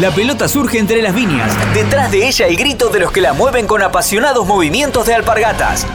La 0.00 0.12
pelota 0.12 0.46
surge 0.46 0.78
entre 0.78 1.02
las 1.02 1.12
viñas. 1.12 1.52
Detrás 1.74 2.12
de 2.12 2.28
ella 2.28 2.46
el 2.46 2.56
grito 2.56 2.88
de 2.88 3.00
los 3.00 3.10
que 3.10 3.20
la 3.20 3.32
mueven 3.32 3.66
con 3.66 3.82
apasionados 3.82 4.46
movimientos 4.46 5.06
de 5.06 5.14
alpargatas. 5.14 5.86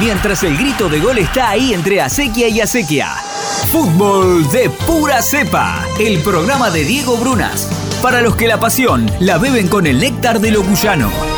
Mientras 0.00 0.42
el 0.42 0.58
grito 0.58 0.88
de 0.88 0.98
gol 0.98 1.18
está 1.18 1.50
ahí 1.50 1.72
entre 1.72 2.00
acequia 2.00 2.48
y 2.48 2.60
acequia. 2.60 3.14
Fútbol 3.70 4.50
de 4.50 4.68
pura 4.68 5.22
cepa. 5.22 5.86
El 6.00 6.20
programa 6.22 6.70
de 6.70 6.84
Diego 6.84 7.16
Brunas. 7.18 7.68
Para 8.02 8.20
los 8.20 8.34
que 8.34 8.48
la 8.48 8.58
pasión 8.58 9.08
la 9.20 9.38
beben 9.38 9.68
con 9.68 9.86
el 9.86 10.00
néctar 10.00 10.40
de 10.40 10.50
lo 10.50 10.64
cuyano. 10.64 11.31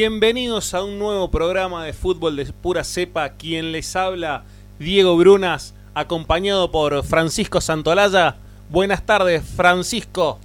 Bienvenidos 0.00 0.72
a 0.72 0.82
un 0.82 0.98
nuevo 0.98 1.30
programa 1.30 1.84
de 1.84 1.92
fútbol 1.92 2.34
de 2.34 2.46
pura 2.46 2.84
cepa. 2.84 3.34
Quien 3.34 3.70
les 3.70 3.94
habla, 3.96 4.44
Diego 4.78 5.14
Brunas, 5.18 5.74
acompañado 5.92 6.70
por 6.70 7.04
Francisco 7.04 7.60
Santolaya. 7.60 8.36
Buenas 8.70 9.04
tardes, 9.04 9.44
Francisco. 9.44 10.38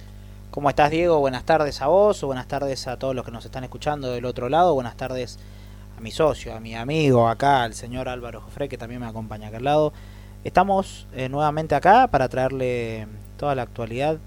¿Cómo 0.50 0.68
estás, 0.68 0.90
Diego? 0.90 1.20
Buenas 1.20 1.44
tardes 1.44 1.80
a 1.80 1.86
vos, 1.86 2.22
buenas 2.22 2.46
tardes 2.48 2.86
a 2.86 2.98
todos 2.98 3.14
los 3.14 3.24
que 3.24 3.30
nos 3.30 3.46
están 3.46 3.64
escuchando 3.64 4.10
del 4.10 4.26
otro 4.26 4.50
lado. 4.50 4.74
Buenas 4.74 4.98
tardes 4.98 5.38
a 5.96 6.02
mi 6.02 6.10
socio, 6.10 6.54
a 6.54 6.60
mi 6.60 6.74
amigo 6.74 7.26
acá, 7.26 7.62
al 7.62 7.72
señor 7.72 8.10
Álvaro 8.10 8.42
Jofre, 8.42 8.68
que 8.68 8.76
también 8.76 9.00
me 9.00 9.06
acompaña 9.06 9.48
acá 9.48 9.56
al 9.56 9.64
lado. 9.64 9.94
Estamos 10.44 11.06
eh, 11.14 11.30
nuevamente 11.30 11.74
acá 11.74 12.08
para 12.08 12.28
traerle 12.28 13.06
toda 13.38 13.54
la 13.54 13.62
actualidad 13.62 14.18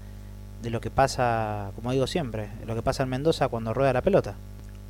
de 0.60 0.70
lo 0.70 0.80
que 0.80 0.90
pasa, 0.90 1.70
como 1.76 1.92
digo 1.92 2.08
siempre, 2.08 2.50
lo 2.66 2.74
que 2.74 2.82
pasa 2.82 3.04
en 3.04 3.10
Mendoza 3.10 3.46
cuando 3.46 3.72
rueda 3.72 3.92
la 3.92 4.02
pelota. 4.02 4.34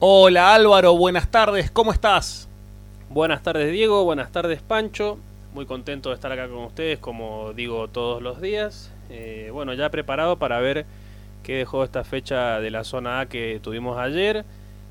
Hola 0.02 0.54
Álvaro, 0.54 0.96
buenas 0.96 1.30
tardes, 1.30 1.70
¿cómo 1.70 1.92
estás? 1.92 2.48
Buenas 3.10 3.42
tardes 3.42 3.70
Diego, 3.70 4.02
buenas 4.02 4.32
tardes 4.32 4.62
Pancho, 4.62 5.18
muy 5.52 5.66
contento 5.66 6.08
de 6.08 6.14
estar 6.14 6.32
acá 6.32 6.48
con 6.48 6.64
ustedes 6.64 6.98
como 6.98 7.52
digo 7.52 7.86
todos 7.88 8.22
los 8.22 8.40
días. 8.40 8.90
Eh, 9.10 9.50
bueno, 9.52 9.74
ya 9.74 9.90
preparado 9.90 10.38
para 10.38 10.58
ver 10.58 10.86
qué 11.42 11.56
dejó 11.56 11.84
esta 11.84 12.02
fecha 12.02 12.60
de 12.60 12.70
la 12.70 12.82
zona 12.82 13.20
A 13.20 13.26
que 13.26 13.60
tuvimos 13.62 13.98
ayer 13.98 14.46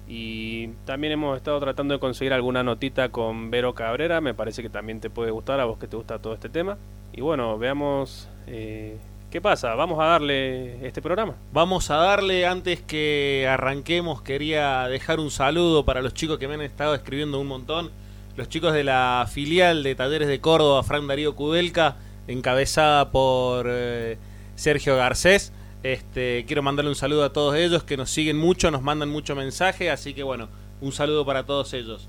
y 0.07 0.67
también 0.85 1.13
hemos 1.13 1.37
estado 1.37 1.59
tratando 1.59 1.95
de 1.95 1.99
conseguir 1.99 2.31
alguna 2.31 2.61
notita 2.61 3.09
con 3.09 3.49
Vero 3.49 3.73
Cabrera, 3.73 4.21
me 4.21 4.35
parece 4.35 4.61
que 4.61 4.69
también 4.69 4.99
te 4.99 5.09
puede 5.09 5.31
gustar 5.31 5.59
a 5.59 5.65
vos 5.65 5.79
que 5.79 5.87
te 5.87 5.97
gusta 5.97 6.19
todo 6.19 6.35
este 6.35 6.49
tema. 6.49 6.77
Y 7.13 7.21
bueno, 7.21 7.57
veamos 7.57 8.29
eh, 8.45 8.99
¿Qué 9.31 9.41
pasa? 9.41 9.75
¿Vamos 9.75 9.99
a 9.99 10.05
darle 10.05 10.83
este 10.87 11.03
programa? 11.03 11.35
Vamos 11.53 11.91
a 11.91 11.97
darle, 11.97 12.47
antes 12.47 12.81
que 12.81 13.47
arranquemos, 13.47 14.23
quería 14.23 14.87
dejar 14.87 15.19
un 15.19 15.29
saludo 15.29 15.85
para 15.85 16.01
los 16.01 16.15
chicos 16.15 16.39
que 16.39 16.47
me 16.47 16.55
han 16.55 16.61
estado 16.61 16.95
escribiendo 16.95 17.39
un 17.39 17.45
montón. 17.45 17.91
Los 18.37 18.49
chicos 18.49 18.73
de 18.73 18.83
la 18.83 19.27
filial 19.31 19.83
de 19.83 19.93
Talleres 19.93 20.27
de 20.27 20.41
Córdoba, 20.41 20.81
Fran 20.81 21.05
Darío 21.05 21.35
Kudelka, 21.35 21.97
encabezada 22.27 23.11
por 23.11 23.67
eh, 23.69 24.17
Sergio 24.55 24.95
Garcés. 24.95 25.53
Este, 25.83 26.45
quiero 26.47 26.63
mandarle 26.63 26.89
un 26.89 26.95
saludo 26.95 27.23
a 27.23 27.31
todos 27.31 27.55
ellos 27.55 27.83
que 27.83 27.97
nos 27.97 28.09
siguen 28.09 28.35
mucho, 28.39 28.71
nos 28.71 28.81
mandan 28.81 29.09
mucho 29.09 29.35
mensaje, 29.35 29.91
así 29.91 30.15
que 30.15 30.23
bueno, 30.23 30.49
un 30.81 30.91
saludo 30.91 31.23
para 31.23 31.45
todos 31.45 31.71
ellos. 31.75 32.07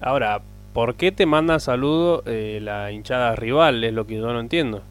Ahora, 0.00 0.40
¿por 0.72 0.94
qué 0.94 1.12
te 1.12 1.26
manda 1.26 1.60
saludo 1.60 2.22
eh, 2.24 2.60
la 2.62 2.92
hinchada 2.92 3.36
rival? 3.36 3.84
Es 3.84 3.92
lo 3.92 4.06
que 4.06 4.16
yo 4.16 4.32
no 4.32 4.40
entiendo. 4.40 4.82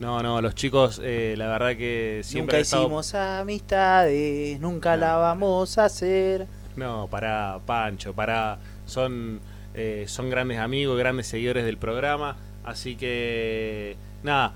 No, 0.00 0.22
no, 0.22 0.40
los 0.40 0.54
chicos, 0.54 0.98
eh, 1.04 1.34
la 1.36 1.46
verdad 1.48 1.76
que 1.76 2.22
siempre. 2.24 2.60
Nunca 2.60 2.78
hicimos 2.78 3.14
amistades, 3.14 4.58
nunca 4.58 4.96
la 4.96 5.16
vamos 5.16 5.76
a 5.76 5.84
hacer. 5.84 6.46
No, 6.74 7.06
para 7.10 7.60
Pancho, 7.66 8.14
para. 8.14 8.58
Son, 8.86 9.40
eh, 9.74 10.06
son 10.08 10.30
grandes 10.30 10.58
amigos, 10.58 10.98
grandes 10.98 11.26
seguidores 11.26 11.66
del 11.66 11.76
programa. 11.76 12.36
Así 12.64 12.96
que, 12.96 13.98
nada, 14.22 14.54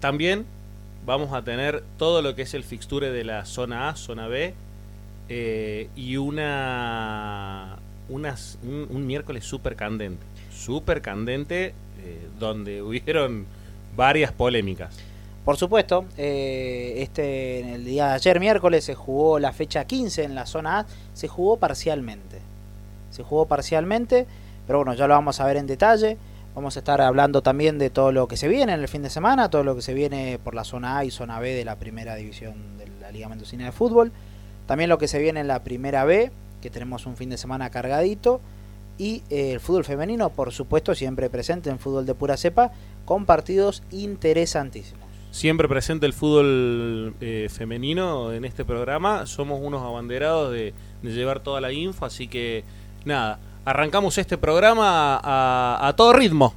también 0.00 0.44
vamos 1.06 1.32
a 1.32 1.42
tener 1.42 1.84
todo 1.96 2.20
lo 2.20 2.34
que 2.34 2.42
es 2.42 2.52
el 2.52 2.64
fixture 2.64 3.12
de 3.12 3.22
la 3.22 3.44
zona 3.44 3.90
A, 3.90 3.94
zona 3.94 4.26
B. 4.26 4.54
Eh, 5.28 5.88
y 5.94 6.16
una, 6.16 7.76
unas, 8.08 8.58
un, 8.64 9.06
miércoles 9.06 9.44
súper 9.44 9.76
candente. 9.76 10.26
Súper 10.52 11.00
candente, 11.00 11.74
donde 12.40 12.82
hubieron 12.82 13.46
varias 13.96 14.32
polémicas. 14.32 14.96
Por 15.44 15.58
supuesto, 15.58 16.06
eh, 16.16 16.94
este, 16.98 17.60
en 17.60 17.68
el 17.68 17.84
día 17.84 18.08
de 18.08 18.12
ayer, 18.14 18.40
miércoles, 18.40 18.84
se 18.84 18.94
jugó 18.94 19.38
la 19.38 19.52
fecha 19.52 19.84
15 19.84 20.24
en 20.24 20.34
la 20.34 20.46
zona 20.46 20.80
A, 20.80 20.86
se 21.12 21.28
jugó 21.28 21.58
parcialmente. 21.58 22.40
Se 23.10 23.22
jugó 23.22 23.46
parcialmente, 23.46 24.26
pero 24.66 24.78
bueno, 24.78 24.94
ya 24.94 25.06
lo 25.06 25.14
vamos 25.14 25.40
a 25.40 25.46
ver 25.46 25.58
en 25.58 25.66
detalle. 25.66 26.16
Vamos 26.54 26.76
a 26.76 26.78
estar 26.78 27.00
hablando 27.00 27.42
también 27.42 27.78
de 27.78 27.90
todo 27.90 28.12
lo 28.12 28.26
que 28.26 28.36
se 28.36 28.48
viene 28.48 28.72
en 28.72 28.80
el 28.80 28.88
fin 28.88 29.02
de 29.02 29.10
semana, 29.10 29.50
todo 29.50 29.64
lo 29.64 29.74
que 29.74 29.82
se 29.82 29.92
viene 29.92 30.38
por 30.42 30.54
la 30.54 30.64
zona 30.64 30.98
A 30.98 31.04
y 31.04 31.10
zona 31.10 31.40
B 31.40 31.52
de 31.52 31.64
la 31.64 31.76
primera 31.76 32.14
división 32.14 32.78
de 32.78 32.86
la 33.00 33.10
Liga 33.10 33.28
Mendocina 33.28 33.66
de 33.66 33.72
Fútbol. 33.72 34.12
También 34.66 34.88
lo 34.88 34.96
que 34.96 35.08
se 35.08 35.18
viene 35.18 35.40
en 35.40 35.48
la 35.48 35.62
primera 35.62 36.04
B, 36.04 36.30
que 36.62 36.70
tenemos 36.70 37.06
un 37.06 37.16
fin 37.16 37.28
de 37.28 37.36
semana 37.36 37.68
cargadito. 37.70 38.40
Y 38.96 39.22
eh, 39.30 39.52
el 39.52 39.60
fútbol 39.60 39.84
femenino, 39.84 40.30
por 40.30 40.52
supuesto, 40.52 40.94
siempre 40.94 41.28
presente 41.30 41.70
en 41.70 41.78
fútbol 41.78 42.06
de 42.06 42.14
pura 42.14 42.36
cepa, 42.36 42.72
con 43.04 43.26
partidos 43.26 43.82
interesantísimos. 43.90 45.04
Siempre 45.30 45.68
presente 45.68 46.06
el 46.06 46.12
fútbol 46.12 47.16
eh, 47.20 47.48
femenino 47.50 48.32
en 48.32 48.44
este 48.44 48.64
programa. 48.64 49.26
Somos 49.26 49.60
unos 49.60 49.82
abanderados 49.82 50.52
de, 50.52 50.74
llevar 51.02 51.40
toda 51.40 51.60
la 51.60 51.72
info, 51.72 52.06
así 52.06 52.28
que 52.28 52.64
nada, 53.04 53.40
arrancamos 53.64 54.16
este 54.16 54.38
programa 54.38 55.20
a 55.22 55.92
todo 55.96 56.12
ritmo. 56.12 56.54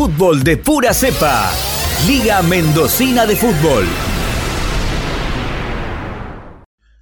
Fútbol 0.00 0.42
de 0.42 0.56
pura 0.56 0.94
cepa, 0.94 1.52
Liga 2.08 2.40
Mendocina 2.40 3.26
de 3.26 3.36
Fútbol. 3.36 3.84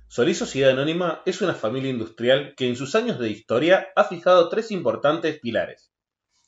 Solís 0.09 0.37
Sociedad 0.37 0.73
Anónima 0.73 1.23
es 1.25 1.41
una 1.41 1.55
familia 1.55 1.91
industrial 1.91 2.55
que 2.57 2.67
en 2.67 2.75
sus 2.75 2.97
años 2.97 3.21
de 3.21 3.31
historia 3.31 3.87
ha 3.95 4.03
fijado 4.03 4.49
tres 4.49 4.73
importantes 4.73 5.39
pilares. 5.39 5.93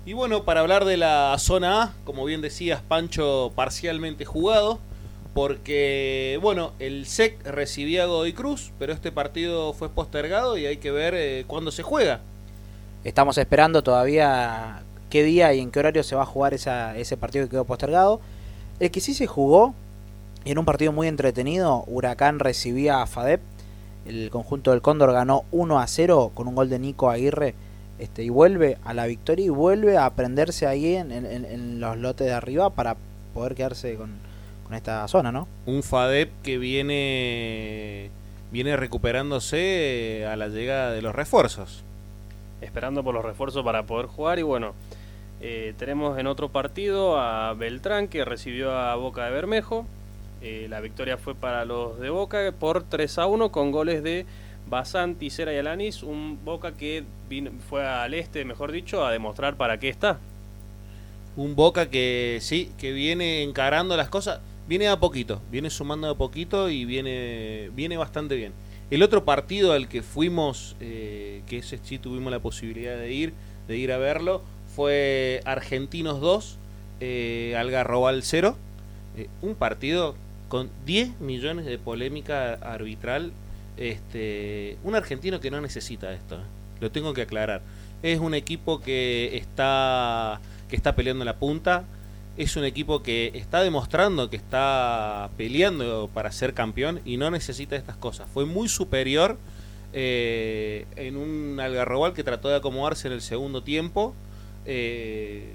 Y 0.06 0.13
bueno, 0.13 0.45
para 0.45 0.59
hablar 0.62 0.86
de 0.86 0.98
la 0.98 1.36
zona 1.39 1.81
A, 1.81 1.94
como 2.06 2.25
bien 2.25 2.42
decías, 2.42 2.81
Pancho 2.81 3.51
parcialmente 3.56 4.25
jugado, 4.25 4.80
porque 5.33 6.39
bueno, 6.42 6.74
el 6.80 7.06
SEC 7.06 7.45
recibía 7.45 8.04
a 8.04 8.06
Godoy 8.06 8.33
Cruz, 8.33 8.71
pero 8.80 8.94
este 8.94 9.12
partido 9.12 9.74
fue 9.74 9.89
postergado 9.89 10.57
y 10.57 10.65
hay 10.65 10.77
que 10.77 10.92
ver 10.92 11.13
eh, 11.15 11.44
cuándo 11.48 11.71
se 11.71 11.83
juega. 11.83 12.21
Estamos 13.03 13.38
esperando 13.38 13.83
todavía 13.83 14.81
qué 15.10 15.24
día 15.24 15.53
y 15.53 15.60
en 15.60 15.71
qué 15.71 15.80
horario 15.80 16.03
se 16.03 16.15
va 16.15 16.24
a 16.24 16.25
jugar 16.25 16.53
ese 16.53 17.18
partido 17.18 17.45
que 17.45 17.51
quedó 17.51 17.65
postergado. 17.65 18.21
El 18.80 18.92
que 18.92 19.01
sí 19.01 19.13
se 19.13 19.27
jugó, 19.27 19.74
en 20.45 20.57
un 20.57 20.65
partido 20.65 20.92
muy 20.92 21.07
entretenido, 21.07 21.83
Huracán 21.88 22.39
recibía 22.39 23.01
a 23.01 23.07
FADEP. 23.07 23.42
El 24.07 24.30
conjunto 24.30 24.71
del 24.71 24.81
Cóndor 24.81 25.12
ganó 25.12 25.44
1 25.51 25.80
a 25.80 25.88
0 25.88 26.31
con 26.33 26.48
un 26.48 26.56
gol 26.56 26.69
de 26.69 26.80
Nico 26.80 27.09
Aguirre. 27.09 27.56
Este, 28.00 28.24
y 28.24 28.30
vuelve 28.30 28.77
a 28.86 28.94
la 28.94 29.06
victoria 29.06 29.45
y 29.45 29.50
vuelve 29.50 29.98
a 29.98 30.09
prenderse 30.12 30.68
ahí 30.68 30.95
en, 30.95 31.80
los 31.80 31.98
lotes 31.98 32.27
de 32.27 32.33
arriba 32.33 32.69
para 32.69 32.95
poder 33.33 33.56
quedarse 33.56 33.95
con, 33.95 34.12
con, 34.63 34.75
esta 34.75 35.07
zona, 35.07 35.31
¿no? 35.31 35.48
Un 35.65 35.81
FADEP 35.81 36.30
que 36.44 36.57
viene, 36.59 38.12
viene 38.51 38.77
recuperándose 38.77 40.27
a 40.31 40.36
la 40.36 40.48
llegada 40.48 40.92
de 40.92 41.01
los 41.01 41.15
refuerzos. 41.15 41.83
Esperando 42.62 43.03
por 43.03 43.15
los 43.15 43.25
refuerzos 43.25 43.63
para 43.63 43.83
poder 43.83 44.06
jugar 44.06 44.38
y 44.38 44.44
bueno, 44.44 44.74
eh, 45.39 45.74
tenemos 45.77 46.18
en 46.18 46.27
otro 46.27 46.50
partido 46.50 47.19
a 47.19 47.53
Beltrán 47.53 48.07
que 48.07 48.25
recibió 48.25 48.71
a 48.71 48.95
Boca 48.95 49.25
de 49.25 49.31
Bermejo. 49.31 49.86
Eh, 50.42 50.68
la 50.69 50.81
victoria 50.81 51.18
fue 51.18 51.36
para 51.36 51.66
los 51.66 52.00
de 52.00 52.10
Boca 52.10 52.54
por 52.57 52.84
3 52.84 53.18
a 53.18 53.25
1 53.25 53.51
con 53.51 53.72
goles 53.72 54.04
de 54.04 54.25
Basanti, 54.69 55.30
Cera 55.30 55.54
y 55.54 55.57
Alanis. 55.57 56.04
Un 56.04 56.39
Boca 56.44 56.74
que 56.74 57.04
fue 57.69 57.86
al 57.86 58.13
este, 58.13 58.45
mejor 58.45 58.72
dicho, 58.72 59.06
a 59.06 59.12
demostrar 59.12 59.56
para 59.57 59.80
qué 59.80 59.89
está. 59.89 60.19
Un 61.36 61.56
Boca 61.56 61.89
que 61.89 62.39
sí, 62.42 62.72
que 62.78 62.92
viene 62.92 63.44
encarando 63.44 63.98
las 63.98 64.10
cosas. 64.10 64.39
Viene 64.68 64.89
a 64.89 65.00
poquito, 65.00 65.42
viene 65.50 65.69
sumando 65.69 66.10
a 66.10 66.18
poquito 66.18 66.69
y 66.69 66.84
viene, 66.84 67.72
viene 67.74 67.95
bastante 67.95 68.36
bien. 68.36 68.51
El 68.89 69.04
otro 69.04 69.25
partido 69.25 69.74
al 69.74 69.88
que 69.88 70.01
fuimos, 70.01 70.75
eh, 70.80 71.42
que 71.48 71.57
ese 71.57 71.80
sí 71.81 72.00
tuvimos 72.00 72.31
la 72.31 72.39
posibilidad 72.39 72.98
de 72.98 73.12
ir, 73.12 73.34
de 73.68 73.78
ir 73.78 73.92
a 73.92 73.98
verlo, 73.98 74.42
fue 74.75 75.42
Argentinos 75.45 76.22
2, 76.22 76.57
eh, 77.00 77.56
Algarrobal 77.57 78.24
0. 78.24 78.56
Eh, 79.18 79.28
un 79.42 79.56
partido 79.56 80.16
con 80.49 80.69
10 80.85 81.19
millones 81.19 81.65
de 81.65 81.77
polémica 81.77 82.53
arbitral. 82.53 83.31
Este, 83.77 84.77
un 84.83 84.95
argentino 84.95 85.39
que 85.39 85.51
no 85.51 85.61
necesita 85.61 86.11
esto, 86.11 86.35
eh. 86.35 86.45
lo 86.81 86.91
tengo 86.91 87.13
que 87.13 87.23
aclarar. 87.23 87.61
Es 88.01 88.19
un 88.19 88.33
equipo 88.33 88.81
que 88.81 89.38
está, 89.38 90.39
que 90.69 90.75
está 90.75 90.95
peleando 90.95 91.25
la 91.25 91.35
punta. 91.35 91.83
Es 92.38 92.55
un 92.55 92.65
equipo 92.65 93.01
que 93.01 93.31
está 93.33 93.61
demostrando 93.61 94.29
que 94.29 94.35
está 94.35 95.29
peleando 95.38 96.09
para 96.13 96.31
ser 96.31 96.53
campeón 96.53 97.01
y 97.03 97.17
no 97.17 97.31
necesita 97.31 97.75
estas 97.75 97.97
cosas. 97.97 98.29
Fue 98.31 98.45
muy 98.45 98.69
superior 98.69 99.38
en 99.93 101.17
un 101.17 101.59
Algarrobal 101.59 102.13
que 102.13 102.23
trató 102.23 102.50
de 102.50 102.57
acomodarse 102.57 103.07
en 103.07 103.13
el 103.15 103.21
segundo 103.21 103.63
tiempo 103.63 104.13
eh, 104.67 105.53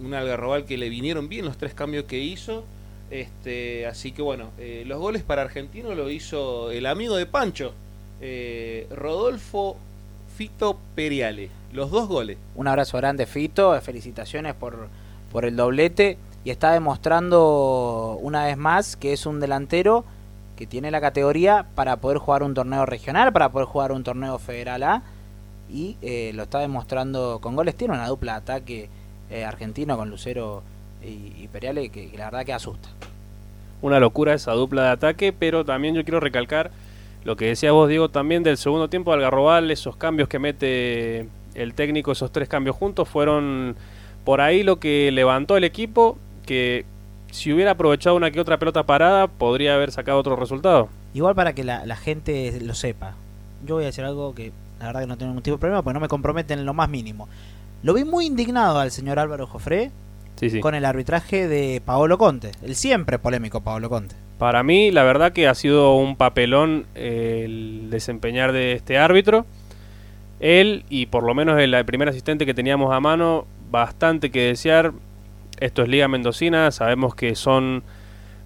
un 0.00 0.14
algarrobal 0.14 0.64
que 0.64 0.76
le 0.76 0.88
vinieron 0.88 1.28
bien 1.28 1.44
los 1.44 1.56
tres 1.56 1.74
cambios 1.74 2.06
que 2.06 2.18
hizo. 2.18 2.64
Este, 3.12 3.86
así 3.86 4.12
que 4.12 4.22
bueno, 4.22 4.52
eh, 4.58 4.84
los 4.86 4.98
goles 4.98 5.22
para 5.22 5.42
Argentino 5.42 5.94
lo 5.94 6.08
hizo 6.08 6.70
el 6.70 6.86
amigo 6.86 7.14
de 7.14 7.26
Pancho, 7.26 7.74
eh, 8.22 8.86
Rodolfo 8.90 9.76
Fito 10.34 10.78
Periale. 10.94 11.50
Los 11.74 11.90
dos 11.90 12.08
goles. 12.08 12.38
Un 12.54 12.68
abrazo 12.68 12.96
grande, 12.96 13.26
Fito. 13.26 13.78
Felicitaciones 13.82 14.54
por, 14.54 14.88
por 15.30 15.44
el 15.44 15.56
doblete. 15.56 16.16
Y 16.42 16.50
está 16.50 16.72
demostrando 16.72 18.18
una 18.22 18.46
vez 18.46 18.56
más 18.56 18.96
que 18.96 19.12
es 19.12 19.26
un 19.26 19.40
delantero 19.40 20.06
que 20.56 20.66
tiene 20.66 20.90
la 20.90 21.02
categoría 21.02 21.66
para 21.74 21.96
poder 21.96 22.16
jugar 22.16 22.42
un 22.42 22.54
torneo 22.54 22.86
regional, 22.86 23.30
para 23.30 23.50
poder 23.50 23.68
jugar 23.68 23.92
un 23.92 24.04
torneo 24.04 24.38
federal 24.38 24.82
A 24.84 25.02
y 25.70 25.96
eh, 26.00 26.32
lo 26.34 26.44
está 26.44 26.60
demostrando 26.60 27.40
con 27.42 27.56
goles. 27.56 27.76
Tiene 27.76 27.92
una 27.92 28.08
dupla 28.08 28.36
ataque 28.36 28.88
eh, 29.30 29.44
argentino 29.44 29.98
con 29.98 30.08
Lucero 30.08 30.62
y, 31.04 31.42
y 31.42 31.48
Periale 31.52 31.88
que, 31.88 32.10
la 32.16 32.26
verdad 32.26 32.44
que 32.44 32.52
asusta. 32.52 32.88
Una 33.80 33.98
locura 34.00 34.34
esa 34.34 34.52
dupla 34.52 34.84
de 34.84 34.88
ataque, 34.90 35.32
pero 35.32 35.64
también 35.64 35.94
yo 35.94 36.04
quiero 36.04 36.20
recalcar 36.20 36.70
lo 37.24 37.36
que 37.36 37.46
decía 37.46 37.72
vos, 37.72 37.88
Diego, 37.88 38.08
también 38.08 38.42
del 38.42 38.56
segundo 38.56 38.88
tiempo 38.88 39.10
de 39.10 39.16
Algarrobal, 39.18 39.70
esos 39.70 39.96
cambios 39.96 40.28
que 40.28 40.38
mete 40.38 41.28
el 41.54 41.74
técnico, 41.74 42.12
esos 42.12 42.32
tres 42.32 42.48
cambios 42.48 42.76
juntos, 42.76 43.08
fueron 43.08 43.76
por 44.24 44.40
ahí 44.40 44.62
lo 44.62 44.80
que 44.80 45.10
levantó 45.12 45.56
el 45.56 45.64
equipo, 45.64 46.18
que 46.46 46.84
si 47.30 47.52
hubiera 47.52 47.72
aprovechado 47.72 48.16
una 48.16 48.30
que 48.30 48.40
otra 48.40 48.58
pelota 48.58 48.82
parada, 48.84 49.28
podría 49.28 49.74
haber 49.74 49.92
sacado 49.92 50.18
otro 50.18 50.36
resultado. 50.36 50.88
Igual 51.14 51.34
para 51.34 51.54
que 51.54 51.64
la, 51.64 51.86
la 51.86 51.96
gente 51.96 52.60
lo 52.60 52.74
sepa, 52.74 53.14
yo 53.64 53.76
voy 53.76 53.84
a 53.84 53.86
decir 53.86 54.04
algo 54.04 54.34
que 54.34 54.52
la 54.80 54.86
verdad 54.86 55.00
que 55.02 55.06
no 55.06 55.16
tengo 55.16 55.30
ningún 55.30 55.42
tipo 55.44 55.56
de 55.56 55.60
problema, 55.60 55.82
porque 55.82 55.94
no 55.94 56.00
me 56.00 56.08
comprometen 56.08 56.58
en 56.58 56.66
lo 56.66 56.74
más 56.74 56.88
mínimo. 56.88 57.28
Lo 57.84 57.94
vi 57.94 58.04
muy 58.04 58.26
indignado 58.26 58.78
al 58.80 58.90
señor 58.90 59.20
Álvaro 59.20 59.46
Jofré 59.46 59.92
con 60.60 60.74
el 60.74 60.84
arbitraje 60.84 61.46
de 61.46 61.80
Paolo 61.84 62.18
Conte, 62.18 62.52
el 62.62 62.74
siempre 62.74 63.18
polémico 63.18 63.60
Paolo 63.60 63.88
Conte. 63.88 64.16
Para 64.38 64.62
mí, 64.62 64.90
la 64.90 65.04
verdad 65.04 65.32
que 65.32 65.46
ha 65.46 65.54
sido 65.54 65.94
un 65.94 66.16
papelón 66.16 66.86
eh, 66.94 67.42
el 67.44 67.90
desempeñar 67.90 68.52
de 68.52 68.72
este 68.72 68.98
árbitro. 68.98 69.46
Él 70.40 70.84
y 70.90 71.06
por 71.06 71.22
lo 71.22 71.34
menos 71.34 71.60
el 71.60 71.84
primer 71.84 72.08
asistente 72.08 72.44
que 72.44 72.54
teníamos 72.54 72.92
a 72.92 72.98
mano, 72.98 73.46
bastante 73.70 74.30
que 74.30 74.46
desear. 74.46 74.92
Esto 75.60 75.82
es 75.82 75.88
Liga 75.88 76.08
Mendocina, 76.08 76.72
sabemos 76.72 77.14
que 77.14 77.36
son, 77.36 77.84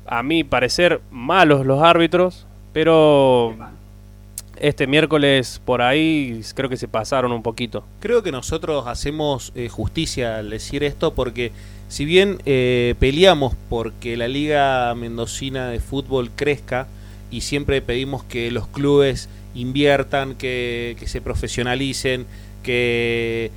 a 0.06 0.22
mi 0.22 0.44
parecer, 0.44 1.00
malos 1.10 1.64
los 1.64 1.82
árbitros, 1.82 2.46
pero 2.74 3.56
este 4.58 4.86
miércoles 4.86 5.60
por 5.64 5.80
ahí 5.80 6.42
creo 6.54 6.68
que 6.68 6.76
se 6.76 6.88
pasaron 6.88 7.32
un 7.32 7.42
poquito. 7.42 7.84
Creo 8.00 8.22
que 8.22 8.32
nosotros 8.32 8.86
hacemos 8.86 9.52
eh, 9.54 9.70
justicia 9.70 10.36
al 10.36 10.50
decir 10.50 10.84
esto 10.84 11.14
porque 11.14 11.52
si 11.88 12.04
bien 12.04 12.38
eh, 12.46 12.94
peleamos 12.98 13.54
porque 13.68 14.16
la 14.16 14.28
Liga 14.28 14.94
Mendocina 14.94 15.68
de 15.68 15.80
Fútbol 15.80 16.30
crezca 16.34 16.88
y 17.30 17.42
siempre 17.42 17.80
pedimos 17.80 18.24
que 18.24 18.50
los 18.50 18.66
clubes 18.66 19.28
inviertan, 19.54 20.34
que, 20.34 20.96
se 21.06 21.20
profesionalicen, 21.20 22.26
que, 22.62 23.50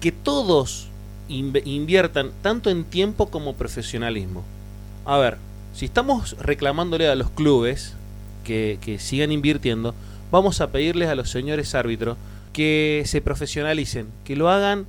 que 0.00 0.12
todos 0.12 0.88
inviertan 1.28 2.30
tanto 2.42 2.70
en 2.70 2.84
tiempo 2.84 3.30
como 3.30 3.54
profesionalismo. 3.54 4.44
A 5.04 5.18
ver, 5.18 5.38
si 5.74 5.84
estamos 5.84 6.36
reclamándole 6.38 7.08
a 7.08 7.14
los 7.14 7.30
clubes 7.30 7.94
que, 8.44 8.78
que 8.80 8.98
sigan 8.98 9.30
invirtiendo, 9.30 9.94
vamos 10.30 10.60
a 10.60 10.70
pedirles 10.70 11.08
a 11.08 11.14
los 11.14 11.30
señores 11.30 11.74
árbitros 11.74 12.16
que 12.52 13.02
se 13.06 13.20
profesionalicen, 13.20 14.08
que 14.24 14.36
lo 14.36 14.48
hagan 14.48 14.86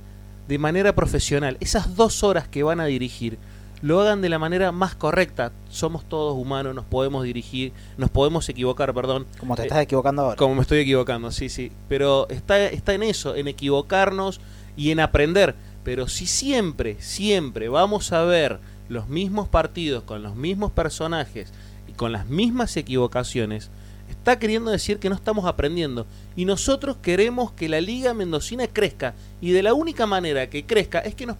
de 0.50 0.58
manera 0.58 0.96
profesional. 0.96 1.56
Esas 1.60 1.94
dos 1.94 2.24
horas 2.24 2.48
que 2.48 2.64
van 2.64 2.80
a 2.80 2.86
dirigir, 2.86 3.38
lo 3.82 4.00
hagan 4.00 4.20
de 4.20 4.28
la 4.28 4.40
manera 4.40 4.72
más 4.72 4.96
correcta. 4.96 5.52
Somos 5.68 6.04
todos 6.04 6.36
humanos, 6.36 6.74
nos 6.74 6.84
podemos 6.84 7.22
dirigir, 7.22 7.72
nos 7.96 8.10
podemos 8.10 8.48
equivocar, 8.48 8.92
perdón. 8.92 9.28
Como 9.38 9.54
te 9.54 9.62
estás 9.62 9.80
equivocando 9.80 10.22
ahora. 10.22 10.36
Como 10.36 10.56
me 10.56 10.62
estoy 10.62 10.80
equivocando, 10.80 11.30
sí, 11.30 11.48
sí. 11.48 11.70
Pero 11.88 12.28
está, 12.30 12.66
está 12.66 12.94
en 12.94 13.04
eso, 13.04 13.36
en 13.36 13.46
equivocarnos 13.46 14.40
y 14.76 14.90
en 14.90 14.98
aprender. 14.98 15.54
Pero 15.84 16.08
si 16.08 16.26
siempre, 16.26 16.96
siempre 16.98 17.68
vamos 17.68 18.12
a 18.12 18.24
ver 18.24 18.58
los 18.88 19.08
mismos 19.08 19.48
partidos 19.48 20.02
con 20.02 20.24
los 20.24 20.34
mismos 20.34 20.72
personajes 20.72 21.52
y 21.86 21.92
con 21.92 22.10
las 22.10 22.26
mismas 22.26 22.76
equivocaciones, 22.76 23.70
está 24.10 24.38
queriendo 24.38 24.70
decir 24.70 24.98
que 24.98 25.08
no 25.08 25.14
estamos 25.14 25.46
aprendiendo. 25.46 26.06
Y 26.36 26.44
nosotros 26.44 26.96
queremos 27.00 27.52
que 27.52 27.68
la 27.68 27.80
Liga 27.80 28.14
Mendocina 28.14 28.66
crezca. 28.66 29.14
Y 29.40 29.52
de 29.52 29.62
la 29.62 29.74
única 29.74 30.06
manera 30.06 30.48
que 30.50 30.66
crezca 30.66 30.98
es 31.00 31.14
que 31.14 31.26
nos 31.26 31.36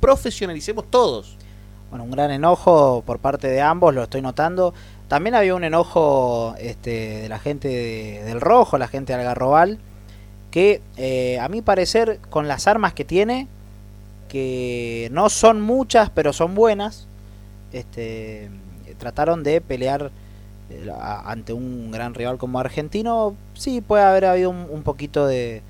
profesionalicemos 0.00 0.90
todos. 0.90 1.36
Bueno, 1.90 2.04
un 2.04 2.12
gran 2.12 2.30
enojo 2.30 3.02
por 3.04 3.18
parte 3.18 3.48
de 3.48 3.60
ambos, 3.60 3.94
lo 3.94 4.04
estoy 4.04 4.22
notando. 4.22 4.72
También 5.08 5.34
había 5.34 5.54
un 5.56 5.64
enojo 5.64 6.54
este, 6.58 7.22
de 7.22 7.28
la 7.28 7.40
gente 7.40 7.68
del 7.68 8.40
Rojo, 8.40 8.78
la 8.78 8.86
gente 8.86 9.12
de 9.12 9.18
Algarrobal, 9.18 9.78
que 10.52 10.82
eh, 10.96 11.38
a 11.40 11.48
mi 11.48 11.62
parecer, 11.62 12.20
con 12.30 12.46
las 12.46 12.68
armas 12.68 12.94
que 12.94 13.04
tiene, 13.04 13.48
que 14.28 15.08
no 15.10 15.28
son 15.28 15.60
muchas, 15.60 16.10
pero 16.10 16.32
son 16.32 16.54
buenas, 16.54 17.08
este, 17.72 18.50
trataron 18.98 19.42
de 19.42 19.60
pelear 19.60 20.12
ante 21.24 21.52
un 21.52 21.90
gran 21.90 22.14
rival 22.14 22.38
como 22.38 22.58
Argentino. 22.60 23.34
Sí, 23.54 23.80
puede 23.80 24.02
haber 24.04 24.24
habido 24.24 24.50
un, 24.50 24.66
un 24.70 24.82
poquito 24.82 25.26
de, 25.26 25.62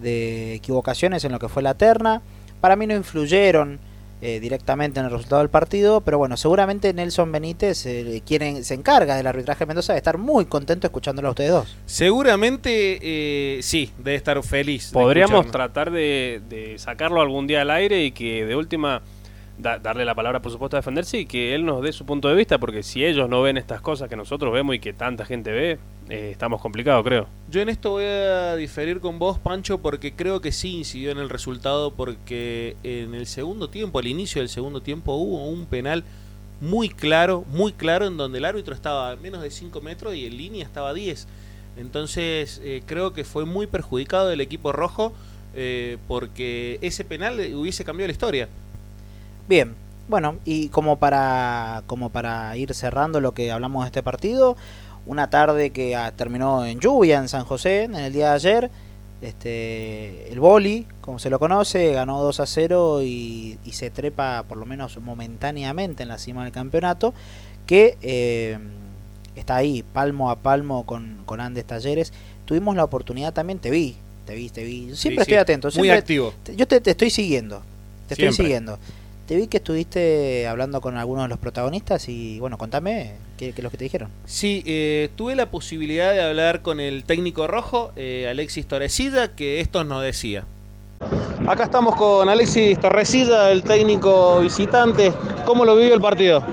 de 0.00 0.54
equivocaciones 0.54 1.24
en 1.24 1.32
lo 1.32 1.38
que 1.38 1.48
fue 1.48 1.62
la 1.62 1.74
terna. 1.74 2.22
Para 2.60 2.76
mí 2.76 2.86
no 2.86 2.94
influyeron 2.94 3.80
eh, 4.24 4.38
directamente 4.38 5.00
en 5.00 5.06
el 5.06 5.10
resultado 5.10 5.42
del 5.42 5.50
partido, 5.50 6.00
pero 6.00 6.16
bueno, 6.16 6.36
seguramente 6.36 6.92
Nelson 6.92 7.32
Benítez, 7.32 7.86
eh, 7.86 8.22
quien 8.24 8.64
se 8.64 8.74
encarga 8.74 9.16
del 9.16 9.26
arbitraje 9.26 9.60
de 9.60 9.66
Mendoza, 9.66 9.94
de 9.94 9.98
estar 9.98 10.16
muy 10.16 10.44
contento 10.44 10.86
escuchándolo 10.86 11.26
a 11.26 11.30
ustedes 11.32 11.50
dos. 11.50 11.76
Seguramente 11.86 13.00
eh, 13.02 13.62
sí, 13.62 13.90
debe 13.98 14.16
estar 14.16 14.40
feliz. 14.44 14.90
de 14.90 14.92
Podríamos 14.92 15.50
tratar 15.50 15.90
de, 15.90 16.40
de 16.48 16.78
sacarlo 16.78 17.20
algún 17.20 17.48
día 17.48 17.62
al 17.62 17.70
aire 17.72 18.04
y 18.04 18.12
que 18.12 18.46
de 18.46 18.54
última 18.54 19.02
da- 19.58 19.78
darle 19.78 20.04
la 20.04 20.14
palabra, 20.14 20.40
por 20.42 20.50
supuesto, 20.52 20.76
a 20.76 20.80
defenderse 20.80 21.18
y 21.18 21.26
que 21.26 21.54
él 21.54 21.64
nos 21.64 21.82
dé 21.82 21.92
su 21.92 22.04
punto 22.06 22.28
de 22.28 22.34
vista, 22.34 22.58
porque 22.58 22.82
si 22.82 23.04
ellos 23.04 23.28
no 23.28 23.42
ven 23.42 23.56
estas 23.56 23.80
cosas 23.80 24.08
que 24.08 24.16
nosotros 24.16 24.52
vemos 24.52 24.74
y 24.74 24.78
que 24.78 24.92
tanta 24.92 25.24
gente 25.24 25.50
ve, 25.52 25.78
eh, 26.08 26.30
estamos 26.32 26.60
complicados, 26.60 27.04
creo. 27.04 27.26
Yo 27.50 27.60
en 27.60 27.68
esto 27.68 27.90
voy 27.90 28.04
a 28.04 28.56
diferir 28.56 29.00
con 29.00 29.18
vos, 29.18 29.38
Pancho, 29.38 29.78
porque 29.78 30.12
creo 30.12 30.40
que 30.40 30.52
sí 30.52 30.76
incidió 30.76 31.10
en 31.10 31.18
el 31.18 31.30
resultado, 31.30 31.92
porque 31.92 32.76
en 32.82 33.14
el 33.14 33.26
segundo 33.26 33.68
tiempo, 33.68 33.98
al 33.98 34.06
inicio 34.06 34.40
del 34.42 34.48
segundo 34.48 34.82
tiempo, 34.82 35.14
hubo 35.14 35.46
un 35.48 35.66
penal 35.66 36.04
muy 36.60 36.88
claro, 36.88 37.44
muy 37.50 37.72
claro, 37.72 38.06
en 38.06 38.16
donde 38.16 38.38
el 38.38 38.44
árbitro 38.44 38.74
estaba 38.74 39.10
a 39.10 39.16
menos 39.16 39.42
de 39.42 39.50
5 39.50 39.80
metros 39.80 40.14
y 40.14 40.26
en 40.26 40.36
línea 40.36 40.64
estaba 40.64 40.90
a 40.90 40.94
10. 40.94 41.26
Entonces 41.76 42.60
eh, 42.64 42.82
creo 42.86 43.12
que 43.12 43.24
fue 43.24 43.44
muy 43.46 43.66
perjudicado 43.66 44.30
el 44.30 44.40
equipo 44.40 44.72
rojo, 44.72 45.12
eh, 45.54 45.98
porque 46.06 46.78
ese 46.82 47.04
penal 47.04 47.34
hubiese 47.54 47.84
cambiado 47.84 48.08
la 48.08 48.12
historia. 48.12 48.48
Bien, 49.48 49.74
bueno, 50.08 50.36
y 50.44 50.68
como 50.68 50.98
para, 50.98 51.82
como 51.86 52.10
para 52.10 52.56
ir 52.56 52.74
cerrando 52.74 53.20
lo 53.20 53.32
que 53.32 53.50
hablamos 53.52 53.84
de 53.84 53.88
este 53.88 54.02
partido, 54.02 54.56
una 55.06 55.30
tarde 55.30 55.70
que 55.70 55.96
ah, 55.96 56.12
terminó 56.16 56.64
en 56.64 56.80
lluvia 56.80 57.18
en 57.18 57.28
San 57.28 57.44
José 57.44 57.84
en 57.84 57.94
el 57.96 58.12
día 58.12 58.28
de 58.30 58.34
ayer. 58.34 58.70
Este, 59.20 60.32
el 60.32 60.40
Boli, 60.40 60.86
como 61.00 61.18
se 61.20 61.30
lo 61.30 61.38
conoce, 61.38 61.92
ganó 61.92 62.20
2 62.22 62.40
a 62.40 62.46
0 62.46 63.02
y, 63.02 63.56
y 63.64 63.72
se 63.72 63.88
trepa 63.90 64.42
por 64.48 64.58
lo 64.58 64.66
menos 64.66 64.98
momentáneamente 65.00 66.02
en 66.02 66.08
la 66.08 66.18
cima 66.18 66.42
del 66.42 66.52
campeonato, 66.52 67.14
que 67.66 67.96
eh, 68.02 68.58
está 69.36 69.56
ahí, 69.56 69.84
palmo 69.84 70.30
a 70.30 70.36
palmo 70.36 70.84
con, 70.84 71.18
con 71.24 71.40
Andes 71.40 71.64
Talleres. 71.64 72.12
Tuvimos 72.44 72.74
la 72.74 72.82
oportunidad 72.84 73.32
también, 73.32 73.60
te 73.60 73.70
vi, 73.70 73.96
te 74.26 74.34
vi, 74.34 74.50
te 74.50 74.64
vi. 74.64 74.94
Siempre 74.96 75.24
Sí, 75.24 75.30
estoy 75.30 75.34
sí, 75.34 75.38
atento, 75.38 75.68
Muy 75.68 75.72
siempre 75.72 75.92
activo. 75.98 76.34
te- 76.42 76.56
Yo 76.56 76.66
te, 76.66 76.80
te 76.80 76.90
estoy 76.90 77.10
siguiendo. 77.10 77.62
Te 78.08 78.14
estoy 78.14 78.32
siguiendo. 78.32 78.78
Te 79.32 79.38
vi 79.38 79.46
que 79.46 79.56
estuviste 79.56 80.46
hablando 80.46 80.82
con 80.82 80.98
algunos 80.98 81.24
de 81.24 81.30
los 81.30 81.38
protagonistas 81.38 82.06
y 82.10 82.38
bueno, 82.38 82.58
contame 82.58 83.12
qué, 83.38 83.52
qué 83.52 83.60
es 83.62 83.64
lo 83.64 83.70
que 83.70 83.78
te 83.78 83.84
dijeron. 83.84 84.10
Sí, 84.26 84.62
eh, 84.66 85.08
tuve 85.16 85.34
la 85.34 85.46
posibilidad 85.46 86.12
de 86.12 86.20
hablar 86.20 86.60
con 86.60 86.80
el 86.80 87.04
técnico 87.04 87.46
rojo, 87.46 87.92
eh, 87.96 88.28
Alexis 88.28 88.66
Torrecida, 88.66 89.34
que 89.34 89.60
esto 89.60 89.84
nos 89.84 90.02
decía. 90.02 90.44
Acá 91.46 91.64
estamos 91.64 91.96
con 91.96 92.28
Alexis 92.28 92.78
Torrecida, 92.78 93.50
el 93.50 93.62
técnico 93.62 94.40
visitante. 94.40 95.14
¿Cómo 95.46 95.64
lo 95.64 95.76
vivió 95.76 95.94
el 95.94 96.02
partido? 96.02 96.44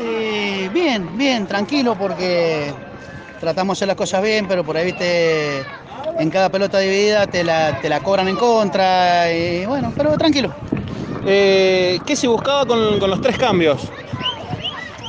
Eh, 0.00 0.70
bien, 0.72 1.18
bien, 1.18 1.48
tranquilo 1.48 1.96
porque 1.98 2.72
tratamos 3.40 3.76
de 3.76 3.78
hacer 3.78 3.88
las 3.88 3.96
cosas 3.96 4.22
bien, 4.22 4.46
pero 4.46 4.62
por 4.62 4.76
ahí, 4.76 4.84
viste, 4.84 5.64
en 6.16 6.30
cada 6.30 6.48
pelota 6.48 6.78
dividida 6.78 7.26
te 7.26 7.42
la, 7.42 7.80
te 7.80 7.88
la 7.88 7.98
cobran 7.98 8.28
en 8.28 8.36
contra 8.36 9.32
y 9.32 9.66
bueno, 9.66 9.92
pero 9.96 10.16
tranquilo. 10.16 10.54
Eh, 11.24 12.00
¿Qué 12.04 12.16
se 12.16 12.26
buscaba 12.28 12.66
con, 12.66 12.98
con 12.98 13.10
los 13.10 13.20
tres 13.20 13.38
cambios? 13.38 13.88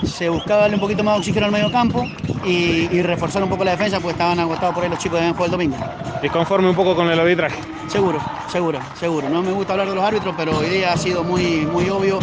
Se 0.05 0.29
buscaba 0.29 0.62
darle 0.62 0.75
un 0.75 0.82
poquito 0.82 1.03
más 1.03 1.15
de 1.15 1.20
oxígeno 1.20 1.46
al 1.48 1.51
medio 1.51 1.72
campo 1.72 2.05
y, 2.46 2.88
y 2.91 3.01
reforzar 3.01 3.41
un 3.43 3.50
poco 3.50 3.63
la 3.63 3.72
defensa 3.72 3.98
porque 4.00 4.12
estaban 4.12 4.39
agotados 4.39 4.75
por 4.75 4.84
ahí 4.84 4.89
los 4.89 5.00
chicos 5.00 5.20
de 5.20 5.29
juego 5.29 5.46
el 5.46 5.51
domingo. 5.51 5.77
Disconforme 6.22 6.70
un 6.70 6.75
poco 6.75 6.96
con 6.96 7.10
el 7.10 7.20
arbitraje. 7.20 7.58
Seguro, 7.88 8.20
seguro, 8.48 8.79
seguro. 9.00 9.29
No 9.29 9.41
me 9.41 9.51
gusta 9.51 9.74
hablar 9.74 9.89
de 9.89 9.96
los 9.96 10.03
árbitros, 10.03 10.34
pero 10.38 10.58
hoy 10.58 10.67
día 10.70 10.93
ha 10.93 10.98
sido 10.98 11.24
muy, 11.24 11.65
muy 11.65 11.89
obvio 11.89 12.20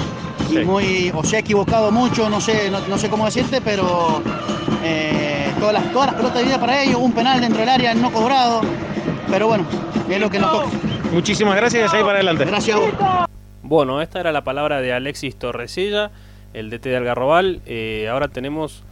y 0.48 0.54
Sí. 0.54 0.58
muy, 0.64 1.12
o 1.14 1.22
se 1.22 1.36
ha 1.36 1.38
equivocado 1.40 1.92
mucho, 1.92 2.28
no 2.28 2.40
sé, 2.40 2.70
no, 2.70 2.80
no 2.88 2.98
sé 2.98 3.08
cómo 3.08 3.24
decirte, 3.24 3.60
pero 3.60 4.20
eh, 4.82 5.48
todas, 5.60 5.74
las, 5.74 5.92
todas 5.92 6.06
las 6.08 6.16
pelotas 6.16 6.38
de 6.38 6.44
vida 6.44 6.58
para 6.58 6.82
ellos, 6.82 6.96
un 7.00 7.12
penal 7.12 7.40
dentro 7.40 7.60
del 7.60 7.68
área 7.68 7.94
no 7.94 8.10
cobrado, 8.10 8.60
pero 9.30 9.46
bueno, 9.46 9.64
es 10.08 10.20
lo 10.20 10.28
que 10.28 10.38
nos 10.40 10.50
toca. 10.50 10.66
Muchísimas 11.12 11.54
gracias 11.56 11.92
y 11.92 11.96
ahí 11.96 12.02
para 12.02 12.14
adelante. 12.14 12.44
Gracias 12.46 12.76
a 12.76 12.80
vos. 12.80 13.29
Bueno, 13.70 14.02
esta 14.02 14.18
era 14.18 14.32
la 14.32 14.42
palabra 14.42 14.80
de 14.80 14.92
Alexis 14.92 15.36
Torresilla, 15.36 16.10
el 16.54 16.70
DT 16.70 16.86
de 16.88 16.96
Algarrobal. 16.96 17.60
Eh, 17.66 18.08
ahora 18.10 18.26
tenemos 18.26 18.82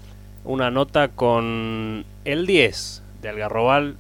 una 0.45 0.71
nota 0.71 1.09
con 1.09 2.05
el 2.25 2.47
10 2.47 3.03
de 3.21 3.29
Algarrobal, 3.29 3.97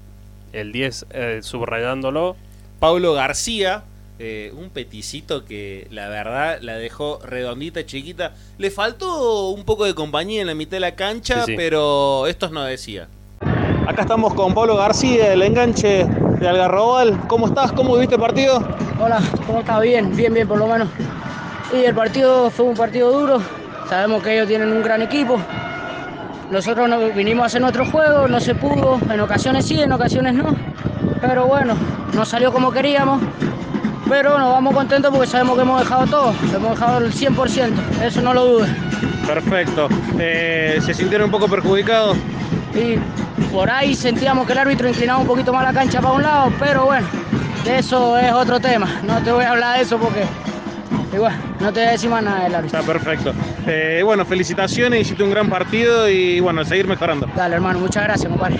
el 0.52 0.70
10 0.70 1.06
eh, 1.10 1.40
subrayándolo. 1.42 2.36
Pablo 2.78 3.12
García, 3.12 3.82
eh, 4.20 4.52
un 4.56 4.70
peticito 4.70 5.44
que 5.44 5.88
la 5.90 6.08
verdad 6.10 6.60
la 6.62 6.76
dejó 6.76 7.18
redondita, 7.26 7.84
chiquita. 7.84 8.34
Le 8.58 8.70
faltó 8.70 9.48
un 9.48 9.64
poco 9.64 9.84
de 9.84 9.96
compañía 9.96 10.42
en 10.42 10.46
la 10.46 10.54
mitad 10.54 10.76
de 10.76 10.80
la 10.80 10.94
cancha, 10.94 11.40
Sí, 11.44 11.50
sí. 11.50 11.54
pero 11.56 12.28
estos 12.28 12.52
no 12.52 12.62
decía. 12.62 13.08
Acá 13.84 14.02
estamos 14.02 14.32
con 14.32 14.54
Pablo 14.54 14.76
García, 14.76 15.32
el 15.32 15.42
enganche 15.42 16.06
de 16.38 16.48
Algarrobal. 16.48 17.18
¿Cómo 17.26 17.46
estás? 17.46 17.72
¿Cómo 17.72 17.94
viviste 17.94 18.14
el 18.14 18.20
partido? 18.20 18.62
Hola, 19.00 19.20
¿cómo 19.46 19.60
estás? 19.60 19.80
Bien, 19.80 20.14
bien, 20.14 20.32
bien 20.32 20.46
por 20.46 20.58
lo 20.58 20.66
menos. 20.66 20.88
Y 21.72 21.84
el 21.84 21.94
partido 21.94 22.50
fue 22.50 22.66
un 22.66 22.76
partido 22.76 23.12
duro. 23.12 23.40
Sabemos 23.88 24.22
que 24.22 24.34
ellos 24.34 24.48
tienen 24.48 24.72
un 24.72 24.82
gran 24.82 25.02
equipo. 25.02 25.38
Nosotros 26.50 26.88
no, 26.88 26.98
vinimos 27.14 27.42
a 27.42 27.46
hacer 27.46 27.60
nuestro 27.60 27.84
juego, 27.86 28.28
no 28.28 28.40
se 28.40 28.54
pudo. 28.54 28.98
En 29.10 29.20
ocasiones 29.20 29.66
sí, 29.66 29.80
en 29.80 29.92
ocasiones 29.92 30.34
no. 30.34 30.54
Pero 31.20 31.46
bueno, 31.46 31.74
no 32.14 32.24
salió 32.24 32.52
como 32.52 32.70
queríamos. 32.70 33.20
Pero 34.08 34.38
nos 34.38 34.52
vamos 34.52 34.74
contentos 34.74 35.10
porque 35.10 35.26
sabemos 35.26 35.56
que 35.56 35.62
hemos 35.62 35.80
dejado 35.80 36.06
todo. 36.06 36.34
Hemos 36.54 36.70
dejado 36.70 36.98
el 36.98 37.12
100%. 37.12 38.02
Eso 38.02 38.22
no 38.22 38.32
lo 38.32 38.44
dudes. 38.44 38.70
Perfecto. 39.26 39.88
Eh, 40.18 40.78
¿Se 40.84 40.94
sintieron 40.94 41.26
un 41.26 41.30
poco 41.30 41.48
perjudicados? 41.48 42.16
Y 42.74 42.96
por 43.52 43.70
ahí 43.70 43.94
sentíamos 43.94 44.46
que 44.46 44.52
el 44.52 44.58
árbitro 44.58 44.88
inclinaba 44.88 45.18
un 45.18 45.26
poquito 45.26 45.52
más 45.52 45.64
la 45.64 45.72
cancha 45.72 46.00
para 46.00 46.14
un 46.14 46.22
lado, 46.22 46.52
pero 46.58 46.86
bueno, 46.86 47.06
de 47.64 47.78
eso 47.78 48.16
es 48.18 48.32
otro 48.32 48.60
tema. 48.60 49.00
No 49.02 49.20
te 49.22 49.32
voy 49.32 49.44
a 49.44 49.50
hablar 49.50 49.76
de 49.76 49.82
eso 49.82 49.98
porque, 49.98 50.24
igual, 51.14 51.34
no 51.60 51.72
te 51.72 51.80
voy 51.80 51.88
a 51.88 51.92
decir 51.92 52.08
más 52.08 52.22
nada 52.22 52.44
del 52.44 52.54
árbitro. 52.54 52.78
Está 52.78 52.92
perfecto. 52.92 53.32
Eh, 53.66 54.02
bueno, 54.04 54.24
felicitaciones, 54.24 55.02
hiciste 55.02 55.22
un 55.22 55.30
gran 55.30 55.48
partido 55.48 56.08
y 56.08 56.40
bueno, 56.40 56.64
seguir 56.64 56.86
mejorando. 56.86 57.28
Dale, 57.34 57.56
hermano, 57.56 57.80
muchas 57.80 58.04
gracias, 58.04 58.30
compadre. 58.30 58.58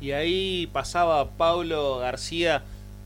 Y 0.00 0.12
ahí 0.12 0.68
pasaba 0.72 1.26
Pablo 1.30 1.98
García, 1.98 2.62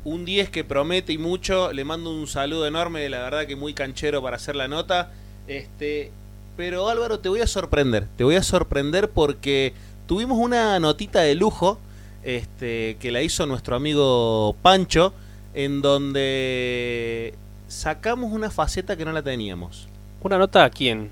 un 0.08 0.24
10 0.24 0.50
que 0.50 0.64
promete 0.64 1.12
y 1.12 1.18
mucho. 1.18 1.72
Le 1.72 1.84
mando 1.84 2.10
un 2.10 2.26
saludo 2.26 2.66
enorme, 2.66 3.08
la 3.08 3.18
verdad 3.20 3.46
que 3.46 3.56
muy 3.56 3.74
canchero 3.74 4.22
para 4.22 4.36
hacer 4.36 4.56
la 4.56 4.68
nota. 4.68 5.12
Este, 5.46 6.10
pero 6.56 6.88
Álvaro, 6.88 7.20
te 7.20 7.28
voy 7.28 7.40
a 7.40 7.46
sorprender. 7.46 8.08
Te 8.16 8.24
voy 8.24 8.36
a 8.36 8.42
sorprender 8.42 9.10
porque 9.10 9.74
tuvimos 10.06 10.38
una 10.38 10.78
notita 10.80 11.20
de 11.20 11.34
lujo 11.34 11.78
este, 12.22 12.96
que 13.00 13.12
la 13.12 13.22
hizo 13.22 13.46
nuestro 13.46 13.76
amigo 13.76 14.56
Pancho, 14.62 15.12
en 15.54 15.82
donde 15.82 17.34
sacamos 17.68 18.32
una 18.32 18.50
faceta 18.50 18.96
que 18.96 19.04
no 19.04 19.12
la 19.12 19.22
teníamos. 19.22 19.88
¿Una 20.22 20.38
nota 20.38 20.64
a 20.64 20.70
quién? 20.70 21.10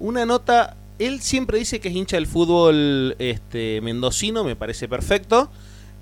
Una 0.00 0.24
nota, 0.24 0.76
él 0.98 1.20
siempre 1.20 1.58
dice 1.58 1.80
que 1.80 1.88
es 1.88 1.94
hincha 1.94 2.16
del 2.16 2.26
fútbol 2.26 3.14
este, 3.18 3.80
mendocino, 3.82 4.44
me 4.44 4.56
parece 4.56 4.88
perfecto, 4.88 5.50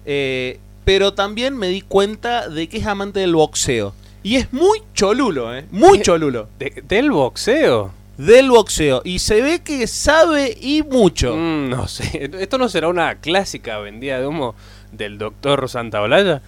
eh, 0.04 0.60
pero 0.86 1.12
también 1.14 1.56
me 1.58 1.66
di 1.66 1.80
cuenta 1.82 2.48
de 2.48 2.68
que 2.68 2.78
es 2.78 2.86
amante 2.86 3.18
del 3.18 3.34
boxeo. 3.34 3.92
Y 4.22 4.36
es 4.36 4.52
muy 4.52 4.82
cholulo, 4.94 5.52
¿eh? 5.52 5.66
Muy 5.72 5.98
¿Qué? 5.98 6.04
cholulo. 6.04 6.48
De- 6.60 6.82
¿Del 6.86 7.10
boxeo? 7.10 7.90
Del 8.16 8.50
boxeo. 8.50 9.02
Y 9.04 9.18
se 9.18 9.42
ve 9.42 9.62
que 9.64 9.86
sabe 9.88 10.56
y 10.60 10.82
mucho. 10.84 11.34
Mm, 11.36 11.70
no 11.70 11.88
sé. 11.88 12.30
¿Esto 12.38 12.56
no 12.56 12.68
será 12.68 12.86
una 12.88 13.16
clásica 13.16 13.78
vendida 13.78 14.20
de 14.20 14.26
humo 14.28 14.54
del 14.92 15.18
doctor 15.18 15.68
Santaolalla? 15.68 16.40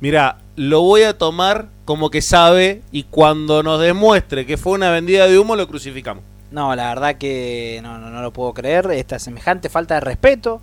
Mira, 0.00 0.38
lo 0.56 0.80
voy 0.82 1.02
a 1.04 1.16
tomar 1.16 1.68
como 1.84 2.10
que 2.10 2.20
sabe 2.20 2.82
y 2.90 3.04
cuando 3.04 3.62
nos 3.62 3.80
demuestre 3.80 4.44
que 4.44 4.56
fue 4.56 4.72
una 4.72 4.90
vendida 4.90 5.28
de 5.28 5.38
humo 5.38 5.54
lo 5.54 5.68
crucificamos. 5.68 6.24
No, 6.50 6.74
la 6.74 6.88
verdad 6.88 7.16
que 7.16 7.78
no, 7.82 7.98
no, 7.98 8.10
no 8.10 8.22
lo 8.22 8.32
puedo 8.32 8.52
creer. 8.54 8.90
Esta 8.90 9.18
semejante 9.20 9.68
falta 9.68 9.94
de 9.94 10.00
respeto. 10.00 10.60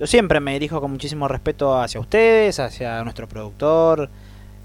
Yo 0.00 0.06
siempre 0.06 0.40
me 0.40 0.54
dirijo 0.54 0.80
con 0.80 0.90
muchísimo 0.90 1.28
respeto 1.28 1.78
hacia 1.80 2.00
ustedes, 2.00 2.58
hacia 2.58 3.02
nuestro 3.04 3.28
productor, 3.28 4.10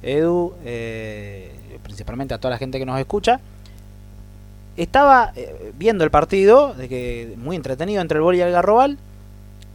Edu, 0.02 0.56
eh, 0.66 1.52
principalmente 1.84 2.34
a 2.34 2.40
toda 2.40 2.52
la 2.52 2.58
gente 2.58 2.80
que 2.80 2.86
nos 2.86 3.00
escucha. 3.00 3.40
Estaba 4.76 5.32
eh, 5.36 5.72
viendo 5.78 6.04
el 6.04 6.10
partido, 6.10 6.74
de 6.74 6.90
que 6.90 7.36
muy 7.38 7.56
entretenido 7.56 8.02
entre 8.02 8.18
el 8.18 8.24
Boli 8.24 8.40
y 8.40 8.42
el 8.42 8.52
Garrobal, 8.52 8.98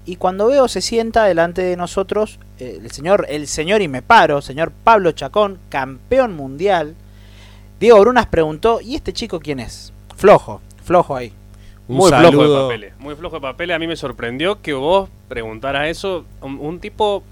y 0.06 0.16
cuando 0.16 0.49
veo 0.49 0.66
se 0.66 0.80
sienta 0.80 1.25
delante 1.25 1.62
de 1.62 1.76
nosotros 1.76 2.38
eh, 2.58 2.80
el 2.82 2.90
señor, 2.90 3.26
el 3.28 3.46
señor 3.46 3.80
y 3.80 3.88
me 3.88 4.02
paro, 4.02 4.42
señor 4.42 4.73
Pablo 4.73 5.12
Chacón, 5.12 5.58
campeón 5.68 6.34
mundial. 6.34 6.94
Diego 7.78 8.00
Brunas 8.00 8.26
preguntó, 8.26 8.80
¿y 8.80 8.96
este 8.96 9.12
chico 9.12 9.40
quién 9.40 9.61
es? 9.61 9.92
Flojo, 10.16 10.61
Flojo 10.82 11.14
ahí. 11.16 11.32
Un 11.88 11.96
muy 11.96 12.10
flojo 12.10 12.48
de 12.48 12.62
papeles. 12.62 12.94
Muy 12.98 13.14
flojo 13.14 13.36
de 13.36 13.42
papeles. 13.42 13.76
A 13.76 13.78
mí 13.78 13.86
me 13.86 13.96
sorprendió 13.96 14.62
que 14.62 14.72
vos 14.72 15.10
preguntaras 15.28 15.88
eso. 15.88 16.24
Un, 16.40 16.58
un 16.58 16.80
tipo, 16.80 17.22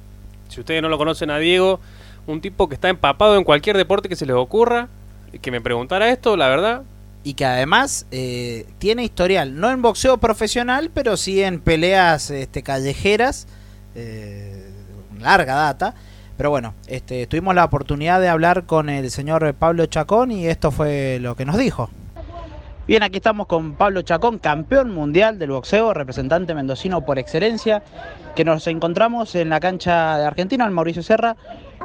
si 0.48 0.60
ustedes 0.60 0.82
no 0.82 0.88
lo 0.88 0.98
conocen 0.98 1.30
a 1.30 1.38
Diego, 1.38 1.80
un 2.26 2.40
tipo 2.40 2.68
que 2.68 2.74
está 2.74 2.88
empapado 2.88 3.36
en 3.36 3.44
cualquier 3.44 3.76
deporte 3.76 4.08
que 4.08 4.16
se 4.16 4.26
les 4.26 4.36
ocurra, 4.36 4.88
y 5.32 5.38
que 5.38 5.50
me 5.50 5.60
preguntara 5.60 6.10
esto, 6.10 6.36
la 6.36 6.48
verdad, 6.48 6.82
Y 7.24 7.34
que 7.34 7.44
además 7.44 8.06
eh, 8.10 8.66
tiene 8.78 9.04
historial, 9.04 9.58
no 9.58 9.70
en 9.70 9.80
boxeo 9.80 10.18
profesional, 10.18 10.90
pero 10.92 11.16
sí 11.16 11.42
en 11.42 11.60
peleas 11.60 12.30
este, 12.30 12.62
callejeras, 12.62 13.46
eh, 13.94 14.68
larga 15.20 15.54
data. 15.54 15.94
Pero 16.36 16.50
bueno, 16.50 16.74
este, 16.88 17.26
tuvimos 17.28 17.54
la 17.54 17.64
oportunidad 17.64 18.20
de 18.20 18.28
hablar 18.28 18.66
con 18.66 18.88
el 18.88 19.10
señor 19.10 19.54
Pablo 19.54 19.86
Chacón 19.86 20.32
y 20.32 20.48
esto 20.48 20.72
fue 20.72 21.18
lo 21.20 21.36
que 21.36 21.44
nos 21.44 21.56
dijo. 21.58 21.90
Bien, 22.84 23.04
aquí 23.04 23.18
estamos 23.18 23.46
con 23.46 23.74
Pablo 23.74 24.02
Chacón, 24.02 24.38
campeón 24.38 24.92
mundial 24.92 25.38
del 25.38 25.52
boxeo, 25.52 25.94
representante 25.94 26.52
mendocino 26.52 27.04
por 27.04 27.16
excelencia, 27.16 27.80
que 28.34 28.44
nos 28.44 28.66
encontramos 28.66 29.36
en 29.36 29.50
la 29.50 29.60
cancha 29.60 30.18
de 30.18 30.26
Argentina, 30.26 30.66
en 30.66 30.72
Mauricio 30.72 31.04
Serra, 31.04 31.36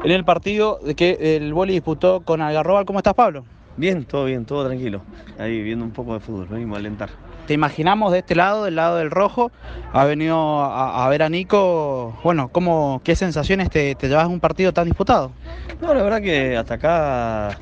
en 0.04 0.10
el 0.10 0.26
partido 0.26 0.80
que 0.96 1.38
el 1.38 1.54
Boli 1.54 1.74
disputó 1.74 2.22
con 2.22 2.42
Algarrobal. 2.42 2.86
¿Cómo 2.86 2.98
estás, 2.98 3.14
Pablo? 3.14 3.46
Bien, 3.78 4.06
todo 4.06 4.26
bien, 4.26 4.44
todo 4.46 4.66
tranquilo. 4.66 5.02
Ahí 5.38 5.62
viendo 5.62 5.86
un 5.86 5.92
poco 5.92 6.16
de 6.16 6.20
fútbol, 6.20 6.48
venimos 6.48 6.78
a 6.78 6.80
alentar. 6.80 7.10
Te 7.46 7.54
imaginamos 7.54 8.12
de 8.12 8.18
este 8.20 8.34
lado, 8.34 8.64
del 8.64 8.76
lado 8.76 8.98
del 8.98 9.12
rojo, 9.12 9.52
ha 9.94 10.04
venido 10.06 10.64
a, 10.64 11.06
a 11.06 11.10
ver 11.10 11.22
a 11.22 11.30
Nico, 11.30 12.18
bueno, 12.24 12.50
¿cómo, 12.50 13.02
¿qué 13.04 13.16
sensaciones 13.16 13.70
te, 13.70 13.94
te 13.94 14.10
llevas 14.10 14.28
un 14.28 14.40
partido 14.40 14.74
tan 14.74 14.86
disputado? 14.86 15.32
No, 15.80 15.94
la 15.94 16.02
verdad 16.02 16.24
que 16.24 16.58
hasta 16.58 16.74
acá 16.74 17.60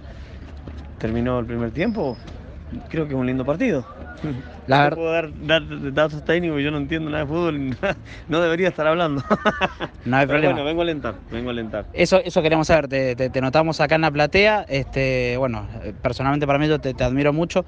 terminó 0.99 1.37
el 1.39 1.45
primer 1.45 1.71
tiempo. 1.71 2.15
Creo 2.89 3.05
que 3.07 3.13
es 3.13 3.19
un 3.19 3.25
lindo 3.27 3.45
partido. 3.45 3.85
La 4.67 4.89
no 4.89 4.95
puedo 4.95 5.11
dar, 5.11 5.29
dar 5.45 5.93
datos 5.93 6.23
técnicos, 6.23 6.61
yo 6.63 6.71
no 6.71 6.77
entiendo 6.77 7.09
nada 7.11 7.23
de 7.23 7.29
fútbol, 7.29 7.77
no 8.27 8.41
debería 8.41 8.67
estar 8.69 8.87
hablando. 8.87 9.21
No 10.05 10.17
hay 10.17 10.25
Pero 10.27 10.39
problema. 10.39 10.53
bueno, 10.53 10.65
vengo 10.65 10.81
a 10.81 10.83
alentar, 10.83 11.15
vengo 11.29 11.49
a 11.49 11.51
alentar. 11.51 11.85
Eso, 11.93 12.17
eso 12.23 12.41
queremos 12.41 12.65
saber, 12.67 12.87
te, 12.87 13.15
te- 13.15 13.29
te 13.29 13.41
notamos 13.41 13.79
acá 13.79 13.93
en 13.95 14.01
la 14.01 14.09
platea, 14.11 14.65
este, 14.67 15.35
bueno, 15.37 15.67
eh, 15.83 15.93
personalmente 16.01 16.47
para 16.47 16.57
mí 16.57 16.67
yo 16.67 16.79
te, 16.79 16.95
te 16.95 17.03
admiro 17.03 17.31
mucho, 17.31 17.63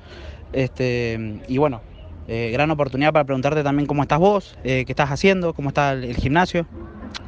este, 0.53 1.39
y 1.47 1.57
bueno, 1.59 1.81
eh, 2.27 2.49
gran 2.51 2.71
oportunidad 2.71 3.13
para 3.13 3.25
preguntarte 3.25 3.63
también 3.63 3.85
cómo 3.85 4.01
estás 4.01 4.19
vos, 4.19 4.57
eh, 4.63 4.83
qué 4.85 4.91
estás 4.93 5.11
haciendo, 5.11 5.53
cómo 5.53 5.69
está 5.69 5.91
el, 5.93 6.03
el 6.03 6.15
gimnasio. 6.17 6.65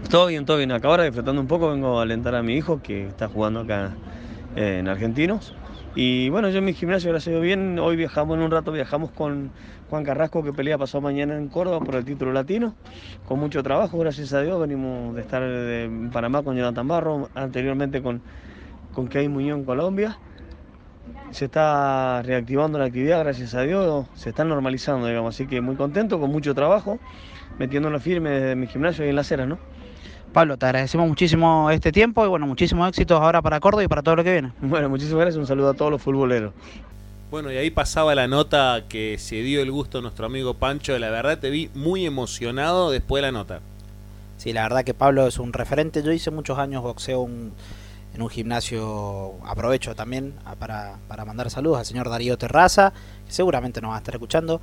Todo 0.10 0.28
bien, 0.28 0.46
todo 0.46 0.58
bien. 0.58 0.72
Acá 0.72 0.88
ahora 0.88 1.04
disfrutando 1.04 1.40
un 1.40 1.48
poco, 1.48 1.70
vengo 1.70 2.00
a 2.00 2.04
alentar 2.04 2.34
a 2.34 2.42
mi 2.42 2.56
hijo 2.56 2.82
que 2.82 3.06
está 3.08 3.28
jugando 3.30 3.60
acá 3.62 3.96
eh, 4.56 4.78
en 4.80 4.88
Argentinos. 4.88 5.54
Y 5.96 6.30
bueno, 6.30 6.50
yo 6.50 6.60
en 6.60 6.66
mi 6.66 6.74
gimnasio, 6.74 7.10
gracias 7.10 7.30
a 7.30 7.32
Dios, 7.32 7.42
bien. 7.42 7.80
Hoy 7.80 7.96
viajamos 7.96 8.38
en 8.38 8.44
un 8.44 8.52
rato, 8.52 8.72
viajamos 8.72 9.10
con 9.10 9.52
Juan 9.90 10.04
Carrasco 10.04 10.44
que 10.44 10.54
pelea 10.54 10.78
pasado 10.78 11.02
mañana 11.02 11.36
en 11.36 11.48
Córdoba 11.48 11.80
por 11.80 11.96
el 11.96 12.06
título 12.06 12.32
latino. 12.32 12.76
Con 13.28 13.40
mucho 13.40 13.64
trabajo, 13.64 13.98
gracias 13.98 14.32
a 14.34 14.42
Dios. 14.42 14.60
Venimos 14.62 15.16
de 15.16 15.22
estar 15.22 15.42
en 15.42 16.12
Panamá 16.12 16.44
con 16.44 16.56
Jonathan 16.56 16.88
Barro, 16.88 17.30
anteriormente 17.34 18.04
con, 18.04 18.22
con 18.94 19.08
Kevin 19.08 19.32
Muñoz 19.32 19.58
en 19.60 19.66
Colombia. 19.66 20.20
Se 21.32 21.46
está 21.46 22.22
reactivando 22.22 22.78
la 22.78 22.86
actividad, 22.86 23.20
gracias 23.24 23.56
a 23.56 23.62
Dios, 23.64 24.06
se 24.14 24.30
está 24.30 24.44
normalizando, 24.44 25.08
digamos. 25.08 25.36
Así 25.36 25.48
que 25.48 25.60
muy 25.60 25.76
contento, 25.76 26.20
con 26.20 26.32
mucho 26.32 26.54
trabajo, 26.54 27.00
metiéndolo 27.58 28.00
firme 28.00 28.30
desde 28.30 28.56
mi 28.56 28.68
gimnasio 28.68 29.06
y 29.06 29.10
en 29.10 29.16
las 29.16 29.32
Heras, 29.32 29.48
¿no? 29.48 29.58
Pablo, 30.34 30.58
te 30.58 30.66
agradecemos 30.68 31.08
muchísimo 31.08 31.70
este 31.72 31.92
tiempo 31.92 32.24
y 32.26 32.28
bueno, 32.30 32.46
muchísimos 32.46 32.88
éxitos 32.90 33.20
ahora 33.20 33.42
para 33.42 33.60
Córdoba 33.60 33.84
y 33.84 33.88
para 33.88 34.02
todo 34.04 34.18
lo 34.18 34.24
que 34.24 34.32
viene. 34.34 34.52
Bueno, 34.62 34.88
muchísimas 34.90 35.22
gracias. 35.22 35.40
Un 35.40 35.48
saludo 35.48 35.70
a 35.70 35.74
todos 35.74 35.92
los 35.92 36.02
futboleros. 36.02 36.54
Bueno, 37.32 37.52
y 37.52 37.58
ahí 37.58 37.70
pasaba 37.72 38.16
la 38.16 38.28
nota 38.28 38.84
que 38.90 39.18
se 39.20 39.36
dio 39.42 39.62
el 39.62 39.72
gusto 39.72 40.00
a 40.00 40.02
nuestro 40.02 40.26
amigo 40.26 40.54
Pancho. 40.56 40.98
La 41.00 41.10
verdad 41.10 41.40
te 41.40 41.50
vi 41.50 41.70
muy 41.76 42.06
emocionado 42.06 42.92
después 42.92 43.22
de 43.22 43.28
la 43.28 43.32
nota. 43.32 43.60
Sí, 44.38 44.54
la 44.54 44.64
verdad 44.64 44.84
que 44.84 44.94
Pablo 44.94 45.28
es 45.28 45.38
un 45.40 45.52
referente. 45.54 46.02
Yo 46.04 46.12
hice 46.12 46.32
muchos 46.32 46.58
años 46.58 46.82
boxeo 46.84 47.22
un- 47.22 47.52
en 48.16 48.22
un 48.22 48.30
gimnasio. 48.30 49.34
Aprovecho 49.46 49.96
también 49.96 50.34
a- 50.46 50.56
para, 50.56 50.96
para 51.08 51.26
mandar 51.26 51.50
saludos 51.50 51.80
al 51.80 51.86
señor 51.86 52.10
Darío 52.10 52.38
Terraza, 52.38 52.94
que 53.26 53.32
seguramente 53.32 53.82
nos 53.82 53.92
va 53.92 53.96
a 53.96 54.00
estar 54.00 54.16
escuchando. 54.16 54.62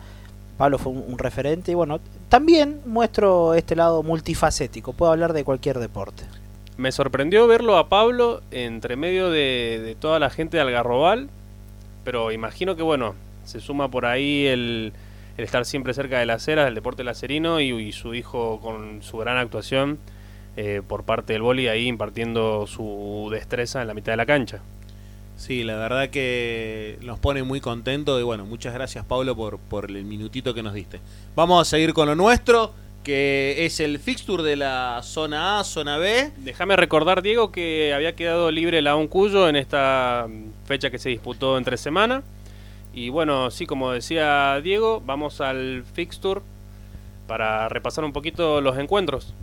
Pablo 0.57 0.79
fue 0.79 0.93
un, 0.93 1.19
referente 1.19 1.73
y 1.73 1.75
bueno, 1.75 2.01
también 2.29 2.81
muestro 2.87 3.55
este 3.55 3.77
lado 3.77 4.03
multifacético. 4.03 4.93
Puedo 4.93 5.13
hablar 5.13 5.33
de 5.33 5.45
cualquier 5.45 5.79
deporte. 5.79 6.25
me 6.77 6.93
sorprendió 6.93 7.47
verlo 7.47 7.77
a 7.77 7.89
Pablo 7.89 8.43
entre 8.51 8.97
medio 8.97 9.31
de, 9.31 9.97
toda 10.01 10.19
la 10.19 10.31
gente 10.31 10.57
de 10.57 10.63
Algarrobal, 10.63 11.29
pero 12.05 12.33
imagino 12.33 12.77
que 12.77 12.83
bueno, 12.83 13.15
se 13.45 13.61
suma 13.61 13.91
por 13.91 14.07
ahí 14.07 14.47
el, 14.47 14.93
el 15.37 15.45
estar 15.45 15.65
siempre 15.65 15.95
cerca 15.95 16.19
de 16.19 16.27
las 16.27 16.47
eras, 16.49 16.65
del 16.65 16.75
deporte 16.75 17.05
lacerino 17.05 17.61
y, 17.61 17.71
y 17.71 17.93
su 17.93 18.15
hijo 18.15 18.61
con 18.61 19.03
su 19.03 19.19
gran 19.19 19.37
actuación 19.37 19.99
eh, 20.59 20.81
por 20.87 21.05
parte 21.05 21.35
del 21.35 21.43
boli 21.43 21.69
ahí 21.69 21.87
impartiendo 21.87 22.67
su 22.67 23.29
destreza 23.31 23.83
en 23.83 23.89
la 23.89 23.95
mitad 23.95 24.13
de 24.13 24.17
la 24.17 24.25
cancha. 24.25 24.61
Sí, 25.37 25.65
la 25.65 25.77
verdad 25.77 26.09
que 26.09 26.99
nos 27.03 27.19
pone 27.19 27.43
muy 27.43 27.61
contentos 27.61 28.19
y 28.21 28.25
bueno, 28.25 28.47
muchas 28.47 28.73
gracias 28.73 29.05
Pablo 29.05 29.37
por, 29.37 29.59
por 29.59 29.91
el 29.91 30.05
minutito 30.05 30.55
que 30.55 30.63
nos 30.63 30.73
diste. 30.73 31.01
Vamos 31.35 31.61
a 31.61 31.65
seguir 31.71 31.93
con 31.93 32.09
lo 32.09 32.15
nuestro, 32.15 32.73
que 33.05 33.67
es 33.67 33.79
el 33.79 33.99
fixture 33.99 34.43
de 34.43 34.57
la 34.57 35.01
zona 35.03 35.61
A, 35.61 35.65
zona 35.65 35.99
B. 35.99 36.33
Déjame 36.39 36.75
recordar, 36.75 37.23
Diego, 37.23 37.53
que 37.53 37.93
había 37.95 38.17
quedado 38.17 38.51
libre 38.51 38.83
la 38.83 38.97
Cuyo 39.09 39.49
en 39.49 39.57
esta 39.57 40.27
mm, 40.29 40.67
fecha 40.67 40.91
que 40.91 40.99
se 40.99 41.11
disputó 41.11 41.59
entre 41.59 41.77
semana. 41.77 42.23
Y 42.95 43.11
bueno, 43.11 43.51
sí, 43.51 43.67
como 43.67 43.93
decía 43.93 44.59
Diego, 44.63 45.03
vamos 45.05 45.43
al 45.43 45.85
fixture 45.95 46.41
para 47.29 47.69
repasar 47.69 48.05
un 48.05 48.13
poquito 48.13 48.61
los 48.61 48.79
encuentros. 48.79 49.35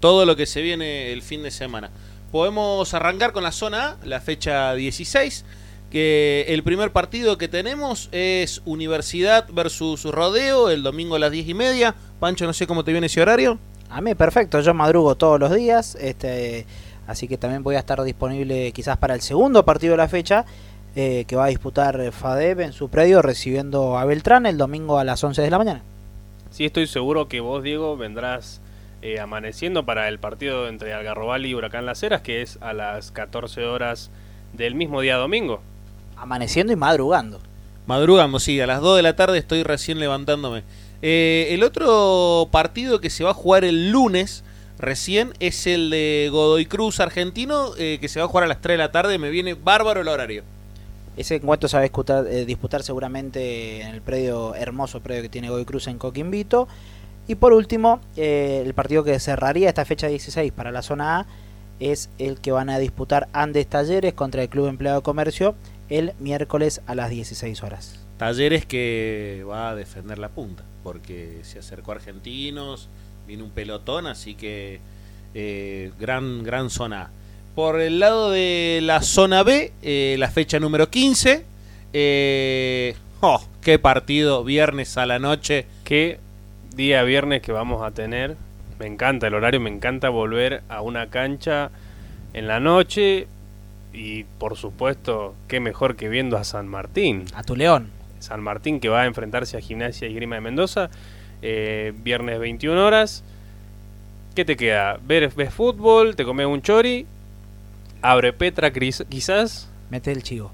todo 0.00 0.24
lo 0.26 0.36
que 0.36 0.46
se 0.46 0.62
viene 0.62 1.12
el 1.12 1.22
fin 1.22 1.42
de 1.42 1.50
semana. 1.50 1.90
Podemos 2.30 2.92
arrancar 2.92 3.32
con 3.32 3.42
la 3.42 3.52
zona 3.52 3.90
A, 3.90 3.96
la 4.04 4.20
fecha 4.20 4.74
16, 4.74 5.46
que 5.90 6.44
el 6.48 6.62
primer 6.62 6.92
partido 6.92 7.38
que 7.38 7.48
tenemos 7.48 8.10
es 8.12 8.60
Universidad 8.66 9.46
versus 9.50 10.04
Rodeo, 10.04 10.68
el 10.68 10.82
domingo 10.82 11.16
a 11.16 11.18
las 11.18 11.30
10 11.30 11.48
y 11.48 11.54
media. 11.54 11.94
Pancho, 12.20 12.44
no 12.44 12.52
sé 12.52 12.66
cómo 12.66 12.84
te 12.84 12.92
viene 12.92 13.06
ese 13.06 13.22
horario. 13.22 13.58
A 13.88 14.02
mí 14.02 14.14
perfecto, 14.14 14.60
yo 14.60 14.74
madrugo 14.74 15.14
todos 15.14 15.40
los 15.40 15.54
días, 15.54 15.96
este, 15.98 16.66
así 17.06 17.26
que 17.26 17.38
también 17.38 17.62
voy 17.62 17.76
a 17.76 17.78
estar 17.78 18.02
disponible 18.02 18.72
quizás 18.72 18.98
para 18.98 19.14
el 19.14 19.22
segundo 19.22 19.64
partido 19.64 19.92
de 19.92 19.96
la 19.96 20.08
fecha, 20.08 20.44
eh, 20.94 21.24
que 21.26 21.36
va 21.36 21.46
a 21.46 21.48
disputar 21.48 22.12
FADEB 22.12 22.60
en 22.60 22.72
su 22.74 22.90
predio 22.90 23.22
recibiendo 23.22 23.96
a 23.96 24.04
Beltrán 24.04 24.44
el 24.44 24.58
domingo 24.58 24.98
a 24.98 25.04
las 25.04 25.24
11 25.24 25.40
de 25.40 25.50
la 25.50 25.56
mañana. 25.56 25.82
Sí, 26.50 26.66
estoy 26.66 26.86
seguro 26.86 27.28
que 27.28 27.40
vos, 27.40 27.62
Diego, 27.62 27.96
vendrás 27.96 28.60
eh, 29.02 29.20
amaneciendo 29.20 29.84
para 29.84 30.08
el 30.08 30.18
partido 30.18 30.68
entre 30.68 30.92
Algarrobal 30.92 31.46
y 31.46 31.54
Huracán 31.54 31.86
Las 31.86 32.02
Heras, 32.02 32.22
que 32.22 32.42
es 32.42 32.58
a 32.60 32.72
las 32.72 33.10
14 33.12 33.64
horas 33.64 34.10
del 34.52 34.74
mismo 34.74 35.00
día 35.00 35.16
domingo. 35.16 35.60
Amaneciendo 36.16 36.72
y 36.72 36.76
madrugando. 36.76 37.40
Madrugando, 37.86 38.38
sí, 38.38 38.60
a 38.60 38.66
las 38.66 38.80
2 38.80 38.96
de 38.96 39.02
la 39.02 39.16
tarde 39.16 39.38
estoy 39.38 39.62
recién 39.62 39.98
levantándome. 39.98 40.62
Eh, 41.00 41.48
el 41.50 41.62
otro 41.62 42.48
partido 42.50 43.00
que 43.00 43.08
se 43.08 43.24
va 43.24 43.30
a 43.30 43.34
jugar 43.34 43.64
el 43.64 43.90
lunes 43.90 44.42
recién 44.78 45.32
es 45.40 45.66
el 45.66 45.90
de 45.90 46.28
Godoy 46.30 46.66
Cruz 46.66 47.00
argentino, 47.00 47.70
eh, 47.78 47.98
que 48.00 48.08
se 48.08 48.20
va 48.20 48.26
a 48.26 48.28
jugar 48.28 48.44
a 48.44 48.48
las 48.48 48.60
3 48.60 48.74
de 48.74 48.78
la 48.78 48.92
tarde. 48.92 49.18
Me 49.18 49.30
viene 49.30 49.54
bárbaro 49.54 50.00
el 50.00 50.08
horario. 50.08 50.42
Ese 51.16 51.36
encuentro 51.36 51.68
se 51.68 51.76
va 51.76 51.80
a 51.80 51.82
disputar, 51.82 52.26
eh, 52.26 52.44
disputar 52.44 52.82
seguramente 52.82 53.80
en 53.80 53.94
el 53.94 54.02
predio, 54.02 54.54
hermoso 54.54 55.00
predio 55.00 55.22
que 55.22 55.28
tiene 55.28 55.48
Godoy 55.48 55.64
Cruz 55.64 55.86
en 55.88 55.98
Coquimbito. 55.98 56.68
Y 57.28 57.34
por 57.34 57.52
último, 57.52 58.00
eh, 58.16 58.62
el 58.64 58.72
partido 58.74 59.04
que 59.04 59.20
cerraría 59.20 59.68
esta 59.68 59.84
fecha 59.84 60.08
16 60.08 60.50
para 60.50 60.72
la 60.72 60.82
zona 60.82 61.20
A 61.20 61.26
es 61.78 62.08
el 62.18 62.40
que 62.40 62.52
van 62.52 62.70
a 62.70 62.78
disputar 62.78 63.28
Andes 63.32 63.66
Talleres 63.66 64.14
contra 64.14 64.42
el 64.42 64.48
Club 64.48 64.66
Empleado 64.66 65.00
de 65.00 65.02
Comercio 65.04 65.54
el 65.90 66.12
miércoles 66.18 66.80
a 66.86 66.94
las 66.94 67.10
16 67.10 67.62
horas. 67.62 68.00
Talleres 68.16 68.66
que 68.66 69.44
va 69.48 69.70
a 69.70 69.74
defender 69.74 70.18
la 70.18 70.30
punta, 70.30 70.64
porque 70.82 71.40
se 71.42 71.58
acercó 71.58 71.92
a 71.92 71.96
Argentinos, 71.96 72.88
viene 73.26 73.42
un 73.42 73.50
pelotón, 73.50 74.06
así 74.06 74.34
que 74.34 74.80
eh, 75.34 75.92
gran, 76.00 76.42
gran 76.42 76.70
zona. 76.70 77.02
A. 77.02 77.10
Por 77.54 77.80
el 77.80 78.00
lado 78.00 78.30
de 78.30 78.80
la 78.82 79.02
zona 79.02 79.42
B, 79.42 79.72
eh, 79.82 80.16
la 80.18 80.30
fecha 80.30 80.58
número 80.58 80.90
15, 80.90 81.44
eh, 81.92 82.96
oh, 83.20 83.42
qué 83.60 83.78
partido, 83.78 84.44
viernes 84.44 84.96
a 84.96 85.06
la 85.06 85.18
noche. 85.18 85.66
Qué 85.84 86.20
día 86.78 87.02
viernes 87.02 87.42
que 87.42 87.50
vamos 87.50 87.82
a 87.82 87.90
tener. 87.90 88.36
Me 88.78 88.86
encanta 88.86 89.26
el 89.26 89.34
horario, 89.34 89.58
me 89.60 89.68
encanta 89.68 90.10
volver 90.10 90.62
a 90.68 90.80
una 90.80 91.10
cancha 91.10 91.72
en 92.32 92.46
la 92.46 92.60
noche. 92.60 93.26
Y 93.92 94.22
por 94.38 94.56
supuesto, 94.56 95.34
qué 95.48 95.58
mejor 95.58 95.96
que 95.96 96.08
viendo 96.08 96.36
a 96.36 96.44
San 96.44 96.68
Martín. 96.68 97.24
A 97.34 97.42
tu 97.42 97.56
León. 97.56 97.90
San 98.20 98.40
Martín 98.40 98.78
que 98.78 98.88
va 98.88 99.02
a 99.02 99.06
enfrentarse 99.06 99.56
a 99.56 99.60
Gimnasia 99.60 100.06
y 100.06 100.14
Grima 100.14 100.36
de 100.36 100.40
Mendoza. 100.40 100.88
eh, 101.42 101.92
viernes 101.96 102.38
21 102.38 102.86
horas. 102.86 103.24
¿Qué 104.36 104.44
te 104.44 104.56
queda? 104.56 105.00
¿Ver, 105.04 105.32
ves 105.34 105.52
fútbol? 105.52 106.14
¿Te 106.14 106.24
comes 106.24 106.46
un 106.46 106.62
chori? 106.62 107.06
¿Abre 108.02 108.32
Petra 108.32 108.72
quizás? 108.72 109.68
Mete 109.90 110.12
el 110.12 110.22
chivo. 110.22 110.52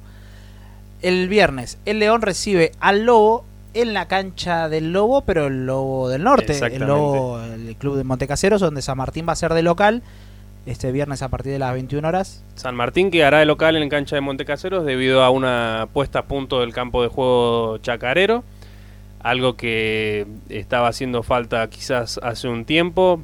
El 1.03 1.29
viernes, 1.29 1.77
el 1.85 1.99
León 1.99 2.23
recibe 2.23 2.73
al 2.81 3.05
Lobo 3.05 3.45
en 3.75 3.93
la 3.93 4.07
cancha 4.07 4.69
del 4.69 4.93
Lobo, 4.93 5.23
pero 5.23 5.49
el 5.49 5.67
Lobo 5.67 6.09
del 6.09 6.23
Norte, 6.23 6.57
el. 6.59 6.79
Lobo, 6.87 7.41
el 7.41 7.77
club 7.77 7.97
de 7.97 8.05
Montecaseros, 8.05 8.61
donde 8.61 8.83
San 8.83 8.97
Martín 8.97 9.27
va 9.29 9.33
a 9.33 9.37
ser 9.37 9.53
de 9.53 9.63
local 9.63 10.03
este 10.67 10.93
viernes 10.93 11.23
a 11.23 11.29
partir 11.29 11.53
de 11.53 11.59
las 11.59 11.75
21 11.75 12.07
horas. 12.07 12.43
San 12.55 12.75
Martín 12.75 13.11
quedará 13.11 13.41
de 13.41 13.45
local 13.45 13.77
en 13.77 13.89
cancha 13.89 14.17
de 14.17 14.21
Montecaseros 14.21 14.87
debido 14.87 15.23
a 15.23 15.31
una 15.31 15.89
puesta 15.93 16.21
a 16.21 16.25
punto 16.25 16.61
del 16.61 16.73
campo 16.73 17.03
de 17.03 17.09
juego 17.09 17.79
chacarero, 17.79 18.45
algo 19.21 19.57
que 19.57 20.27
estaba 20.49 20.89
haciendo 20.89 21.23
falta 21.23 21.69
quizás 21.69 22.19
hace 22.23 22.49
un 22.49 22.65
tiempo. 22.65 23.21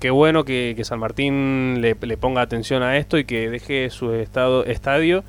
Qué 0.00 0.10
bueno 0.10 0.44
que, 0.44 0.74
que 0.76 0.84
San 0.84 0.98
Martín 0.98 1.80
le, 1.80 1.96
le 2.00 2.16
ponga 2.16 2.42
atención 2.42 2.82
a 2.82 2.96
esto 2.96 3.18
y 3.18 3.24
que 3.24 3.48
deje 3.48 3.88
su 3.90 4.12
estado, 4.12 4.64
estadio 4.64 5.22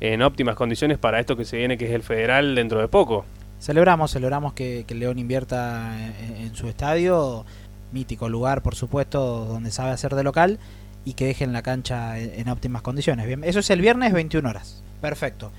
en 0.00 0.20
óptimas 0.20 0.56
condiciones 0.56 0.98
para 0.98 1.20
esto 1.20 1.36
que 1.36 1.44
se 1.44 1.56
viene, 1.56 1.78
que 1.78 1.86
es 1.86 1.92
el 1.92 2.02
federal 2.02 2.54
dentro 2.54 2.80
de 2.80 2.88
poco. 2.88 3.24
Celebramos, 3.60 4.12
celebramos 4.12 4.52
que, 4.52 4.84
que 4.86 4.94
León 4.94 5.18
invierta 5.18 5.96
en, 6.38 6.54
su 6.54 6.68
estadio, 6.68 7.44
mítico 7.92 8.28
lugar, 8.28 8.62
por 8.62 8.74
supuesto, 8.74 9.46
donde 9.46 9.70
sabe 9.70 9.90
hacer 9.90 10.14
de 10.14 10.22
local 10.22 10.58
y 11.04 11.14
que 11.14 11.26
dejen 11.26 11.52
la 11.52 11.62
cancha 11.62 12.18
en, 12.18 12.40
en 12.40 12.48
óptimas 12.48 12.82
condiciones. 12.82 13.26
Bien, 13.26 13.42
eso 13.44 13.60
es 13.60 13.70
el 13.70 13.80
viernes 13.80 14.12
21 14.12 14.48
horas. 14.48 14.82
Perfecto. 15.00 15.50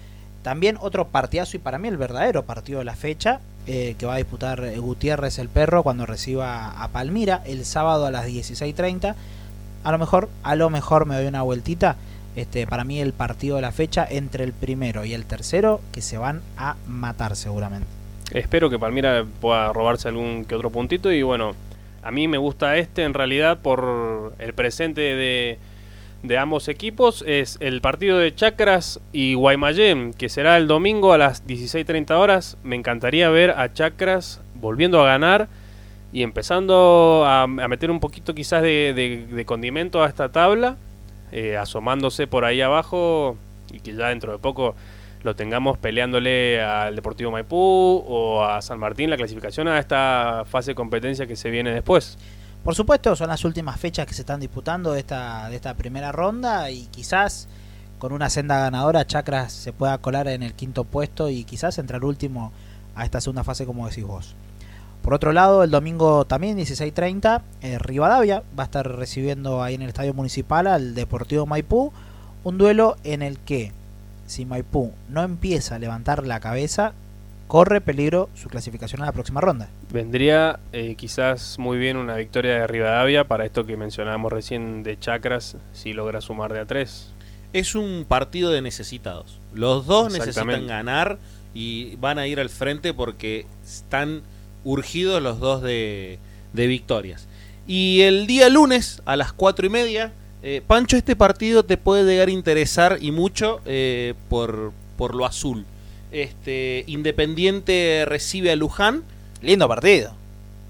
También 0.43 0.77
otro 0.79 1.09
partidazo 1.09 1.57
y 1.57 1.59
para 1.59 1.77
mí 1.77 1.87
el 1.87 1.97
verdadero 1.97 2.45
partido 2.45 2.79
de 2.79 2.85
la 2.85 2.95
fecha 2.95 3.41
eh, 3.69 3.95
que 3.99 4.05
va 4.05 4.13
a 4.13 4.17
disputar 4.17 4.63
eh, 4.63 4.79
Gutiérrez 4.79 5.39
el 5.39 5.49
Perro 5.49 5.83
cuando 5.83 6.05
reciba 6.05 6.81
a 6.81 6.87
Palmira 6.87 7.41
el 7.45 7.65
sábado 7.65 8.05
a 8.05 8.11
las 8.11 8.25
16:30. 8.25 9.13
A 9.83 9.91
lo 9.91 9.97
mejor, 9.97 10.29
a 10.43 10.55
lo 10.55 10.69
mejor 10.69 11.05
me 11.05 11.15
doy 11.15 11.25
una 11.25 11.41
vueltita. 11.41 11.97
Este, 12.37 12.67
para 12.67 12.83
mí 12.83 13.01
el 13.01 13.13
partido 13.13 13.55
de 13.55 13.63
la 13.63 13.71
fecha 13.71 14.07
entre 14.07 14.43
el 14.43 14.53
primero 14.53 15.03
y 15.03 15.15
el 15.15 15.25
tercero 15.25 15.81
que 15.91 16.03
se 16.03 16.19
van 16.19 16.43
a 16.55 16.75
matar 16.87 17.35
seguramente. 17.35 17.87
Espero 18.31 18.69
que 18.69 18.77
Palmira 18.77 19.25
pueda 19.41 19.73
robarse 19.73 20.07
algún 20.07 20.45
que 20.45 20.53
otro 20.53 20.69
puntito 20.69 21.11
y 21.11 21.23
bueno, 21.23 21.55
a 22.03 22.11
mí 22.11 22.27
me 22.27 22.37
gusta 22.37 22.77
este 22.77 23.05
en 23.05 23.15
realidad 23.15 23.57
por 23.63 24.35
el 24.37 24.53
presente 24.53 25.01
de, 25.01 26.37
ambos 26.37 26.67
equipos. 26.67 27.23
Es 27.25 27.57
el 27.59 27.81
partido 27.81 28.19
de 28.19 28.35
Chacras 28.35 28.99
y 29.11 29.33
Guaymallén, 29.33 30.13
que 30.13 30.29
será 30.29 30.57
el 30.57 30.67
domingo 30.67 31.13
a 31.13 31.17
las 31.17 31.43
16.30 31.47 32.11
horas. 32.11 32.57
Me 32.63 32.75
encantaría 32.75 33.31
ver 33.31 33.49
a 33.49 33.73
Chacras 33.73 34.41
volviendo 34.53 35.01
a 35.01 35.07
ganar 35.07 35.47
y 36.13 36.21
empezando 36.21 37.23
a, 37.25 37.47
meter 37.47 37.89
un 37.89 37.99
poquito 37.99 38.35
quizás 38.35 38.61
de 38.61 39.43
condimento 39.47 40.03
a 40.03 40.07
esta 40.07 40.29
tabla, 40.31 40.77
eh, 41.31 41.57
asomándose 41.57 42.27
por 42.27 42.45
ahí 42.45 42.61
abajo 42.61 43.37
y 43.71 43.79
que 43.79 43.93
ya 43.93 44.07
dentro 44.07 44.31
de 44.31 44.39
poco 44.39 44.75
lo 45.23 45.35
tengamos 45.35 45.77
peleándole 45.77 46.61
al 46.61 46.95
Deportivo 46.95 47.31
Maipú 47.31 48.03
o 48.07 48.43
a 48.43 48.61
San 48.61 48.79
Martín 48.79 49.09
la 49.09 49.17
clasificación 49.17 49.67
a 49.67 49.79
esta 49.79 50.43
fase 50.45 50.71
de 50.71 50.75
competencia 50.75 51.27
que 51.27 51.35
se 51.35 51.49
viene 51.49 51.71
después. 51.71 52.17
Por 52.63 52.75
supuesto, 52.75 53.15
son 53.15 53.29
las 53.29 53.45
últimas 53.45 53.79
fechas 53.79 54.05
que 54.05 54.13
se 54.13 54.21
están 54.21 54.39
disputando 54.39 54.93
de 54.93 54.99
esta, 54.99 55.49
de 55.49 55.55
esta 55.55 55.73
primera 55.75 56.11
ronda 56.11 56.69
y 56.69 56.87
quizás 56.87 57.47
con 57.97 58.13
una 58.13 58.29
senda 58.29 58.59
ganadora 58.59 59.05
Chacras 59.05 59.51
se 59.53 59.73
pueda 59.73 59.97
colar 59.97 60.27
en 60.27 60.43
el 60.43 60.53
quinto 60.53 60.83
puesto 60.83 61.29
y 61.29 61.43
quizás 61.43 61.77
entrar 61.77 62.03
último 62.05 62.51
a 62.95 63.05
esta 63.05 63.21
segunda 63.21 63.43
fase 63.43 63.65
como 63.65 63.87
decís 63.87 64.03
vos. 64.03 64.35
Por 65.07 65.13
otro 65.13 65.31
lado, 65.31 65.63
el 65.63 65.71
domingo 65.71 66.25
también 66.25 66.57
16.30, 66.57 67.41
eh, 67.61 67.79
Rivadavia 67.79 68.43
va 68.59 68.63
a 68.63 68.65
estar 68.65 68.85
recibiendo 68.97 69.63
ahí 69.63 69.75
en 69.75 69.81
el 69.81 69.87
Estadio 69.87 70.13
Municipal 70.13 70.67
al 70.67 70.95
Deportivo 70.95 71.45
Maipú, 71.45 71.93
un 72.43 72.57
duelo 72.57 72.97
en 73.05 73.21
el 73.21 73.39
que 73.39 73.71
si 74.25 74.45
Maipú 74.45 74.91
no 75.07 75.23
empieza 75.23 75.75
a 75.75 75.79
levantar 75.79 76.27
la 76.27 76.41
cabeza, 76.41 76.91
corre 77.47 77.79
peligro 77.79 78.27
su 78.35 78.49
clasificación 78.49 79.01
a 79.01 79.05
la 79.05 79.13
próxima 79.13 79.39
ronda. 79.39 79.69
Vendría 79.93 80.59
eh, 80.73 80.95
quizás 80.95 81.57
muy 81.57 81.77
bien 81.77 81.95
una 81.95 82.17
victoria 82.17 82.55
de 82.55 82.67
Rivadavia 82.67 83.29
para 83.29 83.45
esto 83.45 83.65
que 83.65 83.77
mencionábamos 83.77 84.33
recién 84.33 84.83
de 84.83 84.99
Chacras 84.99 85.55
si 85.71 85.93
logra 85.93 86.19
sumar 86.19 86.51
de 86.51 86.59
a 86.59 86.65
tres. 86.65 87.13
Es 87.53 87.75
un 87.75 88.03
partido 88.05 88.51
de 88.51 88.61
necesitados. 88.61 89.39
Los 89.53 89.85
dos 89.85 90.11
necesitan 90.11 90.67
ganar 90.67 91.17
y 91.53 91.95
van 91.95 92.19
a 92.19 92.27
ir 92.27 92.41
al 92.41 92.49
frente 92.49 92.93
porque 92.93 93.45
están 93.63 94.23
urgidos 94.67 95.21
los 95.21 95.39
dos 95.39 95.61
de, 95.61 96.19
de 96.53 96.67
victorias. 96.67 97.27
Y 97.65 98.01
el 98.01 98.27
día 98.27 98.49
lunes 98.49 99.01
a 99.05 99.15
las 99.15 99.31
cuatro 99.33 99.65
y 99.65 99.69
media, 99.69 100.11
eh, 100.43 100.61
Pancho, 100.65 100.97
este 100.97 101.15
partido 101.15 101.63
te 101.63 101.77
puede 101.77 102.03
llegar 102.05 102.27
a 102.27 102.31
interesar 102.31 102.97
y 103.01 103.11
mucho 103.11 103.61
eh, 103.65 104.13
por, 104.29 104.71
por 104.97 105.15
lo 105.15 105.25
azul. 105.25 105.65
Este 106.11 106.83
Independiente 106.87 108.05
recibe 108.07 108.51
a 108.51 108.55
Luján, 108.55 109.03
Lindo 109.41 109.67
partido. 109.67 110.13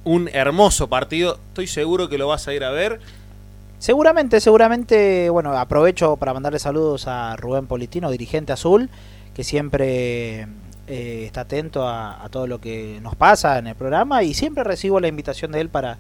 un 0.04 0.30
hermoso 0.34 0.88
partido. 0.88 1.40
Estoy 1.50 1.68
seguro 1.68 2.10
que 2.10 2.18
lo 2.18 2.28
vas 2.28 2.48
a 2.48 2.54
ir 2.54 2.64
a 2.64 2.72
ver. 2.72 3.00
Seguramente, 3.80 4.42
seguramente, 4.42 5.30
bueno, 5.30 5.52
aprovecho 5.58 6.18
para 6.18 6.34
mandarle 6.34 6.60
saludos 6.60 7.08
a 7.08 7.36
Rubén 7.36 7.68
Politino, 7.68 8.10
dirigente 8.10 8.52
azul, 8.52 8.90
que 9.36 9.44
siempre 9.44 10.48
eh, 10.88 11.24
está 11.26 11.42
atento 11.42 11.88
a, 11.88 12.24
a 12.24 12.30
todo 12.30 12.48
lo 12.48 12.60
que 12.60 13.00
nos 13.02 13.16
pasa 13.16 13.60
en 13.60 13.68
el 13.68 13.76
programa 13.76 14.24
y 14.24 14.34
siempre 14.34 14.64
recibo 14.64 15.00
la 15.00 15.08
invitación 15.08 15.52
de 15.52 15.62
él 15.62 15.70
para, 15.70 15.98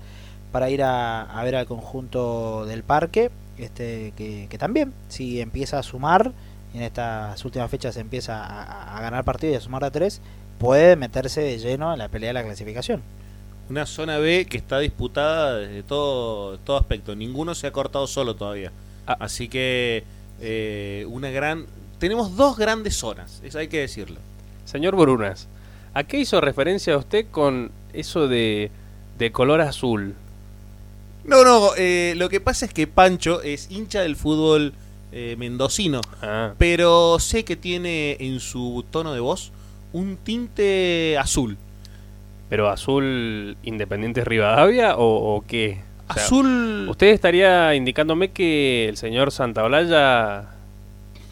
para 0.51 0.69
ir 0.69 0.83
a, 0.83 1.21
a 1.23 1.43
ver 1.43 1.55
al 1.55 1.65
conjunto 1.65 2.65
del 2.65 2.83
parque, 2.83 3.29
este, 3.57 4.13
que, 4.15 4.47
que 4.49 4.57
también, 4.57 4.93
si 5.09 5.41
empieza 5.41 5.79
a 5.79 5.83
sumar, 5.83 6.31
y 6.73 6.77
en 6.77 6.83
estas 6.83 7.43
últimas 7.45 7.69
fechas 7.71 7.97
empieza 7.97 8.43
a, 8.43 8.97
a 8.97 9.01
ganar 9.01 9.23
partidos 9.23 9.53
y 9.53 9.57
a 9.57 9.61
sumar 9.61 9.83
a 9.83 9.91
tres, 9.91 10.21
puede 10.59 10.95
meterse 10.95 11.41
de 11.41 11.59
lleno 11.59 11.93
en 11.93 11.99
la 11.99 12.07
pelea 12.07 12.29
de 12.29 12.33
la 12.33 12.43
clasificación. 12.43 13.01
Una 13.69 13.85
zona 13.85 14.17
B 14.17 14.45
que 14.49 14.57
está 14.57 14.79
disputada 14.79 15.57
desde 15.57 15.83
todo, 15.83 16.57
todo 16.59 16.77
aspecto. 16.77 17.15
Ninguno 17.15 17.53
se 17.53 17.67
ha 17.67 17.71
cortado 17.71 18.07
solo 18.07 18.33
todavía. 18.35 18.71
Ah. 19.05 19.17
Así 19.19 19.49
que 19.49 20.05
eh, 20.39 21.05
una 21.09 21.29
gran... 21.31 21.65
Tenemos 21.99 22.37
dos 22.37 22.57
grandes 22.57 22.95
zonas, 22.95 23.41
eso 23.43 23.59
hay 23.59 23.67
que 23.67 23.79
decirlo. 23.79 24.19
Señor 24.67 24.97
Brunas, 24.97 25.47
¿a 25.93 26.03
qué 26.03 26.19
hizo 26.19 26.41
referencia 26.41 26.97
usted 26.97 27.25
con 27.31 27.71
eso 27.93 28.27
de, 28.27 28.69
de 29.17 29.31
color 29.31 29.61
azul? 29.61 30.13
No, 31.23 31.45
no, 31.45 31.69
eh, 31.77 32.15
lo 32.17 32.27
que 32.27 32.41
pasa 32.41 32.65
es 32.65 32.73
que 32.73 32.85
Pancho 32.85 33.41
es 33.41 33.71
hincha 33.71 34.01
del 34.01 34.17
fútbol 34.17 34.73
eh, 35.13 35.35
mendocino, 35.39 36.01
Ah, 36.21 36.51
pero 36.57 37.17
sé 37.19 37.45
que 37.45 37.55
tiene 37.55 38.17
en 38.19 38.41
su 38.41 38.83
tono 38.91 39.13
de 39.13 39.21
voz 39.21 39.53
un 39.93 40.17
tinte 40.17 41.17
azul. 41.17 41.57
¿Pero 42.49 42.67
azul 42.69 43.55
Independiente 43.63 44.25
Rivadavia 44.25 44.97
o, 44.97 45.35
o 45.37 45.45
qué? 45.47 45.79
O 46.09 46.13
sea, 46.13 46.23
azul... 46.23 46.87
Usted 46.89 47.07
estaría 47.07 47.73
indicándome 47.73 48.31
que 48.31 48.89
el 48.89 48.97
señor 48.97 49.31
Santaolalla 49.31 50.45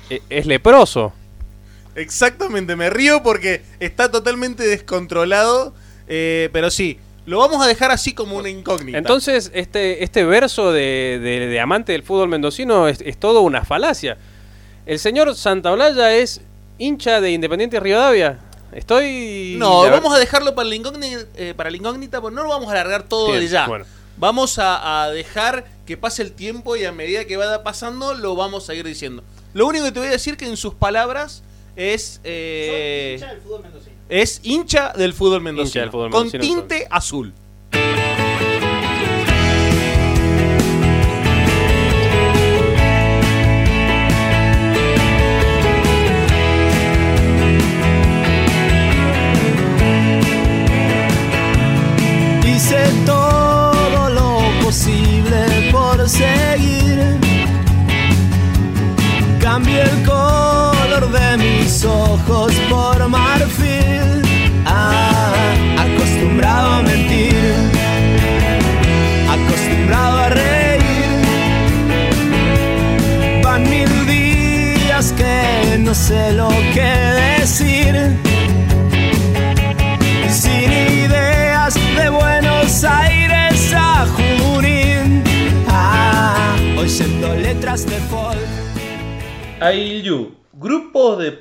e- 0.10 0.22
es 0.30 0.46
leproso. 0.46 1.12
Exactamente, 1.96 2.76
me 2.76 2.90
río 2.90 3.24
porque 3.24 3.62
está 3.80 4.12
totalmente 4.12 4.64
descontrolado, 4.68 5.74
eh, 6.08 6.50
pero 6.54 6.70
sí, 6.70 7.00
lo 7.26 7.40
vamos 7.40 7.64
a 7.64 7.68
dejar 7.68 7.92
así 7.92 8.14
como 8.14 8.38
una 8.38 8.50
incógnita. 8.50 8.98
Entonces, 8.98 9.50
este, 9.54 10.04
este 10.04 10.24
verso 10.26 10.72
de, 10.72 11.20
de- 11.24 11.48
de 11.48 11.60
amante 11.60 11.94
del 11.94 12.04
fútbol 12.04 12.28
mendocino 12.30 12.88
es, 12.88 13.02
es 13.02 13.18
todo 13.18 13.42
una 13.42 13.64
falacia. 13.66 14.18
El 14.86 15.00
señor 15.00 15.34
Santaolalla 15.36 16.14
es 16.14 16.42
hincha 16.78 17.22
de 17.22 17.32
Independiente 17.32 17.80
Rivadavia. 17.80 18.40
Estoy... 18.72 19.56
No, 19.58 19.82
vamos 19.90 20.14
a 20.14 20.20
dejarlo 20.20 20.54
para 20.54 20.68
la 20.68 20.76
incógnita, 20.76 21.26
eh, 21.38 21.54
para 21.56 21.72
la 21.72 21.78
incógnita 21.78 22.20
porque 22.22 22.36
no 22.36 22.44
lo 22.44 22.50
vamos 22.50 22.68
a 22.68 22.72
alargar 22.72 23.04
todo 23.04 23.28
Bien, 23.28 23.40
de 23.40 23.48
ya. 23.48 23.68
bueno. 23.68 23.86
Vamos 24.18 24.60
a, 24.60 25.04
a 25.04 25.10
dejar 25.12 25.66
que 25.86 25.98
pase 25.98 26.22
el 26.22 26.32
tiempo 26.34 26.76
y 26.76 26.84
a 26.86 26.92
medida 26.92 27.26
que 27.26 27.38
vaya 27.38 27.64
pasando 27.64 28.14
lo 28.14 28.36
vamos 28.36 28.70
a 28.70 28.74
ir 28.74 28.86
diciendo. 28.86 29.24
Lo 29.54 29.66
único 29.66 29.86
que 29.86 29.92
te 29.94 30.00
voy 30.00 30.10
a 30.10 30.12
decir 30.12 30.36
que 30.38 30.46
en 30.46 30.58
sus 30.58 30.74
palabras 30.74 31.42
es 31.76 32.22
eh, 32.24 33.20
es 34.10 34.40
hincha 34.44 34.94
del 34.94 35.14
fútbol 35.14 35.42
mendocino, 35.42 35.82
del 35.82 35.92
fútbol 35.92 36.12
con 36.12 36.28
mendocino, 36.28 36.42
tinte 36.44 36.88
azul. 36.90 37.34
Hice 52.46 52.86
todo 53.06 54.10
lo 54.10 54.40
posible 54.64 55.70
por 55.72 56.08
seguir. 56.08 57.00
Cambié 59.42 59.82
el 59.84 60.05
mis 61.66 61.84
ojos 61.84 62.54
por 62.70 63.10
marfil, 63.10 64.22
ah, 64.68 65.34
acostumbrado 65.80 66.70
a 66.74 66.82
mentir, 66.84 67.56
acostumbrado 69.36 70.18
a 70.26 70.30
reír. 70.30 71.10
Van 73.44 73.64
mil 73.68 73.92
días 74.06 75.12
que 75.14 75.80
no 75.80 75.96
sé 75.96 76.34
lo 76.34 76.50
que 76.76 76.92
decir, 77.40 77.94
sin 80.30 80.72
ideas 81.08 81.74
de 81.98 82.10
Buenos 82.10 82.84
Aires 82.84 83.74
a 83.74 84.06
Junín, 84.16 85.24
ah, 85.68 86.56
oyendo 86.78 87.36
letras 87.36 87.88
de 87.88 87.98
folk. 88.12 88.50
Ay, 89.60 90.04
you 90.04 90.45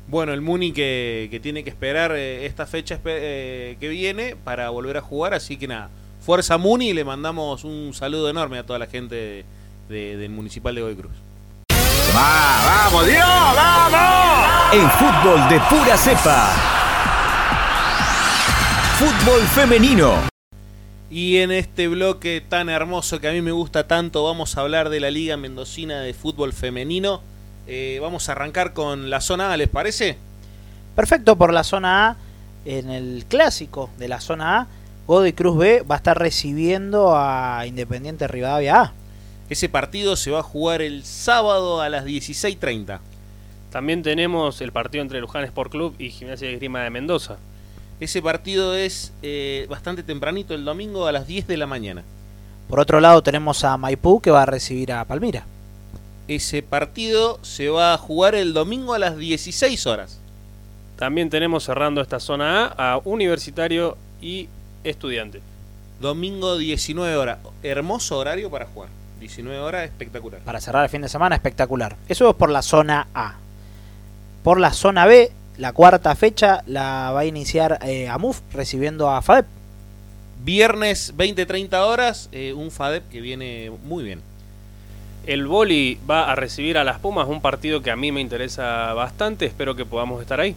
Bueno, 0.08 0.34
el 0.34 0.42
Muni 0.42 0.72
que, 0.72 1.28
que 1.30 1.40
tiene 1.40 1.64
que 1.64 1.70
esperar 1.70 2.12
eh, 2.16 2.48
esta 2.48 2.66
fecha 2.66 3.00
eh, 3.06 3.78
que 3.80 3.88
viene 3.90 4.36
para 4.44 4.70
volver 4.72 4.98
a 4.98 5.02
jugar, 5.02 5.36
así 5.36 5.58
que 5.58 5.68
nada, 5.68 5.90
fuerza 6.26 6.58
Muni 6.58 6.90
y 6.90 6.94
le 6.94 7.04
mandamos 7.06 7.64
un 7.64 7.94
saludo 7.94 8.28
enorme 8.30 8.58
a 8.58 8.66
toda 8.66 8.80
la 8.80 8.88
gente 8.88 9.14
de- 9.16 9.46
de- 9.88 10.18
del 10.18 10.32
Municipal 10.32 10.74
de 10.74 10.82
Godoy 10.82 10.96
Cruz. 10.96 11.12
¡Vamos, 12.14 13.06
Dios! 13.06 13.24
¡Vamos! 13.24 14.74
En 14.74 14.90
fútbol 14.92 15.48
de 15.50 15.60
pura 15.70 15.96
cepa. 15.98 16.50
Fútbol 18.98 19.42
femenino. 19.54 20.16
Y 21.12 21.38
en 21.38 21.52
este 21.52 21.88
bloque 21.88 22.40
tan 22.48 22.70
hermoso 22.70 23.20
que 23.20 23.28
a 23.28 23.32
mí 23.32 23.42
me 23.42 23.52
gusta 23.52 23.88
tanto, 23.88 24.24
vamos 24.24 24.56
a 24.56 24.62
hablar 24.62 24.90
de 24.90 25.00
la 25.00 25.10
Liga 25.10 25.38
Mendocina 25.38 26.02
de 26.02 26.14
Fútbol 26.14 26.54
Femenino. 26.54 27.22
Eh, 27.66 27.98
vamos 28.00 28.30
a 28.30 28.34
arrancar 28.34 28.74
con 28.74 29.10
la 29.10 29.20
zona 29.20 29.52
A, 29.52 29.58
¿les 29.58 29.70
parece? 29.70 30.18
Perfecto 30.96 31.36
por 31.36 31.52
la 31.52 31.64
zona 31.64 32.10
A. 32.10 32.18
En 32.66 32.92
el 32.92 33.26
clásico 33.28 33.90
de 33.98 34.08
la 34.08 34.22
zona 34.22 34.60
A, 34.60 34.68
Godoy 35.08 35.34
Cruz 35.34 35.58
B 35.58 35.82
va 35.82 35.96
a 35.96 35.98
estar 35.98 36.20
recibiendo 36.20 37.18
a 37.18 37.66
Independiente 37.66 38.28
Rivadavia 38.28 38.82
A. 38.82 38.94
Ese 39.50 39.68
partido 39.68 40.16
se 40.16 40.30
va 40.30 40.42
a 40.42 40.44
jugar 40.44 40.84
el 40.84 41.04
sábado 41.06 41.82
a 41.82 41.90
las 41.90 42.06
16.30. 42.06 43.00
También 43.72 44.04
tenemos 44.04 44.62
el 44.62 44.72
partido 44.72 45.02
entre 45.02 45.22
Luján 45.22 45.44
Sport 45.46 45.72
Club 45.72 45.96
y 45.98 46.12
Gimnasia 46.12 46.48
de 46.48 46.58
Grima 46.58 46.84
de 46.84 46.92
Mendoza. 46.92 47.38
Ese 48.00 48.22
partido 48.22 48.76
es 48.76 49.12
eh, 49.22 49.66
bastante 49.70 50.04
tempranito, 50.04 50.54
el 50.54 50.64
domingo 50.64 51.06
a 51.06 51.12
las 51.12 51.28
10 51.28 51.48
de 51.48 51.58
la 51.58 51.68
mañana. 51.68 52.04
Por 52.70 52.80
otro 52.80 53.00
lado 53.00 53.22
tenemos 53.24 53.64
a 53.64 53.76
Maipú 53.78 54.22
que 54.22 54.32
va 54.32 54.44
a 54.44 54.46
recibir 54.46 54.94
a 54.94 55.04
Palmira. 55.06 55.46
Ese 56.28 56.62
partido 56.62 57.40
se 57.42 57.70
va 57.70 57.94
a 57.94 57.98
jugar 57.98 58.36
el 58.36 58.54
domingo 58.54 58.94
a 58.94 59.00
las 59.00 59.18
16 59.18 59.88
horas. 59.88 60.20
También 60.96 61.30
tenemos 61.30 61.64
cerrando 61.64 62.02
esta 62.02 62.20
zona 62.20 62.68
A 62.68 62.94
a 62.94 63.02
Universitario 63.04 63.98
y 64.22 64.48
Estudiante. 64.84 65.42
Domingo 66.00 66.58
19 66.58 67.18
horas. 67.18 67.40
Hermoso 67.64 68.18
horario 68.18 68.50
para 68.50 68.66
jugar. 68.66 68.90
19 69.20 69.60
horas, 69.60 69.86
espectacular. 69.86 70.40
Para 70.42 70.62
cerrar 70.62 70.84
el 70.84 70.90
fin 70.90 71.02
de 71.02 71.10
semana, 71.10 71.36
espectacular. 71.36 71.98
Eso 72.08 72.30
es 72.30 72.36
por 72.36 72.50
la 72.50 72.62
zona 72.62 73.08
A. 73.14 73.36
Por 74.44 74.60
la 74.60 74.72
zona 74.72 75.06
B, 75.06 75.32
la 75.60 75.74
cuarta 75.74 76.16
fecha 76.16 76.64
la 76.66 77.12
va 77.12 77.20
a 77.20 77.26
iniciar 77.26 77.80
eh, 77.84 78.08
AMUF 78.08 78.40
recibiendo 78.54 79.10
a 79.10 79.22
FADEP. 79.22 79.46
Viernes 80.42 81.14
20-30 81.18 81.74
horas, 81.86 82.30
eh, 82.32 82.54
un 82.54 82.72
FADEP 82.72 83.10
que 83.10 83.20
viene 83.20 83.70
muy 83.84 84.06
bien. 84.06 84.22
El 85.28 85.48
Boli 85.48 86.00
va 86.10 86.32
a 86.32 86.36
recibir 86.36 86.78
a 86.78 86.86
las 86.86 87.00
Pumas, 87.00 87.28
un 87.28 87.42
partido 87.42 87.82
que 87.82 87.92
a 87.92 87.98
mí 87.98 88.12
me 88.14 88.22
interesa 88.22 88.94
bastante. 88.94 89.46
Espero 89.46 89.76
que 89.76 89.86
podamos 89.86 90.22
estar 90.22 90.40
ahí. 90.40 90.56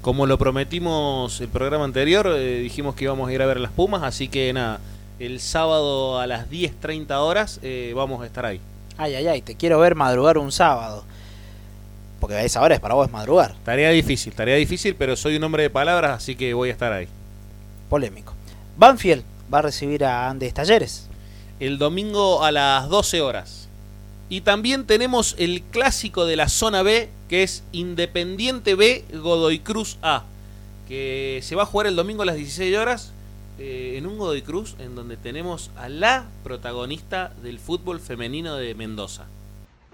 Como 0.00 0.26
lo 0.26 0.38
prometimos 0.38 1.38
el 1.42 1.48
programa 1.48 1.84
anterior, 1.84 2.26
eh, 2.34 2.60
dijimos 2.60 2.94
que 2.94 3.04
íbamos 3.04 3.28
a 3.28 3.32
ir 3.34 3.42
a 3.42 3.46
ver 3.46 3.60
las 3.60 3.70
Pumas, 3.70 4.02
así 4.02 4.28
que 4.28 4.50
nada, 4.54 4.80
el 5.18 5.40
sábado 5.40 6.18
a 6.18 6.26
las 6.26 6.48
10.30 6.50 7.10
horas 7.18 7.60
eh, 7.62 7.92
vamos 7.94 8.22
a 8.22 8.26
estar 8.26 8.46
ahí. 8.46 8.60
Ay, 8.96 9.14
ay, 9.14 9.26
ay, 9.28 9.42
te 9.42 9.56
quiero 9.56 9.78
ver 9.78 9.94
madrugar 9.94 10.38
un 10.38 10.50
sábado. 10.52 11.04
Porque 12.22 12.36
a 12.36 12.44
esa 12.44 12.62
hora 12.62 12.76
es 12.76 12.80
para 12.80 12.94
vos 12.94 13.10
madrugar. 13.10 13.52
Tarea 13.64 13.90
difícil, 13.90 14.32
tarea 14.32 14.54
difícil, 14.54 14.94
pero 14.94 15.16
soy 15.16 15.34
un 15.34 15.42
hombre 15.42 15.64
de 15.64 15.70
palabras, 15.70 16.18
así 16.18 16.36
que 16.36 16.54
voy 16.54 16.68
a 16.68 16.72
estar 16.72 16.92
ahí. 16.92 17.08
Polémico. 17.90 18.32
Banfield 18.78 19.24
va 19.52 19.58
a 19.58 19.62
recibir 19.62 20.04
a 20.04 20.30
Andes 20.30 20.54
Talleres. 20.54 21.08
El 21.58 21.78
domingo 21.78 22.44
a 22.44 22.52
las 22.52 22.88
12 22.88 23.22
horas. 23.22 23.68
Y 24.28 24.42
también 24.42 24.86
tenemos 24.86 25.34
el 25.36 25.62
clásico 25.62 26.24
de 26.24 26.36
la 26.36 26.48
zona 26.48 26.84
B, 26.84 27.08
que 27.28 27.42
es 27.42 27.64
Independiente 27.72 28.76
B 28.76 29.04
Godoy 29.12 29.58
Cruz 29.58 29.98
A, 30.00 30.22
que 30.86 31.40
se 31.42 31.56
va 31.56 31.64
a 31.64 31.66
jugar 31.66 31.88
el 31.88 31.96
domingo 31.96 32.22
a 32.22 32.26
las 32.26 32.36
16 32.36 32.76
horas 32.76 33.10
eh, 33.58 33.96
en 33.98 34.06
un 34.06 34.16
Godoy 34.16 34.42
Cruz 34.42 34.76
en 34.78 34.94
donde 34.94 35.16
tenemos 35.16 35.72
a 35.74 35.88
la 35.88 36.26
protagonista 36.44 37.32
del 37.42 37.58
fútbol 37.58 37.98
femenino 37.98 38.54
de 38.54 38.76
Mendoza. 38.76 39.26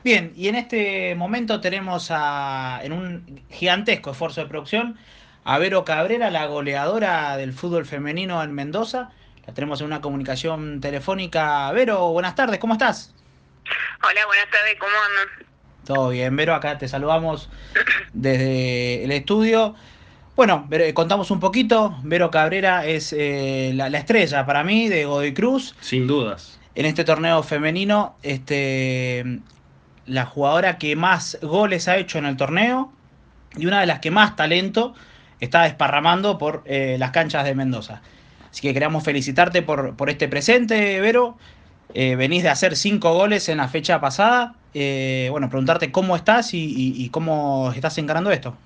Bien, 0.04 0.32
y 0.36 0.48
en 0.48 0.54
este 0.54 1.14
momento 1.16 1.60
tenemos 1.60 2.08
a, 2.10 2.80
en 2.82 2.92
un 2.92 3.42
gigantesco 3.50 4.12
esfuerzo 4.12 4.40
de 4.40 4.46
producción 4.46 4.96
a 5.44 5.58
Vero 5.58 5.84
Cabrera, 5.84 6.30
la 6.30 6.46
goleadora 6.46 7.36
del 7.36 7.52
fútbol 7.52 7.84
femenino 7.84 8.42
en 8.42 8.52
Mendoza. 8.52 9.10
La 9.46 9.54
tenemos 9.54 9.80
en 9.80 9.88
una 9.88 10.00
comunicación 10.00 10.80
telefónica. 10.80 11.72
Vero, 11.72 12.10
buenas 12.10 12.34
tardes, 12.34 12.58
¿cómo 12.58 12.74
estás? 12.74 13.12
Hola, 14.02 14.26
buenas 14.26 14.50
tardes, 14.50 14.76
¿cómo 14.78 14.92
andan? 14.92 15.46
Todo 15.84 16.10
bien, 16.10 16.36
Vero, 16.36 16.54
acá 16.54 16.78
te 16.78 16.86
saludamos 16.86 17.48
desde 18.12 19.04
el 19.04 19.10
estudio. 19.10 19.74
Bueno, 20.36 20.64
Vero, 20.68 20.84
contamos 20.94 21.32
un 21.32 21.40
poquito. 21.40 21.98
Vero 22.04 22.30
Cabrera 22.30 22.86
es 22.86 23.12
eh, 23.12 23.72
la, 23.74 23.90
la 23.90 23.98
estrella 23.98 24.46
para 24.46 24.62
mí 24.62 24.88
de 24.88 25.06
Godoy 25.06 25.34
Cruz. 25.34 25.74
Sin 25.80 26.06
dudas. 26.06 26.60
En 26.76 26.86
este 26.86 27.02
torneo 27.02 27.42
femenino, 27.42 28.16
este, 28.22 29.40
la 30.08 30.26
jugadora 30.26 30.78
que 30.78 30.96
más 30.96 31.38
goles 31.42 31.88
ha 31.88 31.96
hecho 31.96 32.18
en 32.18 32.26
el 32.26 32.36
torneo 32.36 32.92
y 33.56 33.66
una 33.66 33.80
de 33.80 33.86
las 33.86 34.00
que 34.00 34.10
más 34.10 34.36
talento 34.36 34.94
está 35.40 35.62
desparramando 35.62 36.38
por 36.38 36.62
eh, 36.66 36.96
las 36.98 37.10
canchas 37.10 37.44
de 37.44 37.54
Mendoza. 37.54 38.02
Así 38.50 38.62
que 38.62 38.72
queremos 38.72 39.04
felicitarte 39.04 39.62
por, 39.62 39.96
por 39.96 40.10
este 40.10 40.28
presente, 40.28 41.00
Vero. 41.00 41.38
Eh, 41.94 42.16
venís 42.16 42.42
de 42.42 42.50
hacer 42.50 42.76
cinco 42.76 43.14
goles 43.14 43.48
en 43.48 43.58
la 43.58 43.68
fecha 43.68 44.00
pasada. 44.00 44.54
Eh, 44.74 45.28
bueno, 45.30 45.48
preguntarte 45.48 45.90
cómo 45.90 46.16
estás 46.16 46.50
y, 46.52 47.08
cómo 47.10 47.72
estás 47.74 47.96
encarando 47.98 48.30
esto. 48.30 48.56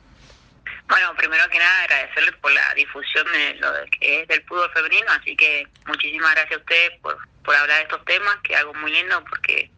Bueno, 0.88 1.14
primero 1.16 1.48
que 1.48 1.58
nada 1.58 1.82
agradecerles 1.82 2.34
por 2.36 2.52
la 2.52 2.74
difusión 2.74 3.26
de 3.32 3.54
lo 3.54 3.68
que 3.98 4.22
es 4.22 4.28
del 4.28 4.42
fútbol 4.42 4.70
femenino, 4.74 5.06
así 5.18 5.36
que 5.36 5.66
muchísimas 5.86 6.32
gracias 6.32 6.58
a 6.58 6.60
ustedes 6.60 6.90
por, 7.00 7.16
por 7.44 7.56
hablar 7.56 7.78
de 7.78 7.82
estos 7.84 8.04
temas, 8.04 8.36
que 8.42 8.52
es 8.52 8.58
algo 8.58 8.74
muy 8.74 8.92
lindo 8.92 9.24
porque 9.28 9.70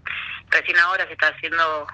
recién 0.55 0.79
ahora 0.79 1.07
se 1.07 1.13
está 1.13 1.29
haciendo 1.29 1.87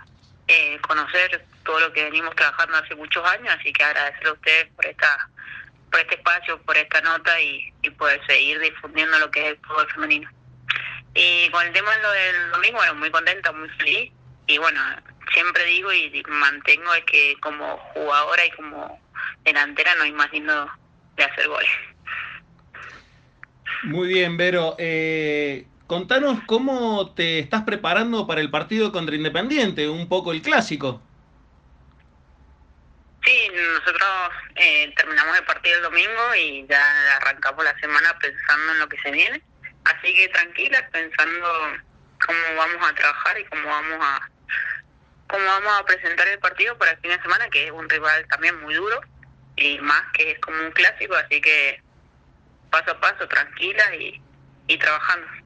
eh, 0.47 0.79
conocer 0.83 1.45
todo 1.65 1.81
lo 1.81 1.93
que 1.93 2.05
venimos 2.05 2.35
trabajando 2.37 2.77
hace 2.77 2.95
muchos 2.95 3.25
años, 3.29 3.55
así 3.59 3.73
que 3.73 3.83
agradecerle 3.83 4.29
a 4.29 4.35
ustedes 4.35 4.67
por 4.75 4.87
esta 4.87 5.29
por 5.91 5.99
este 5.99 6.15
espacio, 6.15 6.63
por 6.63 6.77
esta 6.77 7.01
nota 7.01 7.41
y, 7.41 7.73
y 7.83 7.91
poder 7.91 8.25
seguir 8.25 8.61
difundiendo 8.61 9.19
lo 9.19 9.29
que 9.29 9.41
es 9.41 9.47
el 9.49 9.57
fútbol 9.59 9.91
femenino. 9.91 10.31
Y 11.15 11.51
con 11.51 11.67
el 11.67 11.73
tema 11.73 11.91
de 11.97 12.03
lo 12.03 12.13
del 12.13 12.51
domingo, 12.53 12.77
bueno, 12.77 12.95
muy 12.95 13.11
contenta, 13.11 13.51
muy 13.51 13.69
feliz 13.71 14.13
y 14.47 14.59
bueno, 14.59 14.81
siempre 15.33 15.65
digo 15.65 15.93
y 15.93 16.23
mantengo 16.29 16.95
es 16.95 17.05
que 17.05 17.37
como 17.41 17.77
jugadora 17.95 18.45
y 18.45 18.51
como 18.53 19.01
delantera 19.45 19.95
no 19.97 20.05
hay 20.05 20.13
más 20.13 20.31
lindo 20.33 20.71
de 21.17 21.25
hacer 21.25 21.49
goles. 21.49 21.71
Muy 23.85 24.09
bien, 24.09 24.37
Vero. 24.37 24.77
Eh, 24.79 25.67
contanos 25.91 26.39
cómo 26.47 27.15
te 27.15 27.41
estás 27.41 27.63
preparando 27.63 28.25
para 28.25 28.41
el 28.41 28.49
partido 28.49 28.93
contra 28.93 29.17
Independiente, 29.17 29.89
un 29.89 30.09
poco 30.09 30.31
el 30.31 30.41
clásico. 30.41 31.03
Sí, 33.25 33.51
nosotros 33.53 34.09
eh, 34.55 34.95
terminamos 34.95 35.37
el 35.37 35.45
partido 35.45 35.79
el 35.79 35.83
domingo 35.83 36.35
y 36.39 36.65
ya 36.69 37.17
arrancamos 37.17 37.65
la 37.65 37.77
semana 37.81 38.17
pensando 38.21 38.73
en 38.73 38.79
lo 38.79 38.89
que 38.89 38.99
se 38.99 39.11
viene. 39.11 39.43
Así 39.85 40.15
que 40.15 40.29
tranquila, 40.29 40.89
pensando 40.93 41.49
cómo 42.25 42.39
vamos 42.57 42.89
a 42.89 42.95
trabajar 42.95 43.41
y 43.41 43.45
cómo 43.47 43.69
vamos 43.69 43.99
a 44.01 44.31
cómo 45.27 45.45
vamos 45.45 45.73
a 45.77 45.85
presentar 45.87 46.29
el 46.29 46.39
partido 46.39 46.79
para 46.79 46.93
el 46.93 46.99
fin 46.99 47.11
de 47.11 47.23
semana, 47.23 47.49
que 47.49 47.67
es 47.67 47.73
un 47.73 47.89
rival 47.89 48.29
también 48.29 48.61
muy 48.61 48.75
duro 48.75 49.01
y 49.57 49.81
más 49.81 50.03
que 50.13 50.31
es 50.31 50.39
como 50.39 50.57
un 50.57 50.71
clásico, 50.71 51.17
así 51.17 51.41
que 51.41 51.83
paso 52.71 52.93
a 52.93 53.01
paso, 53.01 53.27
tranquila 53.27 53.97
y, 53.97 54.23
y 54.69 54.79
trabajando. 54.79 55.40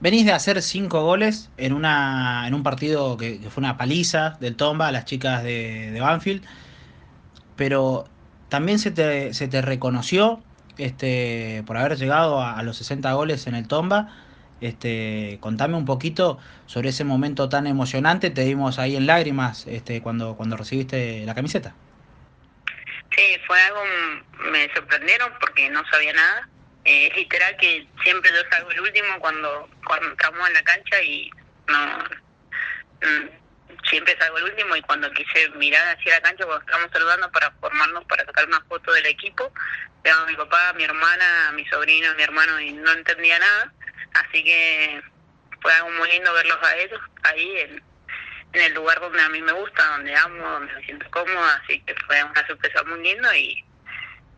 Venís 0.00 0.24
de 0.24 0.32
hacer 0.32 0.62
cinco 0.62 1.02
goles 1.02 1.50
en 1.56 1.72
una 1.72 2.46
en 2.46 2.54
un 2.54 2.62
partido 2.62 3.16
que, 3.16 3.40
que 3.40 3.50
fue 3.50 3.62
una 3.62 3.76
paliza 3.76 4.36
del 4.40 4.54
Tomba 4.54 4.88
a 4.88 4.92
las 4.92 5.04
chicas 5.04 5.42
de, 5.42 5.96
Banfield, 6.00 6.44
pero 7.56 8.04
también 8.48 8.78
se 8.78 8.92
te, 8.92 9.34
se 9.34 9.48
te 9.48 9.60
reconoció 9.60 10.40
este, 10.78 11.64
por 11.66 11.76
haber 11.76 11.98
llegado 11.98 12.40
a, 12.40 12.58
a 12.58 12.62
los 12.62 12.76
60 12.76 13.12
goles 13.12 13.46
en 13.48 13.56
el 13.56 13.66
Tomba. 13.66 14.08
Este, 14.60 15.38
contame 15.40 15.76
un 15.76 15.84
poquito 15.84 16.38
sobre 16.66 16.88
ese 16.88 17.04
momento 17.04 17.48
tan 17.48 17.66
emocionante. 17.66 18.30
Te 18.30 18.42
dimos 18.42 18.78
ahí 18.78 18.96
en 18.96 19.06
lágrimas 19.06 19.66
este, 19.66 20.00
cuando, 20.00 20.36
cuando 20.36 20.56
recibiste 20.56 21.24
la 21.26 21.34
camiseta. 21.34 21.74
Sí, 23.16 23.36
fue 23.46 23.60
algo, 23.60 23.80
me 24.52 24.72
sorprendieron 24.74 25.32
porque 25.40 25.68
no 25.70 25.82
sabía 25.90 26.12
nada. 26.12 26.48
Eh, 26.90 27.12
literal 27.14 27.54
que 27.58 27.86
siempre 28.02 28.30
yo 28.30 28.48
salgo 28.50 28.70
el 28.70 28.80
último 28.80 29.20
cuando, 29.20 29.68
cuando 29.86 30.08
estamos 30.08 30.48
en 30.48 30.54
la 30.54 30.62
cancha 30.62 31.02
y 31.02 31.30
no, 31.66 31.98
mm, 33.02 33.28
siempre 33.90 34.16
salgo 34.18 34.38
el 34.38 34.44
último 34.44 34.74
y 34.74 34.80
cuando 34.80 35.10
quise 35.10 35.50
mirar 35.50 35.86
hacia 35.94 36.14
la 36.14 36.22
cancha 36.22 36.46
cuando 36.46 36.64
estábamos 36.64 36.90
saludando 36.90 37.30
para 37.30 37.50
formarnos 37.60 38.06
para 38.06 38.24
sacar 38.24 38.46
una 38.46 38.62
foto 38.62 38.90
del 38.94 39.04
equipo, 39.04 39.52
veo 40.02 40.16
a 40.16 40.24
mi 40.24 40.34
papá, 40.34 40.70
a 40.70 40.72
mi 40.72 40.84
hermana, 40.84 41.48
a 41.48 41.52
mi 41.52 41.66
sobrino, 41.66 42.10
a 42.10 42.14
mi 42.14 42.22
hermano 42.22 42.58
y 42.58 42.72
no 42.72 42.90
entendía 42.92 43.38
nada, 43.38 43.70
así 44.14 44.42
que 44.42 45.02
fue 45.60 45.70
algo 45.74 45.90
muy 45.90 46.10
lindo 46.10 46.32
verlos 46.32 46.58
a 46.62 46.74
ellos 46.74 47.00
ahí 47.24 47.54
en, 47.58 47.82
en 48.54 48.62
el 48.62 48.72
lugar 48.72 48.98
donde 48.98 49.20
a 49.20 49.28
mí 49.28 49.42
me 49.42 49.52
gusta, 49.52 49.86
donde 49.88 50.16
amo, 50.16 50.42
donde 50.42 50.72
me 50.72 50.84
siento 50.86 51.06
cómoda, 51.10 51.60
así 51.62 51.82
que 51.82 51.94
fue 52.06 52.24
una 52.24 52.46
sorpresa 52.46 52.82
muy 52.84 53.02
linda 53.02 53.36
y, 53.36 53.62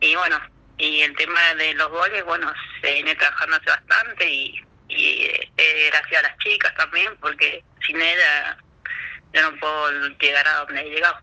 y 0.00 0.16
bueno, 0.16 0.40
y 0.80 1.02
el 1.02 1.14
tema 1.14 1.54
de 1.54 1.74
los 1.74 1.90
goles, 1.90 2.24
bueno, 2.24 2.52
se 2.80 2.94
viene 2.94 3.14
trabajando 3.14 3.56
hace 3.56 3.70
bastante 3.70 4.28
y, 4.28 4.64
y 4.88 5.24
eh, 5.56 5.90
gracias 5.92 6.24
a 6.24 6.28
las 6.28 6.38
chicas 6.38 6.74
también, 6.74 7.12
porque 7.20 7.62
sin 7.86 8.00
ella 8.00 8.56
yo 9.34 9.50
no 9.50 9.58
puedo 9.58 10.08
llegar 10.20 10.48
a 10.48 10.64
donde 10.64 10.80
he 10.80 10.90
llegado. 10.90 11.16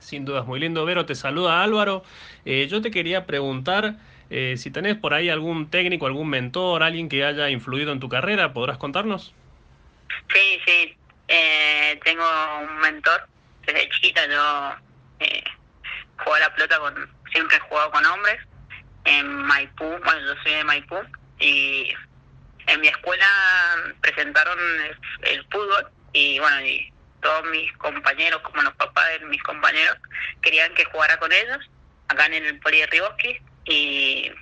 Sin 0.00 0.26
dudas, 0.26 0.44
muy 0.44 0.60
lindo. 0.60 0.84
Vero, 0.84 1.06
te 1.06 1.14
saluda 1.14 1.62
Álvaro. 1.62 2.04
Eh, 2.44 2.68
yo 2.70 2.82
te 2.82 2.90
quería 2.90 3.24
preguntar 3.24 3.94
eh, 4.30 4.56
si 4.58 4.70
tenés 4.70 4.96
por 4.96 5.14
ahí 5.14 5.30
algún 5.30 5.70
técnico, 5.70 6.06
algún 6.06 6.28
mentor, 6.28 6.82
alguien 6.82 7.08
que 7.08 7.24
haya 7.24 7.48
influido 7.48 7.92
en 7.92 8.00
tu 8.00 8.08
carrera, 8.10 8.52
¿podrás 8.52 8.76
contarnos? 8.76 9.34
Sí, 10.32 10.60
sí, 10.66 10.96
eh, 11.28 11.98
tengo 12.04 12.24
un 12.60 12.78
mentor 12.80 13.26
desde 13.64 13.88
chiquita, 13.88 14.26
yo 14.26 14.74
eh, 15.20 15.42
juego 16.18 16.34
a 16.34 16.40
la 16.40 16.54
pelota 16.54 16.78
con, 16.78 17.10
siempre 17.32 17.56
he 17.56 17.60
jugado 17.60 17.90
con 17.90 18.04
hombres 18.04 18.38
en 19.08 19.26
Maipú, 19.26 19.84
bueno 19.84 20.20
yo 20.20 20.42
soy 20.42 20.52
de 20.52 20.64
Maipú 20.64 20.96
y 21.38 21.92
en 22.66 22.80
mi 22.80 22.88
escuela 22.88 23.26
presentaron 24.00 24.58
el, 25.22 25.44
fútbol 25.50 25.90
y 26.12 26.38
bueno 26.38 26.60
y 26.60 26.92
todos 27.22 27.44
mis 27.50 27.72
compañeros 27.78 28.40
como 28.42 28.62
los 28.62 28.74
papás 28.74 29.08
de 29.18 29.26
mis 29.26 29.42
compañeros 29.42 29.96
querían 30.42 30.72
que 30.74 30.84
jugara 30.86 31.18
con 31.18 31.32
ellos 31.32 31.70
acá 32.08 32.26
en 32.26 32.34
el 32.34 32.60
Poli 32.60 32.80
de 32.80 32.86
Riboski 32.86 33.38
y 33.64 34.32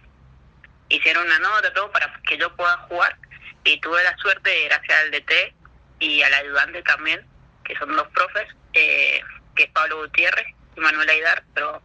hicieron 0.88 1.26
una 1.26 1.38
nota 1.38 1.72
todo 1.72 1.90
para 1.90 2.12
que 2.26 2.38
yo 2.38 2.54
pueda 2.56 2.76
jugar. 2.88 3.16
Y 3.64 3.80
tuve 3.80 4.02
la 4.04 4.16
suerte 4.18 4.64
gracias 4.66 5.00
al 5.00 5.10
DT 5.10 5.54
y 5.98 6.22
al 6.22 6.34
ayudante 6.34 6.82
también 6.82 7.26
que 7.64 7.76
son 7.76 7.96
dos 7.96 8.06
profes 8.08 8.46
eh, 8.74 9.20
que 9.56 9.64
es 9.64 9.70
Pablo 9.70 10.02
Gutiérrez 10.02 10.46
Manuel 10.76 11.08
Aidar 11.08 11.42
pero 11.54 11.82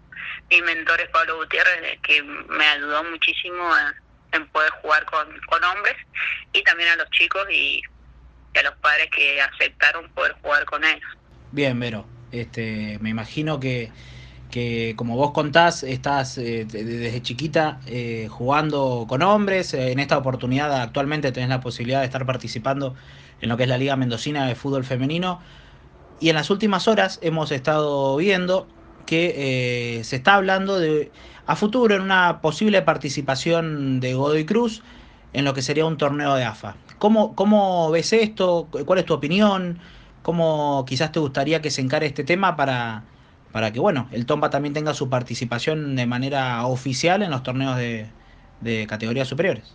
mi 0.50 0.62
mentor 0.62 1.02
es 1.02 1.10
Pablo 1.10 1.38
Gutiérrez 1.38 2.00
que 2.02 2.22
me 2.24 2.66
ayudó 2.66 3.04
muchísimo 3.06 3.64
a, 3.74 3.94
en 4.34 4.48
poder 4.48 4.72
jugar 4.82 5.06
con, 5.06 5.28
con 5.48 5.64
hombres 5.64 5.96
y 6.54 6.64
también 6.64 6.90
a 6.90 6.96
los 6.98 7.10
chicos 7.12 7.46
y, 7.52 7.82
a 8.58 8.64
los 8.64 8.74
padres 8.82 9.10
que 9.16 9.42
aceptaron 9.42 10.10
poder 10.10 10.34
jugar 10.42 10.66
con 10.66 10.84
ellos. 10.84 11.10
Bien, 11.52 11.80
Vero. 11.80 12.06
Este, 12.32 12.98
me 13.02 13.10
imagino 13.10 13.60
que, 13.60 13.92
que 14.52 14.94
como 14.98 15.16
vos 15.16 15.32
contás, 15.32 15.84
estás 15.84 16.38
eh, 16.38 16.66
de- 16.66 16.84
desde 16.84 17.22
chiquita 17.22 17.80
eh, 17.88 18.28
jugando 18.30 19.06
con 19.08 19.22
hombres. 19.22 19.74
Eh, 19.74 19.92
En 19.92 20.00
esta 20.00 20.18
oportunidad 20.18 20.82
actualmente 20.82 21.32
tenés 21.32 21.50
la 21.50 21.62
posibilidad 21.62 22.00
de 22.00 22.06
estar 22.06 22.26
participando 22.26 22.96
en 23.42 23.50
lo 23.50 23.58
que 23.58 23.64
es 23.64 23.70
la 23.70 23.78
Liga 23.78 23.96
Mendocina 23.96 24.46
de 24.48 24.56
Fútbol 24.56 24.84
Femenino. 24.86 25.42
Y 26.20 26.30
en 26.30 26.36
las 26.36 26.50
últimas 26.50 26.88
horas 26.88 27.20
hemos 27.22 27.52
estado 27.52 28.16
viendo 28.18 28.68
que 29.06 30.00
eh, 30.00 30.04
se 30.04 30.18
está 30.18 30.36
hablando 30.36 30.80
de 30.80 31.12
a 31.48 31.56
futuro 31.56 31.96
en 31.96 32.02
una 32.02 32.42
posible 32.42 32.82
participación 32.82 34.00
de 34.00 34.14
Godoy 34.14 34.46
Cruz 34.46 34.84
en 35.34 35.46
lo 35.46 35.54
que 35.54 35.62
sería 35.62 35.86
un 35.86 35.98
torneo 35.98 36.36
de 36.36 36.44
AFA. 36.44 36.76
¿Cómo, 36.98 37.36
cómo 37.36 37.90
ves 37.92 38.14
esto? 38.14 38.68
¿Cuál 38.86 39.00
es 39.00 39.06
tu 39.06 39.14
opinión? 39.14 39.80
¿Cómo 40.22 40.86
quizás 40.88 41.12
te 41.12 41.20
gustaría 41.20 41.62
que 41.62 41.72
se 41.72 41.82
encare 41.82 42.06
este 42.06 42.24
tema 42.24 42.56
para, 42.56 43.04
para 43.52 43.72
que 43.74 43.80
bueno, 43.80 44.08
el 44.12 44.26
Tomba 44.26 44.50
también 44.50 44.74
tenga 44.74 44.94
su 44.94 45.10
participación 45.10 45.96
de 45.96 46.06
manera 46.06 46.66
oficial 46.66 47.24
en 47.24 47.32
los 47.32 47.44
torneos 47.44 47.76
de, 47.78 48.08
de 48.62 48.86
categorías 48.88 49.28
superiores? 49.28 49.74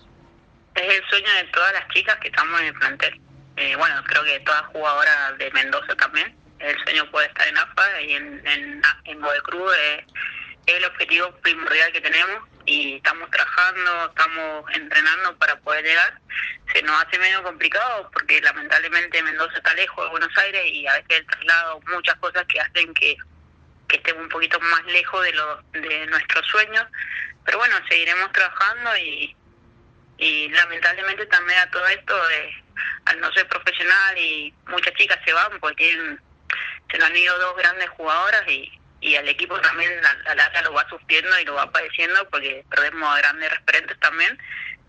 Es 0.77 0.83
el 0.83 1.05
sueño 1.09 1.29
de 1.43 1.51
todas 1.53 1.73
las 1.73 1.89
chicas 1.89 2.17
que 2.17 2.29
estamos 2.29 2.61
en 2.61 2.67
el 2.67 2.75
plantel. 2.75 3.21
Eh, 3.57 3.75
bueno, 3.77 3.97
creo 4.05 4.23
que 4.23 4.39
todas 4.41 4.62
jugadoras 4.67 5.39
de 5.39 5.51
Mendoza 5.51 5.95
también. 5.97 6.35
El 6.59 6.79
sueño 6.85 7.11
puede 7.11 7.27
estar 7.29 7.47
en 7.49 7.59
AFA 7.59 8.01
y 8.01 8.12
en, 8.14 8.47
en, 8.47 8.83
en 9.05 9.21
Godoy 9.21 9.40
Cruz 9.40 9.73
es, 9.77 10.05
el 10.66 10.85
objetivo 10.85 11.31
primordial 11.42 11.92
que 11.92 12.01
tenemos 12.01 12.42
y 12.64 12.97
estamos 12.97 13.31
trabajando, 13.31 14.07
estamos 14.07 14.64
entrenando 14.75 15.37
para 15.38 15.59
poder 15.61 15.85
llegar. 15.85 16.21
Se 16.73 16.83
nos 16.83 17.05
hace 17.05 17.19
medio 17.19 17.42
complicado 17.45 18.11
porque 18.12 18.40
lamentablemente 18.40 19.23
Mendoza 19.23 19.57
está 19.57 19.73
lejos 19.75 20.05
de 20.05 20.11
Buenos 20.11 20.37
Aires 20.38 20.62
y 20.66 20.87
a 20.87 20.95
veces 20.95 21.21
el 21.21 21.27
traslado, 21.27 21.81
muchas 21.87 22.16
cosas 22.16 22.45
que 22.49 22.61
hacen 22.61 22.92
que, 22.95 23.16
que 23.88 23.97
estemos 23.97 24.25
un 24.25 24.29
poquito 24.29 24.59
más 24.59 24.85
lejos 24.87 25.23
de, 25.25 25.33
lo, 25.33 25.62
de 25.73 26.07
nuestros 26.09 26.45
sueños. 26.49 26.85
Pero 27.45 27.59
bueno, 27.59 27.77
seguiremos 27.88 28.33
trabajando 28.33 28.97
y, 28.97 29.37
y 30.19 30.49
lamentablemente 30.49 31.27
también 31.27 31.61
a 31.61 31.71
todo 31.71 31.87
esto, 31.87 32.31
eh, 32.31 32.64
al 33.05 33.21
no 33.21 33.33
ser 33.33 33.47
profesional 33.47 34.19
y 34.19 34.53
muchas 34.66 34.92
chicas 34.95 35.19
se 35.25 35.33
van 35.33 35.61
porque 35.61 35.85
tienen, 35.85 36.21
se 36.90 36.99
nos 36.99 37.09
han 37.09 37.16
ido 37.16 37.38
dos 37.38 37.57
grandes 37.57 37.88
jugadoras 37.90 38.42
y, 38.49 38.70
y 39.01 39.16
al 39.16 39.28
equipo 39.28 39.61
también 39.61 39.93
a 40.05 40.28
la 40.28 40.34
larga 40.34 40.62
lo 40.62 40.72
va 40.72 40.89
sufriendo 40.89 41.39
y 41.39 41.45
lo 41.45 41.55
va 41.55 41.70
padeciendo 41.70 42.28
porque 42.30 42.64
perdemos 42.70 43.09
a 43.09 43.18
grandes 43.18 43.51
referentes 43.51 43.99
también 44.01 44.39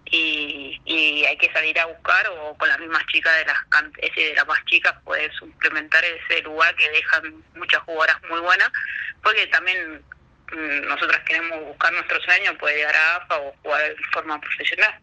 y, 0.06 0.80
y 0.86 1.26
hay 1.26 1.38
que 1.38 1.52
salir 1.52 1.78
a 1.80 1.86
buscar 1.86 2.28
o 2.30 2.56
con 2.58 2.70
las 2.70 2.80
mismas 2.80 3.06
chicas 3.08 3.34
de 3.38 3.46
las 3.46 3.58
ese 3.98 4.30
de 4.30 4.36
las 4.36 4.48
más 4.48 4.64
chicas 4.66 4.94
poder 5.04 5.32
suplementar 5.34 6.04
ese 6.06 6.42
lugar 6.44 6.74
que 6.76 6.90
dejan 6.90 7.44
muchas 7.56 7.82
jugadoras 7.82 8.18
muy 8.30 8.40
buenas 8.40 8.72
porque 9.22 9.48
también 9.48 10.02
mm, 10.52 10.88
nosotras 10.88 11.22
queremos 11.26 11.60
buscar 11.66 11.92
nuestro 11.94 12.22
sueño 12.22 12.58
poder 12.58 12.78
llegar 12.78 12.96
a 12.96 13.16
AFA 13.18 13.40
o 13.40 13.56
jugar 13.62 13.90
de 13.90 14.04
forma 14.14 14.40
profesional. 14.40 14.96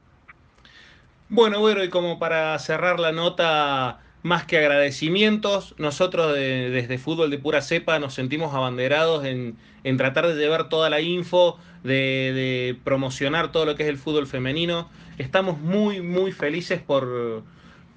Bueno, 1.28 1.58
bueno, 1.60 1.82
y 1.82 1.90
como 1.90 2.18
para 2.18 2.58
cerrar 2.58 3.00
la 3.00 3.10
nota, 3.10 4.00
más 4.24 4.44
que 4.46 4.56
agradecimientos, 4.56 5.74
nosotros 5.78 6.34
de- 6.34 6.70
desde 6.70 6.96
Fútbol 6.98 7.30
de 7.30 7.38
Pura 7.38 7.60
Cepa 7.60 7.98
nos 7.98 8.14
sentimos 8.14 8.54
abanderados 8.54 9.24
en, 9.26 9.56
en 9.84 9.96
tratar 9.98 10.26
de 10.26 10.34
llevar 10.34 10.70
toda 10.70 10.88
la 10.90 11.02
info, 11.02 11.58
de, 11.84 12.32
de 12.34 12.76
promocionar 12.84 13.52
todo 13.52 13.66
lo 13.66 13.76
que 13.76 13.82
es 13.82 13.88
el 13.90 13.98
fútbol 13.98 14.26
femenino. 14.26 14.88
Estamos 15.18 15.60
muy, 15.60 16.00
muy 16.00 16.32
felices 16.32 16.80
por, 16.80 17.44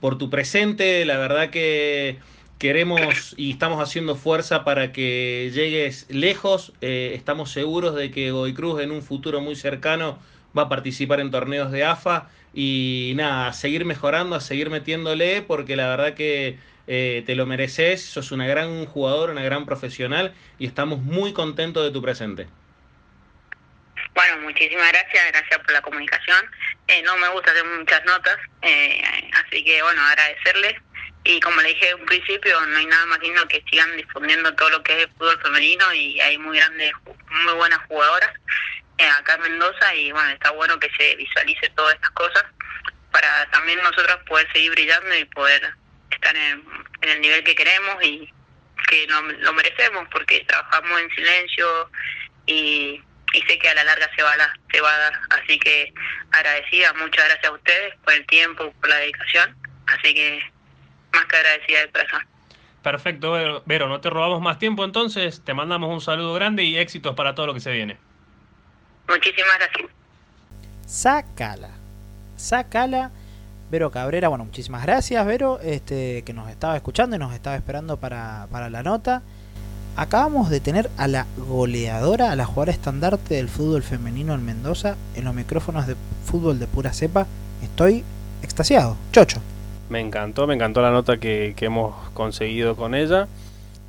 por 0.01 0.17
tu 0.17 0.30
presente, 0.30 1.05
la 1.05 1.17
verdad 1.17 1.49
que 1.49 2.19
queremos 2.57 3.34
y 3.38 3.51
estamos 3.51 3.82
haciendo 3.82 4.15
fuerza 4.17 4.65
para 4.65 4.91
que 4.91 5.49
llegues 5.53 6.07
lejos. 6.09 6.73
Eh, 6.82 7.13
estamos 7.15 7.51
seguros 7.51 7.95
de 7.95 8.11
que 8.11 8.32
Godoy 8.32 8.53
Cruz 8.53 8.82
en 8.82 8.91
un 8.91 9.01
futuro 9.01 9.39
muy 9.39 9.55
cercano 9.55 10.19
va 10.57 10.63
a 10.63 10.69
participar 10.69 11.19
en 11.19 11.31
torneos 11.31 11.71
de 11.71 11.85
AFA 11.85 12.29
y 12.53 13.13
nada, 13.15 13.47
a 13.47 13.53
seguir 13.53 13.85
mejorando, 13.85 14.35
a 14.35 14.41
seguir 14.41 14.69
metiéndole, 14.69 15.41
porque 15.41 15.75
la 15.75 15.87
verdad 15.89 16.15
que 16.15 16.57
eh, 16.87 17.23
te 17.25 17.35
lo 17.35 17.45
mereces, 17.45 18.03
sos 18.03 18.31
una 18.31 18.47
gran 18.47 18.85
jugadora, 18.85 19.33
una 19.33 19.43
gran 19.43 19.65
profesional 19.65 20.33
y 20.57 20.65
estamos 20.65 20.99
muy 20.99 21.33
contentos 21.33 21.83
de 21.83 21.91
tu 21.91 22.01
presente. 22.01 22.47
Bueno, 24.15 24.37
muchísimas 24.41 24.89
gracias, 24.91 25.27
gracias 25.31 25.59
por 25.59 25.71
la 25.71 25.81
comunicación. 25.81 26.49
Eh, 26.87 27.03
no 27.03 27.17
me 27.17 27.27
gusta 27.29 27.51
hacer 27.51 27.65
muchas 27.65 28.03
notas, 28.05 28.37
eh, 28.63 29.03
así 29.33 29.63
que 29.63 29.81
bueno, 29.83 30.01
agradecerles. 30.01 30.75
Y 31.25 31.39
como 31.41 31.61
le 31.61 31.69
dije 31.69 31.89
en 31.89 31.99
un 31.99 32.05
principio, 32.05 32.59
no 32.65 32.77
hay 32.77 32.85
nada 32.85 33.05
más 33.07 33.19
lindo 33.19 33.45
que 33.49 33.61
sigan 33.69 33.95
difundiendo 33.97 34.55
todo 34.55 34.69
lo 34.69 34.81
que 34.81 34.93
es 34.93 35.07
el 35.07 35.13
fútbol 35.13 35.39
femenino 35.43 35.93
y 35.93 36.19
hay 36.21 36.37
muy 36.37 36.57
grandes, 36.57 36.93
muy 37.43 37.53
buenas 37.53 37.79
jugadoras 37.87 38.31
acá 39.05 39.35
en 39.35 39.41
Mendoza 39.41 39.95
y 39.95 40.11
bueno, 40.11 40.29
está 40.29 40.51
bueno 40.51 40.79
que 40.79 40.89
se 40.97 41.15
visualice 41.15 41.69
todas 41.69 41.95
estas 41.95 42.11
cosas 42.11 42.43
para 43.11 43.49
también 43.51 43.79
nosotros 43.79 44.17
poder 44.27 44.51
seguir 44.53 44.71
brillando 44.71 45.15
y 45.15 45.25
poder 45.25 45.73
estar 46.11 46.35
en, 46.35 46.63
el 47.01 47.21
nivel 47.21 47.43
que 47.43 47.55
queremos 47.55 48.03
y 48.03 48.31
que 48.89 49.07
lo, 49.07 49.21
lo 49.21 49.53
merecemos 49.53 50.07
porque 50.11 50.43
trabajamos 50.47 51.01
en 51.01 51.09
silencio 51.11 51.91
y 52.45 53.01
y 53.33 53.41
sé 53.41 53.59
que 53.59 53.69
a 53.69 53.75
la 53.75 53.83
larga 53.83 54.09
se 54.15 54.23
va 54.23 54.33
a, 54.33 54.37
la, 54.37 54.59
se 54.71 54.81
va 54.81 54.93
a 54.93 54.97
dar. 54.97 55.13
Así 55.41 55.59
que 55.59 55.93
agradecida, 56.31 56.93
muchas 56.93 57.25
gracias 57.25 57.45
a 57.45 57.51
ustedes 57.51 57.95
por 58.03 58.13
el 58.13 58.25
tiempo, 58.25 58.73
por 58.79 58.89
la 58.89 58.97
dedicación. 58.97 59.55
Así 59.87 60.13
que 60.13 60.41
más 61.13 61.25
que 61.25 61.35
agradecida 61.35 61.81
de 61.81 61.91
corazón. 61.91 62.27
Perfecto. 62.81 63.63
Vero, 63.65 63.89
no 63.89 64.01
te 64.01 64.09
robamos 64.09 64.41
más 64.41 64.59
tiempo 64.59 64.85
entonces. 64.85 65.43
Te 65.43 65.53
mandamos 65.53 65.91
un 65.91 66.01
saludo 66.01 66.33
grande 66.33 66.63
y 66.63 66.77
éxitos 66.77 67.15
para 67.15 67.35
todo 67.35 67.47
lo 67.47 67.53
que 67.53 67.59
se 67.59 67.71
viene. 67.71 67.97
Muchísimas 69.07 69.57
gracias. 69.59 69.91
Sácala. 70.85 71.69
Sácala. 72.35 73.11
Vero 73.69 73.91
Cabrera, 73.91 74.29
bueno, 74.29 74.45
muchísimas 74.45 74.83
gracias, 74.83 75.25
Vero, 75.25 75.59
este, 75.59 76.21
que 76.21 76.31
nos 76.31 76.49
estaba 76.49 76.77
escuchando 76.77 77.17
y 77.17 77.19
nos 77.19 77.33
estaba 77.33 77.57
esperando 77.57 77.97
para, 77.97 78.47
para 78.49 78.69
la 78.69 78.81
nota. 78.81 79.21
Acabamos 79.97 80.49
de 80.49 80.61
tener 80.61 80.89
a 80.95 81.07
la 81.09 81.25
goleadora, 81.37 82.31
a 82.31 82.35
la 82.37 82.45
jugadora 82.45 82.71
estandarte 82.71 83.35
del 83.35 83.49
fútbol 83.49 83.83
femenino 83.83 84.33
en 84.35 84.45
Mendoza, 84.45 84.95
en 85.15 85.25
los 85.25 85.33
micrófonos 85.33 85.85
de 85.85 85.95
fútbol 86.23 86.59
de 86.59 86.67
pura 86.67 86.93
cepa. 86.93 87.27
Estoy 87.61 88.05
extasiado. 88.41 88.95
Chocho. 89.11 89.41
Me 89.89 89.99
encantó, 89.99 90.47
me 90.47 90.53
encantó 90.53 90.81
la 90.81 90.91
nota 90.91 91.17
que, 91.17 91.53
que 91.57 91.65
hemos 91.65 91.95
conseguido 92.11 92.75
con 92.77 92.95
ella. 92.95 93.27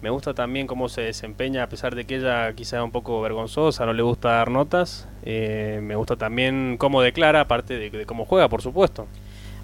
Me 0.01 0.11
gusta 0.11 0.33
también 0.33 0.69
cómo 0.69 0.89
se 0.89 1.01
desempeña, 1.01 1.65
a 1.65 1.69
pesar 1.69 1.97
de 1.97 2.05
que 2.05 2.17
ella 2.17 2.53
quizá 2.53 2.85
un 2.85 2.93
poco 2.93 3.21
vergonzosa, 3.21 3.85
no 3.85 3.93
le 3.93 4.03
gusta 4.03 4.29
dar 4.29 4.51
notas. 4.51 5.09
Eh, 5.25 5.81
me 5.83 5.97
gusta 5.97 6.15
también 6.15 6.77
cómo 6.79 7.03
declara, 7.03 7.41
aparte 7.41 7.77
de, 7.77 7.91
de 7.91 8.07
cómo 8.07 8.25
juega, 8.25 8.49
por 8.49 8.63
supuesto. 8.63 9.09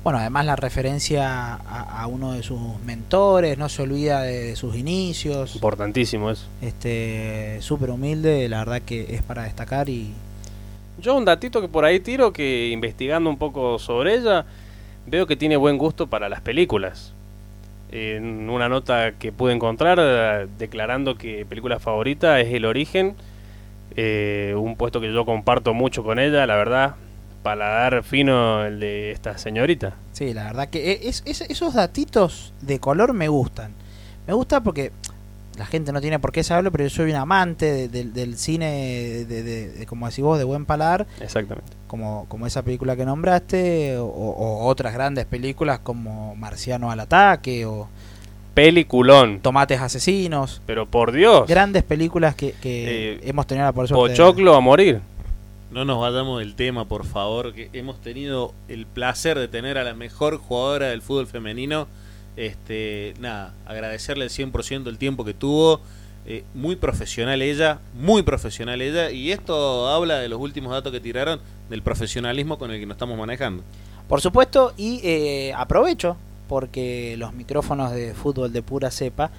Bueno, 0.03 0.19
además 0.19 0.45
la 0.45 0.57
referencia 0.57 1.55
a, 1.55 2.03
a 2.03 2.07
uno 2.09 2.33
de 2.33 2.43
sus 2.43 2.61
mentores, 2.85 3.57
no 3.57 3.69
se 3.69 3.83
olvida 3.83 4.21
de, 4.23 4.45
de 4.45 4.57
sus 4.57 4.77
inicios. 4.77 5.55
Importantísimo 5.55 6.31
eso. 6.31 6.47
Este, 6.61 7.57
súper 7.61 7.89
humilde, 7.91 8.49
la 8.49 8.59
verdad 8.59 8.83
que 8.83 9.15
es 9.15 9.23
para 9.23 9.45
destacar 9.45 9.89
y 9.89 10.13
Yo 11.01 11.15
un 11.15 11.25
datito 11.25 11.63
que 11.63 11.69
por 11.69 11.87
ahí 11.87 12.01
tiro, 12.01 12.35
que 12.35 12.69
investigando 12.69 13.31
un 13.31 13.39
poco 13.39 13.79
sobre 13.79 14.17
ella, 14.17 14.45
veo 15.07 15.27
que 15.27 15.37
tiene 15.37 15.57
buen 15.57 15.79
gusto 15.79 16.07
para 16.09 16.29
las 16.29 16.43
películas. 16.43 17.14
En 17.95 18.51
una 18.51 18.69
nota 18.69 19.13
que 19.13 19.31
pude 19.31 19.53
encontrar 19.55 19.99
eh, 20.01 20.49
declarando 20.59 21.17
que 21.17 21.47
película 21.47 21.79
favorita 21.79 22.41
es 22.41 22.53
El 22.53 22.65
Origen, 22.65 23.15
eh, 23.95 24.53
un 24.59 24.75
puesto 24.75 25.01
que 25.01 25.13
yo 25.13 25.25
comparto 25.25 25.75
mucho 25.75 26.03
con 26.03 26.19
ella, 26.19 26.45
la 26.45 26.57
verdad, 26.57 26.97
paladar 27.45 28.03
fino 28.03 28.65
el 28.65 28.81
de 28.81 29.13
esta 29.13 29.39
señorita. 29.39 29.95
Sí, 30.11 30.35
la 30.35 30.43
verdad 30.45 30.71
que 30.71 30.91
e, 30.93 31.09
es- 31.09 31.23
esos 31.25 31.75
datitos 31.75 32.53
de 32.63 32.81
color 32.81 33.13
me 33.13 33.29
gustan. 33.29 33.73
Me 34.27 34.33
gusta 34.35 34.61
porque 34.65 34.91
la 35.59 35.67
gente 35.67 35.93
no 35.93 36.01
tiene 36.01 36.19
por 36.19 36.33
qué 36.33 36.43
saberlo, 36.43 36.71
pero 36.73 36.85
yo 36.85 36.91
soy 36.91 37.11
un 37.11 37.17
amante 37.17 37.71
de- 37.73 37.89
de- 37.89 38.05
del 38.05 38.37
cine, 38.37 39.25
de, 39.29 39.43
de- 39.43 39.69
de- 39.71 39.87
como 39.87 40.09
decís 40.09 40.25
vos, 40.25 40.39
de 40.39 40.45
buen 40.45 40.67
paladar, 40.67 41.07
Exactamente. 41.21 41.71
como, 41.87 42.27
como 42.29 42.47
esa 42.47 42.63
película 42.63 42.97
que 42.97 43.05
nombraste, 43.05 43.97
o, 43.99 44.05
o 44.07 44.67
otras 44.67 44.93
grandes 44.95 45.27
películas 45.27 45.79
como 45.81 46.35
Marciano 46.37 46.91
al 46.91 47.01
ataque, 47.01 47.67
o 47.67 47.89
Peliculón. 48.55 49.41
Tomates 49.41 49.81
asesinos. 49.81 50.63
Pero 50.65 50.87
por 50.87 51.11
Dios. 51.13 51.47
Grandes 51.49 51.83
películas 51.83 52.35
que, 52.37 52.53
que 52.53 53.15
Eh, 53.15 53.21
hemos 53.25 53.47
tenido 53.47 53.67
la 53.67 53.73
por 53.73 53.89
suerte 53.89 54.15
Pochoclo 54.15 54.55
a 54.55 54.61
morir. 54.61 55.01
No 55.73 55.85
nos 55.85 55.99
vayamos 56.01 56.39
del 56.39 56.55
tema, 56.55 56.85
por 56.85 57.05
favor, 57.05 57.53
que 57.53 57.69
hemos 57.73 58.01
tenido 58.01 58.55
el 58.69 58.87
placer 58.87 59.37
de 59.41 59.49
tener 59.49 59.77
a 59.77 59.83
la 59.83 59.93
mejor 59.95 60.37
jugadora 60.39 60.87
del 60.89 61.03
fútbol 61.03 61.27
femenino. 61.27 61.89
Este, 62.37 63.15
nada, 63.21 63.55
agradecerle 63.67 64.25
el 64.25 64.31
100% 64.31 64.89
el 64.89 64.99
tiempo 64.99 65.25
que 65.25 65.35
tuvo. 65.35 65.81
Eh, 66.27 66.43
muy 66.55 66.77
profesional 66.77 67.43
ella, 67.43 67.81
muy 67.95 68.23
profesional 68.23 68.81
ella. 68.81 69.11
Y 69.11 69.31
esto 69.31 69.89
habla 69.89 70.19
de 70.19 70.29
los 70.29 70.41
últimos 70.41 70.73
datos 70.73 70.91
que 70.93 71.01
tiraron 71.01 71.41
del 71.69 71.83
profesionalismo 71.83 72.59
con 72.59 72.71
el 72.71 72.81
que 72.81 72.87
nos 72.87 72.95
estamos 72.95 73.19
manejando. 73.19 73.63
Por 74.09 74.21
supuesto, 74.21 74.73
y 74.77 75.01
eh, 75.05 75.53
aprovecho 75.55 76.17
porque 76.49 77.17
los 77.19 77.33
micrófonos 77.33 77.93
de 77.93 78.15
fútbol 78.15 78.53
de 78.53 78.63
pura 78.63 78.91
cepa 78.91 79.31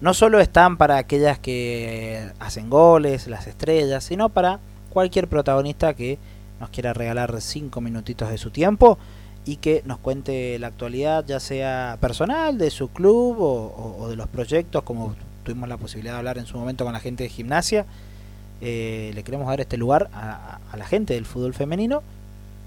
no 0.00 0.14
solo 0.14 0.40
están 0.40 0.76
para 0.76 0.96
aquellas 0.96 1.38
que 1.38 2.28
hacen 2.40 2.68
goles, 2.68 3.28
las 3.28 3.46
estrellas, 3.46 4.02
sino 4.02 4.28
para 4.28 4.58
cualquier 4.90 5.28
protagonista 5.28 5.94
que 5.94 6.18
nos 6.60 6.70
quiera 6.70 6.92
regalar 6.92 7.40
cinco 7.40 7.80
minutitos 7.80 8.28
de 8.28 8.38
su 8.38 8.50
tiempo 8.50 8.98
y 9.44 9.56
que 9.56 9.82
nos 9.84 9.98
cuente 9.98 10.58
la 10.58 10.68
actualidad, 10.68 11.24
ya 11.26 11.40
sea 11.40 11.98
personal, 12.00 12.58
de 12.58 12.70
su 12.70 12.88
club 12.88 13.36
o, 13.40 14.06
de 14.08 14.16
los 14.16 14.28
proyectos, 14.28 14.82
como 14.84 15.14
tuvimos 15.44 15.68
la 15.68 15.76
posibilidad 15.76 16.12
de 16.14 16.18
hablar 16.18 16.38
en 16.38 16.46
su 16.46 16.56
momento 16.56 16.84
con 16.84 16.92
la 16.92 17.00
gente 17.00 17.24
de 17.24 17.28
gimnasia. 17.30 17.84
Eh, 18.60 19.10
le 19.14 19.24
queremos 19.24 19.48
dar 19.48 19.60
este 19.60 19.76
lugar 19.76 20.08
a- 20.14 20.60
a- 20.70 20.76
la 20.76 20.84
gente 20.86 21.14
del 21.14 21.24
fútbol 21.26 21.52
femenino 21.54 22.02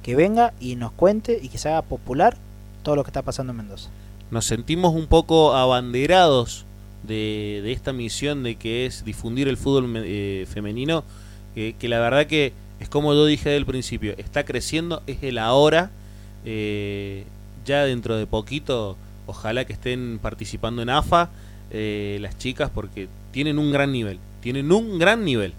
que 0.03 0.15
venga 0.15 0.53
y 0.59 0.75
nos 0.75 0.91
cuente 0.91 1.39
y 1.41 1.47
que 1.47 1.57
se 1.57 1.69
haga 1.69 1.81
popular 1.81 2.35
todo 2.83 2.97
lo 2.97 3.03
que 3.03 3.09
está 3.09 3.21
pasando 3.21 3.51
en 3.51 3.57
Mendoza. 3.57 3.89
Nos 4.29 4.45
sentimos 4.45 4.93
un 4.93 5.07
poco 5.07 5.55
abanderados 5.55 6.65
de, 7.03 7.71
esta 7.71 7.93
misión 7.93 8.43
de 8.43 8.55
que 8.55 8.85
es 8.85 9.05
difundir 9.05 9.47
el 9.47 9.55
fútbol 9.57 9.93
eh, 9.97 10.45
femenino, 10.51 11.03
que, 11.53 11.75
que 11.79 11.87
la 11.87 11.99
verdad 11.99 12.27
que 12.27 12.51
es 12.79 12.89
como 12.89 13.13
yo 13.13 13.25
dije 13.25 13.49
del 13.49 13.65
principio, 13.65 14.13
está 14.17 14.43
creciendo, 14.43 15.01
es 15.07 15.23
el 15.23 15.37
ahora, 15.37 15.91
eh, 16.45 17.23
ya 17.65 17.83
dentro 17.85 18.15
de 18.15 18.27
poquito, 18.27 18.97
ojalá 19.25 19.65
que 19.65 19.73
estén 19.73 20.19
participando 20.21 20.81
en 20.81 20.89
AFA 20.89 21.29
eh, 21.71 22.17
las 22.21 22.37
chicas 22.37 22.69
porque 22.73 23.07
tienen 23.31 23.57
un 23.57 23.71
gran 23.71 23.91
nivel, 23.91 24.19
tienen 24.41 24.71
un 24.71 24.99
gran 24.99 25.25
nivel. 25.25 25.53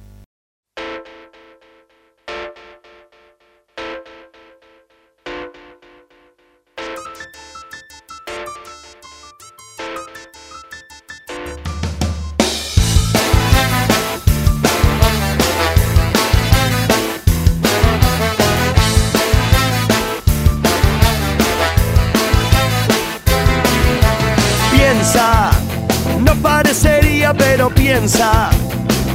No 26.20 26.34
parecería, 26.42 27.32
pero 27.32 27.70
piensa. 27.70 28.50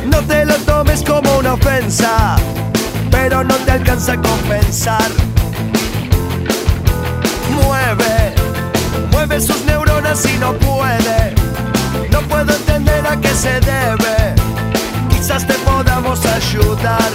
No 0.06 0.22
te 0.22 0.46
lo 0.46 0.56
tomes 0.60 1.04
como 1.04 1.38
una 1.38 1.54
ofensa, 1.54 2.38
pero 3.10 3.44
no 3.44 3.56
te 3.56 3.72
alcanza 3.72 4.14
a 4.14 4.22
compensar. 4.22 5.12
Mueve, 7.54 8.34
mueve 9.12 9.42
sus 9.42 9.66
neuronas 9.66 10.26
y 10.26 10.38
no 10.38 10.54
puede. 10.54 11.36
No 12.10 12.22
puedo 12.22 12.56
entender 12.56 13.06
a 13.06 13.20
qué 13.20 13.36
se 13.36 13.60
debe. 13.60 14.34
Quizás 15.10 15.46
te 15.46 15.56
podamos 15.56 16.26
ayudar. 16.26 17.12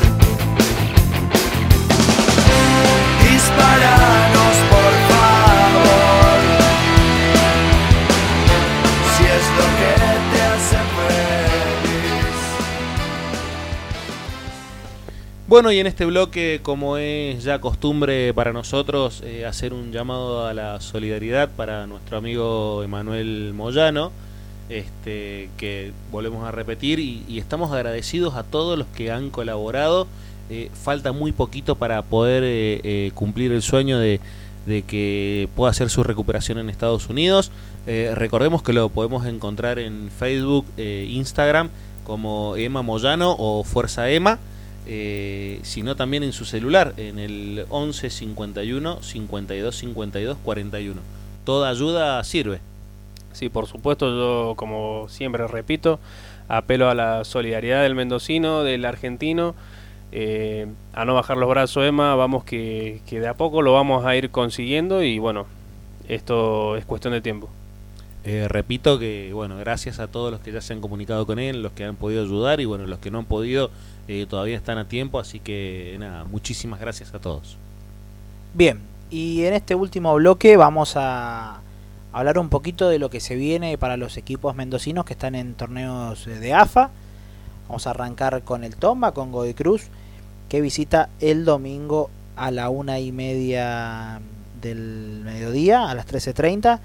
Disparanos, 3.22 4.56
Bueno, 15.49 15.70
y 15.70 15.78
en 15.78 15.86
este 15.86 16.05
bloque, 16.05 16.59
como 16.61 16.97
es 16.97 17.44
ya 17.44 17.61
costumbre 17.61 18.34
para 18.34 18.53
nosotros, 18.53 19.22
eh, 19.24 19.47
hacer 19.47 19.72
un 19.72 19.92
llamado 19.92 20.44
a 20.44 20.53
la 20.53 20.80
solidaridad 20.80 21.51
para 21.51 21.86
nuestro 21.86 22.18
amigo 22.18 22.82
Emanuel 22.82 23.53
Moyano, 23.55 24.11
este, 24.68 25.49
que 25.57 25.92
volvemos 26.11 26.44
a 26.44 26.51
repetir, 26.51 26.99
y, 26.99 27.38
estamos 27.38 27.70
agradecidos 27.70 28.34
a 28.34 28.42
todos 28.42 28.76
los 28.76 28.88
que 28.88 29.12
han 29.12 29.30
colaborado. 29.30 30.09
Eh, 30.51 30.68
falta 30.74 31.12
muy 31.12 31.30
poquito 31.30 31.76
para 31.76 32.03
poder 32.03 32.42
eh, 32.44 32.80
eh, 32.82 33.11
cumplir 33.14 33.53
el 33.53 33.62
sueño 33.62 34.01
de, 34.01 34.20
que 34.88 35.49
pueda 35.55 35.70
hacer 35.70 35.90
su 35.90 36.03
recuperación 36.03 36.59
en 36.59 36.70
Estados 36.70 37.09
Unidos. 37.09 37.53
Recordemos 37.86 38.64
que 38.64 38.72
lo 38.72 38.88
podemos 38.88 39.26
encontrar 39.26 39.78
en 39.78 40.11
Facebook, 40.11 40.66
Instagram 40.76 41.70
como 42.03 42.57
Emma 42.57 42.82
Moyano 42.82 43.36
o 43.38 43.62
Fuerza 43.62 44.11
Emma, 44.11 44.40
eh, 44.87 45.61
sino 45.62 45.97
también 45.97 46.22
en 46.22 46.32
su 46.32 46.45
celular 46.45 46.95
en 46.97 47.18
el 47.18 47.66
11 47.68 48.11
51 48.11 49.03
52 49.03 49.76
52 49.76 50.39
41. 50.43 51.01
Toda 51.45 51.68
ayuda 51.68 52.22
sirve. 52.24 52.61
Sí, 53.32 53.49
por 53.49 53.66
supuesto, 53.66 54.09
yo 54.09 54.55
como 54.57 55.09
siempre 55.09 55.47
repito, 55.47 55.99
apelo 56.49 56.89
a 56.89 56.95
la 56.95 57.24
solidaridad 57.24 57.82
del 57.82 57.95
mendocino, 57.95 58.62
del 58.62 58.84
argentino, 58.84 59.55
eh, 60.12 60.66
a 60.95 61.05
no 61.05 61.14
bajar 61.14 61.37
los 61.37 61.49
brazos, 61.49 61.84
Emma, 61.84 62.14
vamos 62.14 62.45
que, 62.45 63.01
que 63.07 63.20
de 63.20 63.28
a 63.28 63.34
poco 63.34 63.62
lo 63.62 63.72
vamos 63.72 64.07
a 64.07 64.16
ir 64.16 64.30
consiguiendo 64.30 65.03
y 65.03 65.18
bueno, 65.18 65.47
esto 66.09 66.76
es 66.76 66.84
cuestión 66.84 67.12
de 67.12 67.20
tiempo. 67.20 67.51
Eh, 68.24 68.49
repito 68.49 68.99
que, 68.99 69.30
bueno, 69.32 69.57
gracias 69.57 70.01
a 70.01 70.09
todos 70.09 70.32
los 70.32 70.41
que 70.41 70.51
ya 70.51 70.61
se 70.61 70.72
han 70.72 70.80
comunicado 70.80 71.26
con 71.26 71.39
él, 71.39 71.62
los 71.62 71.70
que 71.70 71.84
han 71.84 71.95
podido 71.95 72.24
ayudar 72.24 72.61
y, 72.61 72.64
bueno, 72.64 72.84
los 72.87 72.99
que 72.99 73.12
no 73.12 73.18
han 73.18 73.24
podido 73.24 73.70
eh, 74.09 74.27
todavía 74.29 74.57
están 74.57 74.79
a 74.79 74.89
tiempo, 74.89 75.19
así 75.19 75.41
que, 75.41 75.97
nada, 75.99 76.25
muchísimas 76.25 76.81
gracias 76.81 77.15
a 77.15 77.19
todos. 77.19 77.57
Bien, 78.55 78.81
y 79.11 79.45
en 79.45 79.55
este 79.55 79.75
último 79.75 80.15
bloque 80.15 80.57
vamos 80.57 80.95
a 80.97 81.61
hablar 82.13 82.39
un 82.39 82.49
poquito 82.49 82.89
de 82.89 82.99
lo 82.99 83.11
que 83.11 83.21
se 83.21 83.37
viene 83.37 83.77
para 83.79 83.97
los 83.97 84.17
equipos 84.17 84.55
mendocinos 84.55 85.05
que 85.05 85.13
están 85.13 85.35
en 85.35 85.55
torneos 85.55 86.25
de 86.25 86.55
AFA. 86.55 86.91
Vamos 87.69 87.87
a 87.87 87.91
arrancar 87.91 88.43
con 88.43 88.65
el 88.65 88.77
Tomba, 88.77 89.13
con 89.13 89.33
Godoy 89.33 89.55
Cruz, 89.55 89.89
que 90.49 90.61
visita 90.61 91.09
el 91.21 91.45
domingo 91.45 92.11
a 92.37 92.51
la 92.51 92.71
una 92.71 93.01
y 93.01 93.13
media 93.13 94.21
del 94.61 95.23
mediodía, 95.25 95.91
a 95.91 95.95
las 95.95 96.07
13.30 96.07 96.81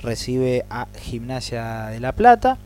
recibe 0.00 0.64
a 0.70 0.86
Gimnasia 0.98 1.86
de 1.86 2.00
La 2.00 2.12
Plata. 2.12 2.58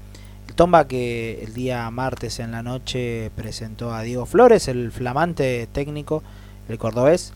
Tomba 0.57 0.87
que 0.87 1.43
el 1.43 1.53
día 1.53 1.91
martes 1.91 2.39
en 2.39 2.53
la 2.53 2.63
noche 2.63 3.33
presentó 3.35 3.93
a 3.93 4.03
Diego 4.03 4.25
Flores, 4.25 4.69
el 4.69 4.93
flamante 4.93 5.69
técnico, 5.73 6.23
el 6.69 6.79
cordobés, 6.79 7.33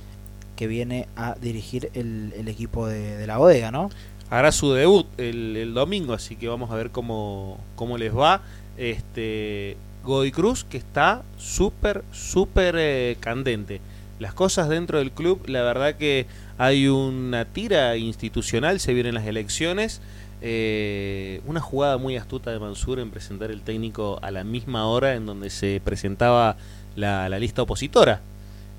que 0.55 0.69
viene 0.69 1.09
a 1.17 1.35
dirigir 1.35 1.91
el, 1.95 2.33
el 2.37 2.47
equipo 2.47 2.87
de, 2.87 3.27
la 3.27 3.39
bodega, 3.39 3.73
¿no? 3.73 3.91
Hará 4.31 4.53
su 4.53 4.73
debut 4.73 5.07
el, 5.17 5.57
el, 5.57 5.75
domingo, 5.75 6.13
así 6.13 6.37
que 6.37 6.49
vamos 6.49 6.71
a 6.71 6.77
ver 6.77 6.91
cómo, 6.91 7.59
cómo 7.75 7.99
les 7.99 8.17
va. 8.17 8.43
Este 8.77 9.77
Godoy 10.05 10.31
Cruz 10.31 10.65
que 10.65 10.79
está 10.79 11.23
súper, 11.39 12.05
súper 12.13 12.77
eh, 12.79 13.17
candente. 13.21 13.81
Las 14.19 14.35
cosas 14.35 14.69
dentro 14.69 14.99
del 14.99 15.13
club, 15.13 15.43
la 15.47 15.63
verdad 15.63 15.97
que 15.97 16.27
hay 16.57 16.89
una 16.89 17.45
tira 17.45 17.97
institucional, 17.97 18.81
se 18.81 18.95
vienen 18.95 19.15
las 19.15 19.27
elecciones. 19.27 20.01
Eh, 20.41 21.41
una 21.47 21.61
jugada 21.61 21.99
muy 21.99 22.17
astuta 22.17 22.53
de 22.53 22.61
Mansur 22.61 23.01
en 23.01 23.11
presentar 23.11 23.51
el 23.51 23.63
técnico 23.63 24.21
a 24.23 24.31
la 24.31 24.45
misma 24.45 24.87
hora 24.87 25.15
en 25.15 25.27
donde 25.27 25.51
se 25.51 25.81
presentaba 25.85 26.57
la, 26.95 27.29
lista 27.39 27.63
opositora. 27.63 28.21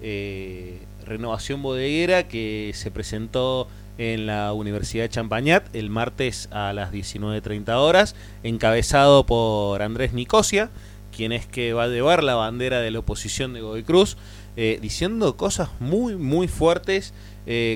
Eh, 0.01 0.79
renovación 1.05 1.61
bodeguera 1.61 2.27
que 2.27 2.71
se 2.75 2.91
presentó 2.91 3.67
en 3.97 4.25
la 4.25 4.53
Universidad 4.53 5.03
de 5.03 5.09
Champañat 5.09 5.75
el 5.75 5.89
martes 5.89 6.47
a 6.51 6.71
las 6.71 6.93
19.30 6.93 7.69
horas, 7.75 8.15
encabezado 8.43 9.25
por 9.25 9.81
Andrés 9.81 10.13
Nicosia, 10.13 10.69
quien 11.15 11.33
es 11.33 11.45
que 11.45 11.73
va 11.73 11.83
a 11.83 11.87
llevar 11.87 12.23
la 12.23 12.35
bandera 12.35 12.79
de 12.79 12.91
la 12.91 12.99
oposición 12.99 13.51
de 13.51 13.59
Godoy 13.59 13.83
Cruz, 13.83 14.15
eh, 14.55 14.79
diciendo 14.81 15.35
cosas 15.35 15.69
muy, 15.81 16.15
muy 16.15 16.47
fuertes, 16.47 17.13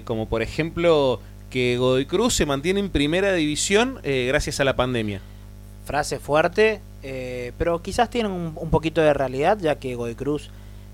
como 0.05 0.29
por 0.29 0.43
ejemplo 0.43 1.19
que 1.53 1.77
Godoy 1.77 2.07
Cruz 2.07 2.33
se 2.33 2.47
mantiene 2.47 2.79
en 2.79 2.89
primera 2.89 3.31
división 3.33 3.99
eh, 4.01 4.25
gracias 4.27 4.59
a 4.59 4.63
la 4.63 4.75
pandemia. 4.75 5.21
Frase 5.85 6.17
fuerte, 6.17 6.81
pero 7.57 7.83
quizás 7.83 8.09
tienen 8.09 8.31
un, 8.31 8.53
un, 8.55 8.69
poquito 8.71 9.01
de 9.01 9.13
realidad, 9.13 9.59
ya 9.59 9.75
que 9.75 9.93
Godoy 9.93 10.15
Cruz, 10.15 10.49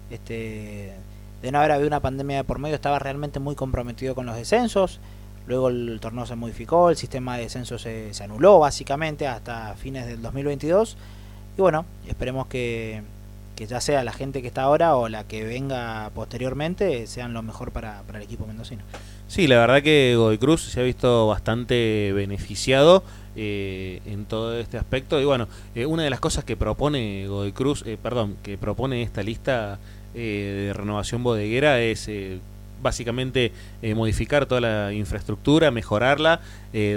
este, 0.10 0.93
de 1.41 1.51
no 1.51 1.60
haber 1.60 1.72
habido 1.72 1.88
una 1.88 2.01
pandemia 2.01 2.38
de 2.38 2.43
por 2.43 2.60
medio, 2.60 2.76
estaba 2.76 2.99
realmente 2.99 3.39
muy 3.39 3.55
comprometido 3.55 4.16
con 4.16 4.26
los 4.26 4.36
descensos. 4.36 4.99
Luego 5.47 5.70
el 5.70 5.99
torneo 6.01 6.26
se 6.26 6.36
modificó, 6.36 6.89
el 6.89 6.97
sistema 6.97 7.38
de 7.38 7.43
descenso 7.43 7.78
se, 7.78 8.14
se 8.14 8.24
anuló 8.26 8.60
básicamente 8.60 9.28
hasta 9.28 9.76
fines 9.76 10.07
del 10.07 10.22
2022 10.22 10.97
y 11.57 11.62
bueno, 11.62 11.86
esperemos 12.07 12.47
que, 12.47 13.01
que, 13.60 13.68
ya 13.68 13.82
sea 13.82 14.05
la 14.05 14.14
gente 14.14 14.41
que 14.41 14.47
está 14.47 14.64
ahora 14.64 14.95
o 14.95 15.10
la 15.10 15.26
que 15.26 15.43
venga 15.43 16.10
posteriormente 16.16 17.05
sean 17.07 17.34
lo 17.34 17.41
mejor 17.43 17.72
para, 17.72 18.03
para 18.03 18.20
el 18.20 18.24
equipo 18.24 18.47
mendocino. 18.47 18.84
Sí, 19.28 19.47
la 19.47 19.60
verdad 19.60 19.84
que 19.84 20.16
Godoy 20.18 20.38
Cruz 20.38 20.62
se 20.62 20.80
ha 20.80 20.84
visto 20.84 21.28
bastante 21.28 22.14
beneficiado 22.16 23.03
eh, 23.36 24.01
en 24.05 24.26
todo 24.26 24.57
este 24.57 24.78
aspecto. 24.78 25.20
Y 25.22 25.26
bueno, 25.26 25.47
eh, 25.76 25.86
una 25.86 26.03
de 26.03 26.10
las 26.10 26.20
cosas 26.20 26.45
que 26.45 26.57
propone 26.57 27.28
Godoy 27.28 27.51
Cruz, 27.51 27.84
eh, 27.86 27.97
perdón, 28.01 28.38
que 28.41 28.57
propone 28.57 29.03
esta 29.03 29.22
lista 29.22 29.78
eh, 30.16 30.68
de 30.68 30.74
renovación 30.74 31.22
bodeguera 31.22 31.82
es 31.82 32.07
eh, 32.07 32.39
básicamente 32.82 33.51
modificar 33.93 34.45
toda 34.45 34.62
la 34.62 34.93
infraestructura, 34.93 35.70
mejorarla, 35.70 36.39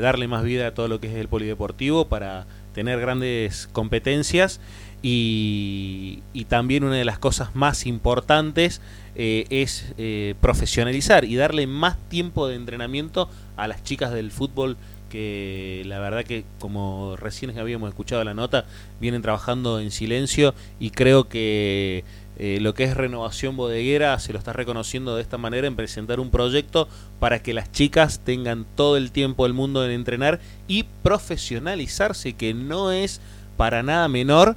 darle 0.00 0.28
más 0.28 0.44
vida 0.44 0.68
a 0.68 0.74
todo 0.74 0.86
lo 0.86 1.00
que 1.00 1.08
es 1.08 1.14
el 1.14 1.26
polideportivo 1.26 2.06
para 2.06 2.46
tener 2.72 3.00
grandes 3.00 3.68
competencias 3.72 4.60
y, 5.02 6.22
también 6.48 6.84
una 6.84 6.96
de 6.96 7.04
las 7.04 7.18
cosas 7.18 7.54
más 7.54 7.86
importantes 7.86 8.82
eh, 9.16 9.46
es 9.48 9.94
eh, 9.96 10.34
profesionalizar 10.40 11.24
y 11.24 11.34
darle 11.36 11.66
más 11.66 11.96
tiempo 12.10 12.46
de 12.46 12.56
entrenamiento 12.56 13.30
a 13.56 13.66
las 13.66 13.82
chicas 13.82 14.12
del 14.12 14.30
fútbol 14.30 14.76
que 15.08 15.82
la 15.86 15.98
verdad 15.98 16.24
que 16.24 16.44
como 16.58 17.16
recién 17.16 17.58
habíamos 17.58 17.88
escuchado 17.88 18.22
la 18.24 18.34
nota 18.34 18.66
vienen 19.00 19.22
trabajando 19.22 19.80
en 19.80 19.90
silencio 19.90 20.54
y 20.78 20.90
creo 20.90 21.28
que 21.28 22.04
eh, 22.38 22.58
lo 22.60 22.72
que 22.74 22.84
es 22.84 22.96
renovación 22.96 23.56
bodeguera 23.56 24.18
se 24.18 24.32
lo 24.32 24.38
está 24.38 24.54
reconociendo 24.54 25.14
de 25.14 25.22
esta 25.22 25.36
manera 25.36 25.66
en 25.66 25.76
presentar 25.76 26.18
un 26.18 26.30
proyecto 26.30 26.88
para 27.20 27.42
que 27.42 27.52
las 27.52 27.70
chicas 27.72 28.20
tengan 28.24 28.64
todo 28.74 28.96
el 28.96 29.12
tiempo 29.12 29.44
del 29.44 29.52
mundo 29.52 29.84
en 29.84 29.90
entrenar 29.90 30.40
y 30.66 30.84
profesionalizarse, 31.02 32.32
que 32.32 32.54
no 32.54 32.90
es 32.90 33.20
para 33.58 33.82
nada 33.82 34.08
menor, 34.08 34.56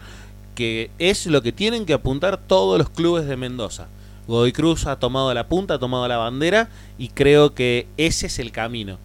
que 0.55 0.89
es 0.97 1.27
lo 1.27 1.41
que 1.41 1.51
tienen 1.51 1.85
que 1.85 1.93
apuntar 1.93 2.37
todos 2.37 2.79
los 2.79 2.89
clubes 2.89 3.27
de 3.27 3.37
Mendoza. 3.37 3.87
Godoy 4.27 4.51
Cruz 4.51 4.87
ha 4.87 4.95
tomado 4.95 5.31
la 5.33 5.47
punta, 5.47 5.75
ha 5.75 5.79
tomado 5.79 6.07
la 6.07 6.17
bandera 6.17 6.69
y 6.97 7.09
creo 7.09 7.53
que 7.53 7.87
ese 7.97 8.25
es 8.27 8.39
el 8.39 8.51
camino. 8.51 8.97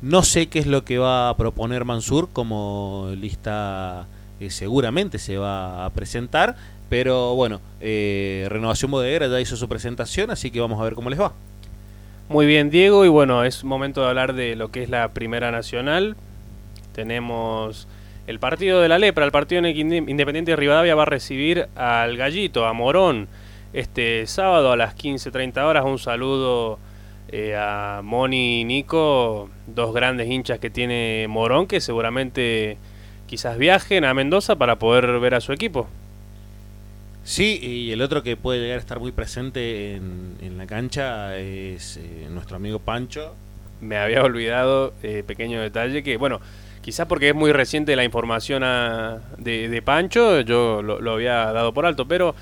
No 0.00 0.22
sé 0.22 0.46
qué 0.46 0.60
es 0.60 0.66
lo 0.66 0.84
que 0.84 0.98
va 0.98 1.28
a 1.28 1.36
proponer 1.36 1.84
Mansur 1.84 2.28
como 2.32 3.10
lista 3.20 4.06
eh, 4.38 4.50
seguramente 4.50 5.18
se 5.18 5.38
va 5.38 5.84
a 5.84 5.90
presentar 5.90 6.54
pero 6.88 7.34
bueno, 7.34 7.60
eh, 7.80 8.46
Renovación 8.48 8.90
Bodeguera 8.90 9.26
ya 9.26 9.40
hizo 9.40 9.56
su 9.56 9.68
presentación, 9.68 10.30
así 10.30 10.50
que 10.50 10.60
vamos 10.60 10.80
a 10.80 10.84
ver 10.84 10.94
cómo 10.94 11.10
les 11.10 11.20
va. 11.20 11.32
Muy 12.28 12.46
bien, 12.46 12.70
Diego, 12.70 13.04
y 13.04 13.08
bueno, 13.08 13.44
es 13.44 13.64
momento 13.64 14.02
de 14.02 14.08
hablar 14.08 14.34
de 14.34 14.56
lo 14.56 14.70
que 14.70 14.82
es 14.82 14.90
la 14.90 15.08
Primera 15.08 15.50
Nacional. 15.50 16.16
Tenemos 16.94 17.86
el 18.28 18.38
partido 18.38 18.82
de 18.82 18.90
la 18.90 18.98
Lepra, 18.98 19.24
el 19.24 19.32
partido 19.32 19.66
Independiente 19.66 20.52
de 20.52 20.56
Rivadavia 20.56 20.94
va 20.94 21.04
a 21.04 21.06
recibir 21.06 21.66
al 21.74 22.18
Gallito, 22.18 22.66
a 22.66 22.74
Morón, 22.74 23.26
este 23.72 24.26
sábado 24.26 24.70
a 24.70 24.76
las 24.76 24.94
15.30 24.98 25.64
horas. 25.64 25.86
Un 25.86 25.98
saludo 25.98 26.78
eh, 27.28 27.56
a 27.56 28.02
Moni 28.04 28.60
y 28.60 28.64
Nico, 28.64 29.48
dos 29.66 29.94
grandes 29.94 30.28
hinchas 30.28 30.58
que 30.58 30.68
tiene 30.68 31.24
Morón, 31.26 31.66
que 31.66 31.80
seguramente 31.80 32.76
quizás 33.26 33.56
viajen 33.56 34.04
a 34.04 34.12
Mendoza 34.12 34.56
para 34.56 34.78
poder 34.78 35.20
ver 35.20 35.34
a 35.34 35.40
su 35.40 35.54
equipo. 35.54 35.88
Sí, 37.24 37.58
y 37.62 37.92
el 37.92 38.02
otro 38.02 38.22
que 38.22 38.36
puede 38.36 38.60
llegar 38.60 38.76
a 38.76 38.80
estar 38.80 39.00
muy 39.00 39.12
presente 39.12 39.94
en, 39.94 40.36
en 40.42 40.58
la 40.58 40.66
cancha 40.66 41.38
es 41.38 41.96
eh, 41.96 42.26
nuestro 42.30 42.56
amigo 42.56 42.78
Pancho. 42.78 43.34
Me 43.80 43.96
había 43.96 44.22
olvidado, 44.22 44.92
eh, 45.02 45.24
pequeño 45.26 45.62
detalle, 45.62 46.02
que 46.02 46.18
bueno, 46.18 46.40
quizás 46.88 47.06
porque 47.06 47.28
es 47.28 47.34
muy 47.34 47.52
reciente 47.52 47.94
la 47.96 48.04
información 48.04 48.64
a, 48.64 49.18
de, 49.36 49.68
de, 49.68 49.82
Pancho, 49.82 50.40
yo 50.40 50.80
lo, 50.80 51.02
lo, 51.02 51.12
había 51.12 51.52
dado 51.52 51.74
por 51.74 51.84
alto, 51.84 52.08
pero... 52.08 52.34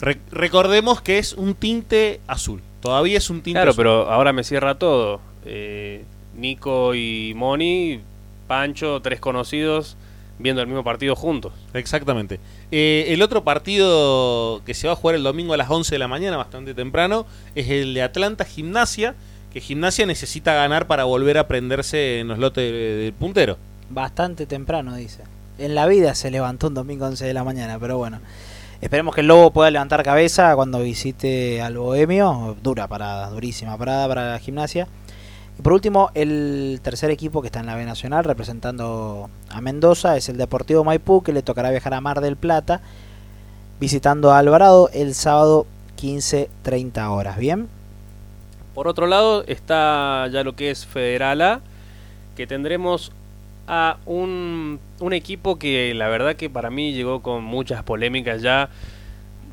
Re 0.00 0.18
recordemos 0.30 1.00
que 1.00 1.18
es 1.18 1.32
un 1.32 1.56
tinte 1.56 2.20
azul, 2.28 2.62
todavía 2.80 3.18
es 3.18 3.28
un 3.28 3.38
tinte 3.42 3.58
claro, 3.58 3.72
azul. 3.72 3.82
Claro, 3.82 4.04
pero 4.04 4.12
ahora 4.12 4.32
me 4.32 4.44
cierra 4.44 4.76
todo. 4.76 5.20
Eh, 5.44 6.04
Nico 6.36 6.94
y 6.94 7.32
Moni, 7.34 7.98
Pancho, 8.46 9.02
tres 9.02 9.18
conocidos 9.18 9.96
viendo 10.38 10.62
el 10.62 10.68
mismo 10.68 10.84
partido 10.84 11.16
juntos. 11.16 11.52
Exactamente. 11.74 12.38
Eh, 12.70 13.06
el 13.08 13.20
otro 13.20 13.42
partido 13.42 14.62
que 14.64 14.74
se 14.74 14.86
va 14.86 14.92
a 14.92 14.96
jugar 14.96 15.16
el 15.16 15.24
domingo 15.24 15.54
a 15.54 15.56
las 15.56 15.68
11 15.68 15.92
de 15.92 15.98
la 15.98 16.06
mañana, 16.06 16.36
bastante 16.36 16.72
temprano, 16.72 17.26
es 17.56 17.68
el 17.68 17.94
de 17.94 18.02
Atlanta 18.02 18.44
Gimnasia, 18.44 19.16
que 19.52 19.60
Gimnasia 19.60 20.06
necesita 20.06 20.54
ganar 20.54 20.86
para 20.86 21.02
volver 21.02 21.36
a 21.36 21.48
prenderse 21.48 22.20
en 22.20 22.28
los 22.28 22.38
lotes 22.38 22.62
del 22.62 23.06
de 23.06 23.12
puntero. 23.18 23.58
Bastante 23.90 24.46
temprano, 24.46 24.94
dice. 24.94 25.22
En 25.58 25.74
la 25.74 25.86
vida 25.86 26.14
se 26.14 26.30
levantó 26.30 26.68
un 26.68 26.74
domingo 26.74 27.04
a 27.04 27.08
11 27.08 27.26
de 27.26 27.34
la 27.34 27.44
mañana, 27.44 27.78
pero 27.78 27.98
bueno. 27.98 28.20
Esperemos 28.80 29.12
que 29.14 29.22
el 29.22 29.26
Lobo 29.26 29.50
pueda 29.50 29.70
levantar 29.72 30.04
cabeza 30.04 30.54
cuando 30.54 30.80
visite 30.80 31.60
al 31.62 31.78
Bohemio. 31.78 32.56
Dura 32.62 32.86
parada, 32.86 33.28
durísima 33.28 33.76
parada 33.76 34.06
para 34.06 34.32
la 34.32 34.38
gimnasia. 34.38 34.86
Y 35.58 35.62
por 35.62 35.72
último, 35.72 36.10
el 36.14 36.78
tercer 36.82 37.10
equipo 37.10 37.40
que 37.40 37.48
está 37.48 37.58
en 37.58 37.66
la 37.66 37.74
B 37.74 37.84
Nacional 37.84 38.22
representando 38.22 39.28
a 39.50 39.60
Mendoza 39.60 40.16
es 40.16 40.28
el 40.28 40.36
Deportivo 40.36 40.84
Maipú, 40.84 41.24
que 41.24 41.32
le 41.32 41.42
tocará 41.42 41.70
viajar 41.70 41.94
a 41.94 42.00
Mar 42.00 42.20
del 42.20 42.36
Plata, 42.36 42.80
visitando 43.80 44.30
a 44.30 44.38
Alvarado 44.38 44.90
el 44.92 45.14
sábado 45.14 45.66
15-30 46.00 47.08
horas. 47.10 47.36
¿Bien? 47.38 47.68
Por 48.74 48.86
otro 48.86 49.08
lado 49.08 49.42
está 49.48 50.28
ya 50.30 50.44
lo 50.44 50.54
que 50.54 50.70
es 50.70 50.86
Federal 50.86 51.42
A, 51.42 51.60
que 52.36 52.46
tendremos 52.46 53.10
a 53.68 53.98
un, 54.06 54.80
un 54.98 55.12
equipo 55.12 55.58
que 55.58 55.94
la 55.94 56.08
verdad 56.08 56.34
que 56.34 56.50
para 56.50 56.70
mí 56.70 56.92
llegó 56.94 57.22
con 57.22 57.44
muchas 57.44 57.82
polémicas 57.82 58.42
ya 58.42 58.70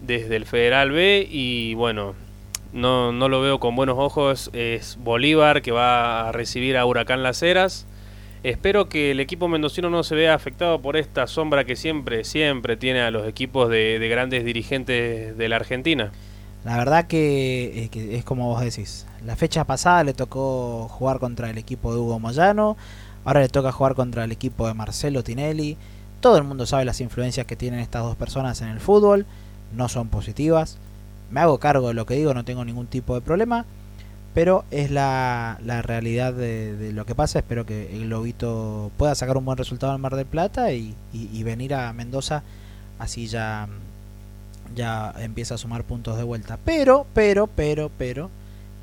desde 0.02 0.38
el 0.38 0.46
Federal 0.46 0.92
B 0.92 1.28
y 1.30 1.74
bueno, 1.76 2.16
no, 2.74 3.12
no 3.12 3.30
lo 3.30 3.42
veo 3.42 3.60
con 3.60 3.76
buenos 3.76 3.98
ojos. 4.00 4.50
Es 4.54 4.98
Bolívar 5.02 5.62
que 5.62 5.72
va 5.72 6.30
a 6.30 6.32
recibir 6.32 6.78
a 6.78 6.86
Huracán 6.86 7.24
Las 7.24 7.44
Heras. 7.44 7.86
Espero 8.44 8.90
que 8.90 9.12
el 9.12 9.20
equipo 9.20 9.48
mendocino 9.48 9.90
no 9.90 10.04
se 10.04 10.16
vea 10.16 10.34
afectado 10.34 10.80
por 10.82 10.98
esta 10.98 11.26
sombra 11.28 11.66
que 11.66 11.76
siempre, 11.76 12.24
siempre 12.24 12.78
tiene 12.78 13.02
a 13.02 13.12
los 13.12 13.28
equipos 13.28 13.70
de, 13.70 13.98
de 14.00 14.08
grandes 14.08 14.46
dirigentes 14.46 15.38
de 15.38 15.50
la 15.50 15.56
Argentina. 15.58 16.12
La 16.64 16.78
verdad 16.78 17.06
que, 17.06 17.84
eh, 17.86 17.90
que 17.90 18.18
es 18.18 18.24
como 18.24 18.48
vos 18.48 18.62
decís. 18.62 19.06
La 19.24 19.36
fecha 19.36 19.66
pasada 19.66 20.04
le 20.04 20.14
tocó 20.14 20.88
jugar 20.90 21.20
contra 21.20 21.50
el 21.50 21.58
equipo 21.58 21.94
de 21.94 22.00
Hugo 22.00 22.20
Moyano. 22.20 22.76
Ahora 23.26 23.42
le 23.42 23.50
toca 23.50 23.72
jugar 23.72 23.96
contra 23.96 24.24
el 24.24 24.32
equipo 24.32 24.68
de 24.68 24.74
Marcelo 24.74 25.24
Tinelli. 25.24 25.78
Todo 26.22 26.38
el 26.38 26.44
mundo 26.44 26.66
sabe 26.66 26.86
las 26.86 27.02
influencias 27.02 27.46
que 27.46 27.56
tienen 27.56 27.80
estas 27.80 28.04
dos 28.04 28.16
personas 28.16 28.62
en 28.62 28.70
el 28.70 28.80
fútbol. 28.80 29.26
No 29.76 29.90
son 29.90 30.08
positivas. 30.08 30.78
Me 31.32 31.40
hago 31.42 31.60
cargo 31.60 31.88
de 31.90 31.94
lo 31.96 32.06
que 32.06 32.14
digo, 32.16 32.34
no 32.34 32.46
tengo 32.46 32.64
ningún 32.64 32.88
tipo 32.88 33.16
de 33.16 33.22
problema. 33.22 33.66
Pero 34.34 34.66
es 34.70 34.92
la, 34.92 35.60
la 35.64 35.82
realidad 35.82 36.34
de, 36.34 36.92
lo 36.94 37.06
que 37.06 37.16
pasa. 37.16 37.40
Espero 37.40 37.66
que 37.66 37.96
el 37.96 38.06
Globito 38.08 38.92
pueda 38.98 39.16
sacar 39.16 39.38
un 39.38 39.46
buen 39.46 39.58
resultado 39.58 39.96
en 39.96 40.02
Mar 40.02 40.16
del 40.16 40.26
Plata 40.26 40.72
y, 40.74 40.94
y- 41.14 41.30
y 41.34 41.44
venir 41.44 41.74
a 41.74 41.92
Mendoza. 41.94 42.44
Así 43.00 43.28
ya, 43.28 43.68
ya 44.76 45.14
empieza 45.20 45.56
a 45.56 45.58
sumar 45.58 45.84
puntos 45.84 46.18
de 46.18 46.24
vuelta. 46.24 46.58
Pero, 46.66 47.06
pero, 47.14 47.48
pero, 47.48 47.90
pero, 47.98 48.30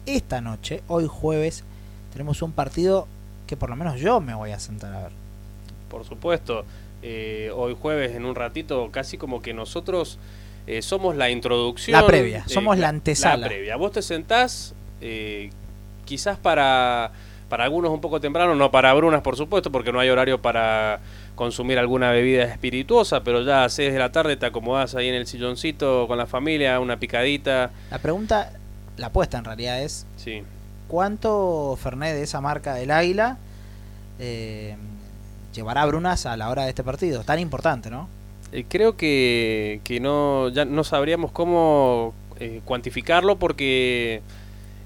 esta 0.06 0.40
noche, 0.40 0.82
hoy 0.88 1.06
jueves, 1.08 1.64
tenemos 2.12 2.40
un 2.42 2.52
partido 2.52 3.06
que 3.46 3.56
por 3.56 3.70
lo 3.70 3.76
menos 3.76 4.00
yo 4.00 4.20
me 4.20 4.34
voy 4.34 4.50
a 4.52 4.58
sentar 4.58 4.92
a 4.94 5.02
ver. 5.04 5.12
Por 5.88 6.04
supuesto, 6.04 6.64
eh, 7.02 7.50
hoy 7.54 7.76
jueves 7.80 8.14
en 8.14 8.24
un 8.24 8.34
ratito, 8.34 8.88
casi 8.90 9.18
como 9.18 9.42
que 9.42 9.52
nosotros 9.52 10.18
eh, 10.66 10.82
somos 10.82 11.16
la 11.16 11.30
introducción. 11.30 12.00
La 12.00 12.06
previa, 12.06 12.38
eh, 12.46 12.50
somos 12.50 12.78
la 12.78 12.88
antesala. 12.88 13.36
La 13.38 13.46
previa. 13.48 13.76
Vos 13.76 13.92
te 13.92 14.02
sentás, 14.02 14.74
eh, 15.00 15.50
quizás 16.04 16.38
para, 16.38 17.10
para 17.48 17.64
algunos 17.64 17.90
un 17.90 18.00
poco 18.00 18.20
temprano, 18.20 18.54
no 18.54 18.70
para 18.70 18.94
Brunas, 18.94 19.22
por 19.22 19.36
supuesto, 19.36 19.72
porque 19.72 19.92
no 19.92 19.98
hay 19.98 20.08
horario 20.08 20.40
para 20.40 21.00
consumir 21.34 21.78
alguna 21.78 22.10
bebida 22.10 22.44
espirituosa, 22.44 23.24
pero 23.24 23.42
ya 23.42 23.64
a 23.64 23.68
6 23.68 23.92
de 23.92 23.98
la 23.98 24.12
tarde 24.12 24.36
te 24.36 24.46
acomodás 24.46 24.94
ahí 24.94 25.08
en 25.08 25.14
el 25.14 25.26
silloncito 25.26 26.06
con 26.06 26.18
la 26.18 26.26
familia, 26.26 26.78
una 26.78 26.98
picadita. 26.98 27.70
La 27.90 27.98
pregunta, 27.98 28.52
la 28.96 29.08
apuesta 29.08 29.38
en 29.38 29.44
realidad 29.44 29.82
es, 29.82 30.06
Sí. 30.16 30.42
¿Cuánto 30.92 31.74
Fernet 31.82 32.14
de 32.14 32.22
esa 32.22 32.42
marca 32.42 32.74
del 32.74 32.90
Águila 32.90 33.38
eh, 34.18 34.76
llevará 35.54 35.86
Brunas 35.86 36.26
a 36.26 36.36
la 36.36 36.50
hora 36.50 36.64
de 36.64 36.68
este 36.68 36.84
partido? 36.84 37.24
Tan 37.24 37.38
importante, 37.38 37.88
¿no? 37.88 38.10
Eh, 38.52 38.66
creo 38.68 38.94
que, 38.98 39.80
que 39.84 40.00
no, 40.00 40.50
ya 40.50 40.66
no 40.66 40.84
sabríamos 40.84 41.32
cómo 41.32 42.12
eh, 42.38 42.60
cuantificarlo 42.66 43.36
porque 43.38 44.20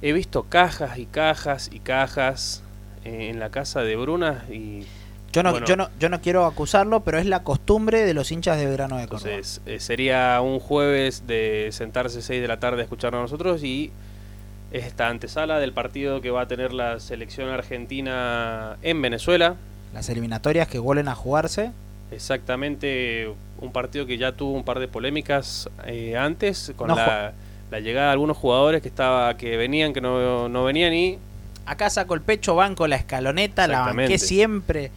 he 0.00 0.12
visto 0.12 0.44
cajas 0.44 0.96
y 0.96 1.06
cajas 1.06 1.70
y 1.72 1.80
cajas 1.80 2.62
en 3.02 3.40
la 3.40 3.50
casa 3.50 3.82
de 3.82 3.96
Brunas 3.96 4.48
y 4.48 4.86
Yo 5.32 5.42
no, 5.42 5.50
Bueno. 5.50 5.66
yo 5.66 5.74
no, 5.74 5.88
yo 5.98 6.08
no 6.08 6.20
quiero 6.20 6.46
acusarlo, 6.46 7.00
pero 7.00 7.18
es 7.18 7.26
la 7.26 7.42
costumbre 7.42 8.04
de 8.04 8.14
los 8.14 8.30
hinchas 8.30 8.58
de 8.58 8.66
Belgrano 8.66 8.98
de 8.98 9.08
Córdoba. 9.08 9.30
entonces 9.32 9.82
sería 9.82 10.40
un 10.40 10.60
jueves 10.60 11.26
de 11.26 11.70
sentarse 11.72 12.22
6 12.22 12.40
de 12.40 12.46
la 12.46 12.60
tarde 12.60 12.78
a 12.78 12.84
escucharnos 12.84 13.18
a 13.18 13.22
nosotros 13.22 13.64
y 13.64 13.90
esta 14.70 15.08
antesala 15.08 15.58
del 15.58 15.72
partido 15.72 16.20
que 16.20 16.30
va 16.30 16.42
a 16.42 16.48
tener 16.48 16.72
la 16.72 17.00
selección 17.00 17.48
argentina 17.48 18.76
en 18.82 19.00
Venezuela. 19.00 19.56
Las 19.94 20.08
eliminatorias 20.08 20.68
que 20.68 20.78
vuelven 20.78 21.08
a 21.08 21.14
jugarse. 21.14 21.72
Exactamente, 22.10 23.32
un 23.60 23.72
partido 23.72 24.06
que 24.06 24.18
ya 24.18 24.32
tuvo 24.32 24.52
un 24.52 24.64
par 24.64 24.78
de 24.78 24.88
polémicas 24.88 25.68
eh, 25.86 26.16
antes 26.16 26.72
con 26.76 26.88
No 26.88 26.96
la, 26.96 27.32
la 27.70 27.80
llegada 27.80 28.06
de 28.06 28.12
algunos 28.12 28.36
jugadores 28.36 28.82
que 28.82 28.88
estaba 28.88 29.36
que 29.36 29.56
venían, 29.56 29.92
que 29.92 30.00
no, 30.00 30.48
no 30.48 30.64
venían 30.64 30.94
y 30.94 31.18
Acá 31.66 31.90
saco 31.90 32.14
el 32.14 32.20
pecho, 32.20 32.54
banco 32.54 32.86
la 32.86 32.94
escaloneta, 32.94 33.66
la 33.66 33.80
banqué 33.80 34.18
siempre. 34.18 34.92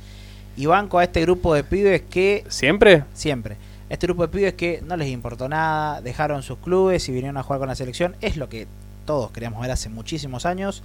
Y 0.56 0.68
banco 0.68 1.00
a 1.00 1.04
este 1.04 1.22
grupo 1.22 1.56
de 1.56 1.64
pibes 1.64 2.04
que 2.04 2.46
siempre 2.48 3.04
Siempre. 3.14 3.58
Este 3.90 4.06
grupo 4.06 4.22
de 4.22 4.28
pibes 4.28 4.54
que 4.54 4.84
no 4.86 4.96
les 4.96 5.10
importó 5.10 5.50
nada, 5.50 6.00
dejaron 6.02 6.44
sus 6.44 6.60
clubes 6.60 7.10
y 7.10 7.12
vinieron 7.12 7.38
a 7.38 7.44
jugar 7.44 7.60
con 7.60 7.70
la 7.70 7.76
selección. 7.76 8.16
Es 8.22 8.38
lo 8.38 8.50
que 8.50 8.68
todos 9.10 9.32
queríamos 9.32 9.60
ver 9.60 9.72
hace 9.72 9.90
muchísimos 9.90 10.46
años. 10.46 10.84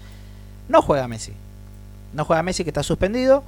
No 0.70 0.80
juega 0.80 1.06
Messi. 1.06 1.32
No 2.14 2.24
juega 2.24 2.42
Messi 2.42 2.64
que 2.64 2.70
está 2.70 2.82
suspendido. 2.82 3.44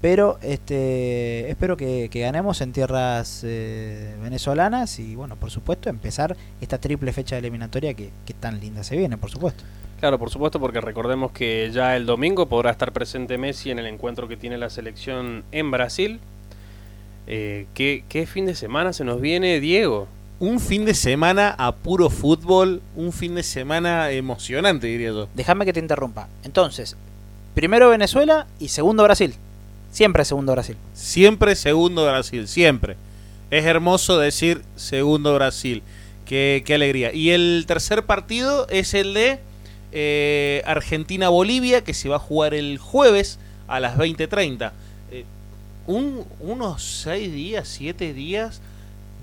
Pero 0.00 0.38
este 0.40 1.50
espero 1.50 1.76
que, 1.76 2.08
ganemos 2.10 2.62
en 2.62 2.72
tierras 2.72 3.42
eh, 3.44 4.16
venezolanas 4.22 4.98
y 4.98 5.14
bueno, 5.14 5.36
por 5.36 5.50
supuesto, 5.50 5.90
empezar 5.90 6.38
esta 6.62 6.78
triple 6.78 7.12
fecha 7.12 7.34
de 7.34 7.40
eliminatoria 7.40 7.92
que, 7.92 8.12
que 8.24 8.32
tan 8.32 8.60
linda 8.60 8.82
se 8.82 8.96
viene, 8.96 9.18
por 9.18 9.30
supuesto. 9.30 9.62
Claro, 10.00 10.18
por 10.18 10.30
supuesto, 10.30 10.58
porque 10.58 10.80
recordemos 10.80 11.30
que 11.32 11.70
ya 11.70 11.94
el 11.94 12.06
domingo 12.06 12.46
podrá 12.46 12.70
estar 12.70 12.92
presente 12.92 13.36
Messi 13.36 13.70
en 13.72 13.78
el 13.78 13.86
encuentro 13.86 14.26
que 14.26 14.38
tiene 14.38 14.56
la 14.56 14.70
selección 14.70 15.44
en 15.52 15.70
Brasil. 15.70 16.18
Eh, 17.26 17.66
¿qué, 17.74 18.04
qué 18.08 18.26
fin 18.26 18.46
de 18.46 18.54
semana 18.54 18.94
se 18.94 19.04
nos 19.04 19.20
viene, 19.20 19.60
Diego? 19.60 20.08
Un 20.40 20.58
fin 20.58 20.84
de 20.84 20.94
semana 20.94 21.54
a 21.56 21.72
puro 21.72 22.10
fútbol, 22.10 22.82
un 22.96 23.12
fin 23.12 23.36
de 23.36 23.42
semana 23.42 24.10
emocionante, 24.10 24.88
diría 24.88 25.10
yo. 25.10 25.28
Déjame 25.34 25.64
que 25.64 25.72
te 25.72 25.80
interrumpa. 25.80 26.28
Entonces, 26.42 26.96
primero 27.54 27.88
Venezuela 27.88 28.46
y 28.58 28.68
segundo 28.68 29.04
Brasil. 29.04 29.34
Siempre 29.92 30.24
segundo 30.24 30.52
Brasil. 30.52 30.76
Siempre 30.92 31.54
segundo 31.54 32.04
Brasil, 32.04 32.48
siempre. 32.48 32.96
Es 33.50 33.64
hermoso 33.64 34.18
decir 34.18 34.62
segundo 34.74 35.34
Brasil. 35.34 35.82
Qué, 36.26 36.64
qué 36.66 36.74
alegría. 36.74 37.12
Y 37.12 37.30
el 37.30 37.64
tercer 37.68 38.04
partido 38.04 38.66
es 38.70 38.92
el 38.94 39.14
de 39.14 39.38
eh, 39.92 40.62
Argentina-Bolivia, 40.66 41.84
que 41.84 41.94
se 41.94 42.08
va 42.08 42.16
a 42.16 42.18
jugar 42.18 42.54
el 42.54 42.78
jueves 42.78 43.38
a 43.68 43.78
las 43.78 43.96
20.30. 43.96 44.72
Eh, 45.12 45.24
un, 45.86 46.24
unos 46.40 46.82
6 47.04 47.32
días, 47.32 47.68
7 47.68 48.12
días 48.12 48.60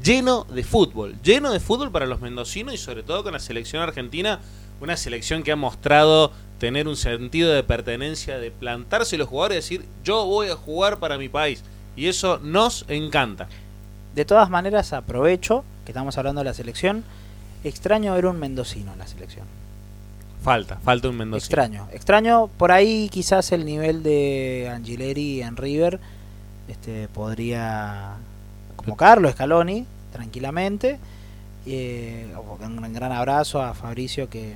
lleno 0.04 0.46
de 0.46 0.64
fútbol. 0.64 1.16
Lleno 1.22 1.52
de 1.52 1.60
fútbol 1.60 1.92
para 1.92 2.06
los 2.06 2.22
mendocinos 2.22 2.74
y 2.74 2.78
sobre 2.78 3.04
todo 3.04 3.24
con 3.24 3.34
la 3.34 3.40
selección 3.40 3.82
argentina. 3.82 4.40
Una 4.80 4.98
selección 4.98 5.44
que 5.44 5.52
ha 5.52 5.56
mostrado 5.56 6.32
tener 6.60 6.88
un 6.88 6.96
sentido 6.96 7.52
de 7.52 7.64
pertenencia, 7.64 8.40
de 8.40 8.52
plantarse 8.52 9.18
los 9.18 9.28
jugadores 9.28 9.72
y 9.72 9.78
decir 9.78 9.90
yo 10.04 10.26
voy 10.26 10.48
a 10.48 10.56
jugar 10.56 11.00
para 11.00 11.18
mi 11.18 11.30
país. 11.30 11.64
Y 11.96 12.08
eso 12.08 12.40
nos 12.40 12.86
encanta. 12.88 13.48
De 14.16 14.26
todas 14.26 14.50
maneras, 14.50 14.94
aprovecho 14.94 15.64
que 15.86 15.92
estamos 15.92 16.18
hablando 16.18 16.42
de 16.42 16.46
la 16.46 16.54
selección. 16.54 17.04
Extraño 17.64 18.14
ver 18.14 18.26
un 18.26 18.40
mendocino 18.40 18.94
en 18.94 19.00
la 19.00 19.08
selección. 19.08 19.46
Falta, 20.44 20.78
falta 20.78 21.10
un 21.10 21.18
mendocino. 21.18 21.46
Extraño. 21.46 21.88
Extraño 21.92 22.48
por 22.58 22.72
ahí 22.72 23.10
quizás 23.10 23.52
el 23.52 23.64
nivel 23.66 24.02
de 24.02 24.72
Angileri 24.74 25.44
en 25.44 25.56
River 25.56 26.00
este 26.72 27.08
podría 27.10 28.16
convocarlo 28.82 29.30
Scaloni 29.32 29.86
tranquilamente. 30.12 31.00
Eh, 31.66 32.26
un 32.64 32.94
gran 32.94 33.12
abrazo 33.12 33.62
a 33.62 33.74
Fabricio 33.74 34.30
que, 34.30 34.56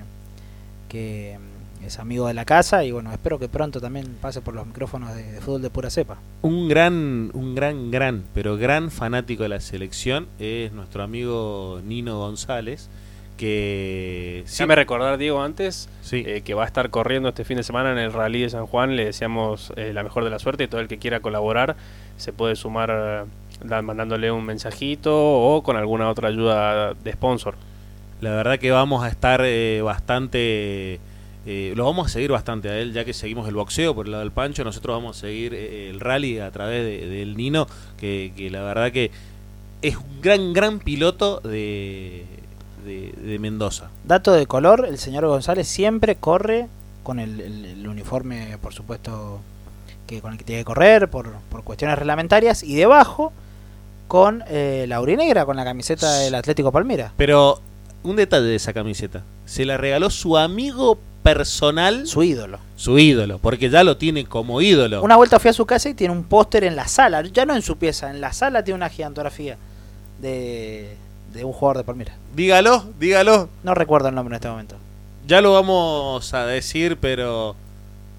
que 0.89 1.37
mm, 1.81 1.85
es 1.85 1.99
amigo 1.99 2.27
de 2.27 2.33
la 2.33 2.45
casa 2.45 2.83
y 2.83 2.91
bueno, 2.91 3.11
espero 3.11 3.37
que 3.37 3.47
pronto 3.47 3.79
también 3.79 4.17
pase 4.19 4.41
por 4.41 4.55
los 4.55 4.65
micrófonos 4.65 5.15
de, 5.15 5.31
de 5.31 5.39
fútbol 5.41 5.61
de 5.61 5.69
pura 5.69 5.89
cepa. 5.89 6.17
Un 6.41 6.67
gran, 6.67 7.29
un 7.33 7.53
gran, 7.55 7.91
gran, 7.91 8.23
pero 8.33 8.57
gran 8.57 8.89
fanático 8.91 9.43
de 9.43 9.49
la 9.49 9.59
selección 9.59 10.27
es 10.39 10.71
nuestro 10.71 11.03
amigo 11.03 11.79
Nino 11.85 12.17
González, 12.17 12.89
que 13.37 14.43
Déjame 14.47 14.75
recordar, 14.75 15.17
Diego, 15.17 15.41
antes 15.43 15.89
Sí. 16.01 16.23
eh, 16.25 16.41
que 16.41 16.53
va 16.53 16.63
a 16.63 16.67
estar 16.67 16.89
corriendo 16.89 17.29
este 17.29 17.43
fin 17.43 17.57
de 17.57 17.63
semana 17.63 17.91
en 17.91 17.97
el 17.97 18.13
Rally 18.13 18.41
de 18.43 18.49
San 18.49 18.65
Juan. 18.65 18.95
Le 18.95 19.05
deseamos 19.05 19.73
eh, 19.75 19.91
la 19.93 20.03
mejor 20.03 20.23
de 20.23 20.29
la 20.29 20.39
suerte 20.39 20.63
y 20.63 20.67
todo 20.67 20.79
el 20.81 20.87
que 20.87 20.97
quiera 20.97 21.19
colaborar 21.19 21.75
se 22.17 22.31
puede 22.31 22.55
sumar 22.55 22.89
eh, 22.93 23.23
mandándole 23.63 24.31
un 24.31 24.45
mensajito 24.45 25.11
o 25.15 25.63
con 25.63 25.77
alguna 25.77 26.09
otra 26.09 26.29
ayuda 26.29 26.93
de 26.93 27.13
sponsor. 27.13 27.55
La 28.21 28.31
verdad 28.31 28.59
que 28.59 28.71
vamos 28.71 29.03
a 29.03 29.09
estar 29.09 29.41
eh, 29.43 29.81
bastante... 29.83 30.99
eh, 31.45 31.73
lo 31.75 31.85
vamos 31.85 32.07
a 32.07 32.09
seguir 32.09 32.31
bastante 32.31 32.69
a 32.69 32.77
él, 32.79 32.93
ya 32.93 33.05
que 33.05 33.13
seguimos 33.13 33.47
el 33.47 33.55
boxeo 33.55 33.93
por 33.93 34.05
el 34.05 34.11
lado 34.11 34.23
del 34.23 34.31
Pancho. 34.31 34.63
Nosotros 34.63 34.95
vamos 34.95 35.17
a 35.17 35.19
seguir 35.21 35.53
eh, 35.53 35.89
el 35.89 35.99
rally 35.99 36.39
a 36.39 36.51
través 36.51 36.83
de- 36.83 37.07
del 37.07 37.35
Nino, 37.37 37.67
que, 37.97 38.33
que 38.35 38.49
la 38.49 38.61
verdad 38.61 38.91
que 38.91 39.11
es 39.81 39.97
un 39.97 40.21
gran, 40.21 40.53
gran 40.53 40.79
piloto 40.79 41.39
de, 41.41 42.25
de, 42.85 43.11
de 43.11 43.39
Mendoza. 43.39 43.89
Dato 44.03 44.31
de 44.33 44.47
color, 44.47 44.85
el 44.87 44.97
señor 44.97 45.25
González 45.27 45.67
siempre 45.67 46.15
corre 46.15 46.67
con 47.03 47.19
el, 47.19 47.39
el- 47.41 47.65
el 47.65 47.87
uniforme, 47.87 48.57
por 48.61 48.73
supuesto, 48.73 49.41
que 50.07 50.21
con 50.21 50.31
el 50.31 50.37
que 50.37 50.43
tiene 50.45 50.61
que 50.61 50.65
correr 50.65 51.09
por, 51.09 51.31
por 51.49 51.63
cuestiones 51.63 51.97
reglamentarias, 51.99 52.63
y 52.63 52.75
debajo 52.75 53.33
con 54.07 54.43
eh, 54.47 54.85
la 54.87 55.01
urinegra, 55.01 55.45
con 55.45 55.55
la 55.55 55.63
camiseta 55.63 56.19
del 56.19 56.35
Atlético 56.35 56.71
Palmira. 56.71 57.11
Pero 57.17 57.59
un 58.03 58.15
detalle 58.15 58.45
de 58.45 58.55
esa 58.55 58.73
camiseta. 58.73 59.23
Se 59.45 59.65
la 59.65 59.77
regaló 59.77 60.09
su 60.09 60.37
amigo 60.37 60.99
personal, 61.23 62.05
Su 62.05 62.21
ídolo. 62.21 62.59
su 62.75 62.99
ídolo, 62.99 63.39
porque 63.39 63.69
ya 63.69 63.83
lo 63.83 63.97
tiene 63.97 64.25
como 64.25 64.61
ídolo. 64.61 65.01
Una 65.01 65.15
vuelta 65.15 65.39
fui 65.39 65.49
a 65.49 65.53
su 65.53 65.65
casa 65.65 65.89
y 65.89 65.95
tiene 65.95 66.13
un 66.13 66.23
póster 66.23 66.63
en 66.63 66.75
la 66.75 66.87
sala, 66.87 67.23
ya 67.23 67.45
no 67.45 67.55
en 67.55 67.63
su 67.63 67.77
pieza, 67.77 68.11
en 68.11 68.21
la 68.21 68.31
sala 68.31 68.63
tiene 68.63 68.75
una 68.75 68.89
gigantografía 68.89 69.57
de, 70.21 70.95
de 71.33 71.43
un 71.43 71.51
jugador 71.51 71.77
de 71.77 71.83
Palmira. 71.83 72.15
Dígalo, 72.35 72.85
dígalo. 72.99 73.49
No 73.63 73.73
recuerdo 73.73 74.09
el 74.09 74.15
nombre 74.15 74.33
en 74.33 74.35
este 74.35 74.49
momento. 74.49 74.75
Ya 75.27 75.41
lo 75.41 75.53
vamos 75.53 76.31
a 76.35 76.45
decir, 76.45 76.97
pero 76.97 77.55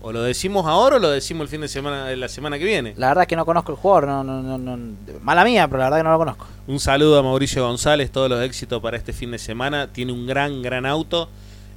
o 0.06 0.12
lo 0.12 0.22
decimos 0.22 0.66
ahora 0.66 0.96
o 0.96 0.98
lo 0.98 1.10
decimos 1.10 1.42
el 1.42 1.48
fin 1.48 1.60
de 1.60 1.68
semana 1.68 2.06
de 2.06 2.16
la 2.16 2.28
semana 2.28 2.58
que 2.58 2.64
viene. 2.64 2.94
La 2.96 3.08
verdad 3.08 3.22
es 3.22 3.28
que 3.28 3.34
no 3.36 3.44
conozco 3.44 3.72
el 3.72 3.78
jugador, 3.78 4.06
no, 4.06 4.22
no, 4.22 4.40
no, 4.42 4.56
no- 4.76 4.94
mala 5.22 5.44
mía, 5.44 5.66
pero 5.66 5.78
la 5.78 5.84
verdad 5.86 5.98
que 5.98 6.04
no 6.04 6.12
lo 6.12 6.18
conozco. 6.18 6.46
Un 6.68 6.78
saludo 6.78 7.18
a 7.18 7.22
Mauricio 7.22 7.66
González, 7.66 8.10
todos 8.12 8.30
los 8.30 8.40
éxitos 8.42 8.80
para 8.80 8.96
este 8.96 9.12
fin 9.12 9.30
de 9.32 9.38
semana. 9.38 9.92
Tiene 9.92 10.12
un 10.12 10.26
gran, 10.26 10.62
gran 10.62 10.86
auto. 10.86 11.28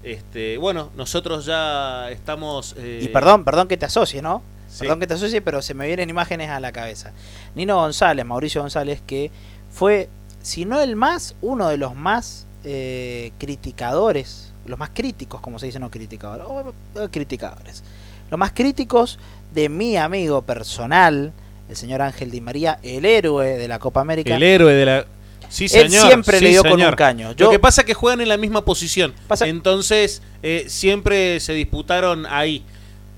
Este, 0.04 0.58
bueno, 0.58 0.90
nosotros 0.96 1.46
ya 1.46 2.10
estamos. 2.12 2.76
eh, 2.78 3.02
Y 3.04 3.08
perdón, 3.10 3.44
perdón 3.44 3.68
que 3.68 3.78
te 3.78 3.86
asocie, 3.86 4.22
¿no? 4.22 4.42
sí. 4.70 4.80
Perdón 4.82 5.00
que 5.00 5.08
te 5.08 5.16
asocie, 5.16 5.42
pero 5.42 5.62
se 5.64 5.74
me 5.74 5.88
vienen 5.88 6.10
imágenes 6.10 6.50
a 6.52 6.60
la 6.60 6.72
cabeza. 6.72 7.12
Nino 7.56 7.76
González, 7.78 8.26
Mauricio 8.26 8.62
González, 8.62 9.02
que 9.06 9.32
fue, 9.72 10.08
si 10.42 10.66
no 10.66 10.80
el 10.82 10.96
más, 10.96 11.36
uno 11.42 11.68
de 11.68 11.78
los 11.78 11.96
más 11.96 12.46
eh, 12.64 13.32
criticadores, 13.40 14.54
los 14.66 14.78
más 14.78 14.92
críticos, 14.94 15.42
como 15.42 15.58
se 15.60 15.66
dice, 15.68 15.80
no 15.80 15.90
criticadores, 15.90 16.46
o, 16.48 16.74
o 17.04 17.10
criticadores, 17.10 17.84
los 18.30 18.38
más 18.40 18.52
críticos 18.54 19.20
de 19.54 19.70
mi 19.70 19.98
amigo 19.98 20.42
personal, 20.44 21.32
el 21.70 21.76
señor 21.76 22.02
Ángel 22.02 22.32
Di 22.32 22.42
María, 22.42 22.80
el 22.84 23.06
héroe 23.06 23.58
de 23.58 23.68
la 23.68 23.80
Copa 23.80 24.02
América. 24.02 24.36
El 24.36 24.44
héroe 24.44 24.74
de 24.74 24.86
la. 24.86 25.06
Sí, 25.50 25.64
Él 25.66 25.90
señor. 25.90 26.06
siempre 26.08 26.38
sí, 26.38 26.44
le 26.44 26.50
dio 26.52 26.64
con 26.64 26.80
un 26.82 26.92
caño. 26.92 27.34
Lo 27.36 27.50
que 27.50 27.58
pasa 27.60 27.82
es 27.82 27.88
que 27.88 27.96
juegan 27.96 28.22
en 28.22 28.30
la 28.30 28.38
misma 28.38 28.64
posición. 28.64 29.14
Pasa- 29.28 29.48
Entonces, 29.48 30.22
eh, 30.44 30.66
siempre 30.68 31.40
se 31.40 31.54
disputaron 31.54 32.26
ahí. 32.28 32.64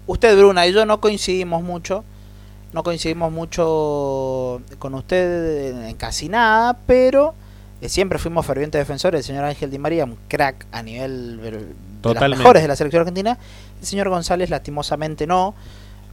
Usted, 0.07 0.38
Bruna, 0.38 0.66
y 0.66 0.72
yo 0.74 0.86
no 0.86 1.01
coincidimos 1.01 1.62
mucho. 1.62 2.05
No 2.72 2.84
coincidimos 2.84 3.34
mucho 3.34 4.62
con 4.80 4.93
usted 4.95 5.88
en 5.89 5.95
casi 5.95 6.30
nada, 6.30 6.78
pero 6.88 7.34
siempre 7.89 8.19
fuimos 8.19 8.45
fervientes 8.45 8.79
defensores 8.79 9.19
del 9.19 9.23
señor 9.25 9.45
Ángel 9.45 9.71
Di 9.71 9.79
María, 9.79 10.05
un 10.05 10.17
crack 10.27 10.65
a 10.71 10.84
nivel 10.84 11.41
de 11.41 11.51
los 11.51 11.61
Totalmente. 12.01 12.38
mejores 12.38 12.61
de 12.61 12.67
la 12.67 12.75
selección 12.75 13.01
argentina. 13.01 13.38
El 13.79 13.88
señor 13.88 14.09
González, 14.09 14.49
lastimosamente, 14.49 15.27
no. 15.27 15.55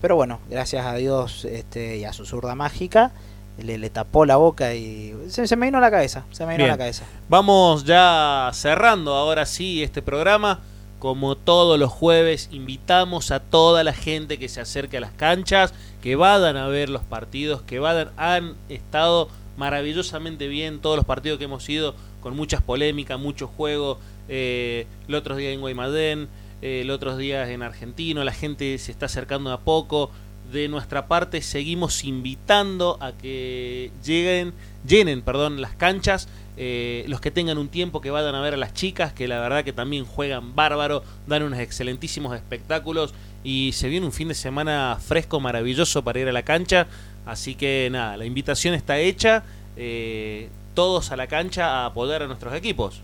Pero 0.00 0.16
bueno, 0.16 0.40
gracias 0.48 0.86
a 0.86 0.94
Dios 0.94 1.44
este, 1.44 1.96
y 1.96 2.04
a 2.04 2.12
su 2.12 2.24
zurda 2.24 2.54
mágica, 2.54 3.10
le, 3.58 3.78
le 3.78 3.90
tapó 3.90 4.24
la 4.24 4.36
boca 4.36 4.74
y 4.74 5.14
se, 5.28 5.48
se 5.48 5.56
me 5.56 5.66
vino 5.66 5.78
a 5.78 5.80
la 5.80 5.90
cabeza. 5.90 6.24
Se 6.30 6.46
me 6.46 6.52
vino 6.52 6.64
a 6.64 6.68
la 6.68 6.78
cabeza. 6.78 7.04
Vamos 7.28 7.84
ya 7.84 8.50
cerrando 8.54 9.14
ahora 9.14 9.44
sí 9.46 9.82
este 9.82 10.02
programa. 10.02 10.60
Como 10.98 11.36
todos 11.36 11.78
los 11.78 11.92
jueves, 11.92 12.48
invitamos 12.50 13.30
a 13.30 13.38
toda 13.38 13.84
la 13.84 13.92
gente 13.92 14.36
que 14.36 14.48
se 14.48 14.60
acerque 14.60 14.96
a 14.96 15.00
las 15.00 15.12
canchas, 15.12 15.72
que 16.02 16.16
vayan 16.16 16.56
a 16.56 16.66
ver 16.66 16.88
los 16.88 17.02
partidos, 17.02 17.62
que 17.62 17.78
vayan, 17.78 18.10
han 18.16 18.54
estado 18.68 19.28
maravillosamente 19.59 20.48
bien 20.48 20.78
todos 20.78 20.96
los 20.96 21.04
partidos 21.04 21.38
que 21.38 21.44
hemos 21.44 21.68
ido, 21.68 21.94
con 22.22 22.34
muchas 22.34 22.62
polémicas, 22.62 23.18
mucho 23.18 23.48
juego. 23.48 23.98
Eh, 24.28 24.86
el 25.09 25.14
otro 25.14 25.36
día 25.36 25.50
en 25.50 25.61
Guaymallén, 25.61 26.28
eh, 26.62 26.82
el 26.82 26.90
otro 26.90 27.16
día 27.16 27.50
en 27.50 27.62
Argentino, 27.62 28.24
la 28.24 28.32
gente 28.32 28.78
se 28.78 28.92
está 28.92 29.06
acercando 29.06 29.52
a 29.52 29.61
poco. 29.61 30.11
De 30.52 30.68
nuestra 30.68 31.09
parte 31.09 31.42
seguimos 31.42 32.04
invitando 32.04 32.96
a 33.00 33.12
que 33.12 33.90
lleguen, 34.02 34.54
llenen, 34.86 35.20
perdón, 35.20 35.61
las 35.61 35.74
canchas. 35.74 36.28
eh, 36.61 37.04
los 37.06 37.20
que 37.20 37.30
tengan 37.30 37.56
un 37.56 37.68
tiempo 37.68 38.00
que 38.00 38.11
vayan 38.11 38.34
a 38.34 38.40
ver 38.40 38.54
a 38.54 38.56
las 38.56 38.74
chicas, 38.74 39.12
que 39.12 39.28
la 39.28 39.38
verdad 39.38 39.62
que 39.64 39.72
también 39.72 40.04
juegan 40.04 40.56
bárbaro, 40.56 41.04
dan 41.28 41.44
unos 41.44 41.61
excelentísimos 41.61 42.34
espectáculos 42.34 43.14
y 43.44 43.70
se 43.74 43.88
viene 43.88 44.04
un 44.06 44.12
fin 44.12 44.26
de 44.26 44.34
semana 44.34 44.98
fresco, 45.00 45.38
maravilloso 45.38 46.02
para 46.02 46.18
ir 46.18 46.28
a 46.28 46.32
la 46.32 46.42
cancha. 46.42 46.88
Así 47.29 47.55
que 47.55 47.89
nada, 47.93 48.16
la 48.16 48.24
invitación 48.24 48.74
está 48.74 48.99
hecha. 48.99 49.43
eh, 49.76 50.49
todos 50.74 51.12
a 51.12 51.16
la 51.16 51.26
cancha 51.26 51.83
a 51.83 51.87
apoyar 51.87 52.22
a 52.22 52.26
nuestros 52.26 52.55
equipos. 52.55 53.01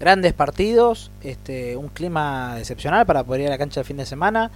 grandes 0.00 0.32
partidos, 0.32 1.10
este, 1.22 1.76
un 1.76 1.88
clima 1.88 2.54
excepcional 2.58 3.04
para 3.06 3.24
poder 3.24 3.42
ir 3.42 3.46
a 3.48 3.50
la 3.50 3.58
cancha 3.58 3.80
el 3.80 3.86
fin 3.86 3.96
de 3.96 4.06
semana. 4.06 4.50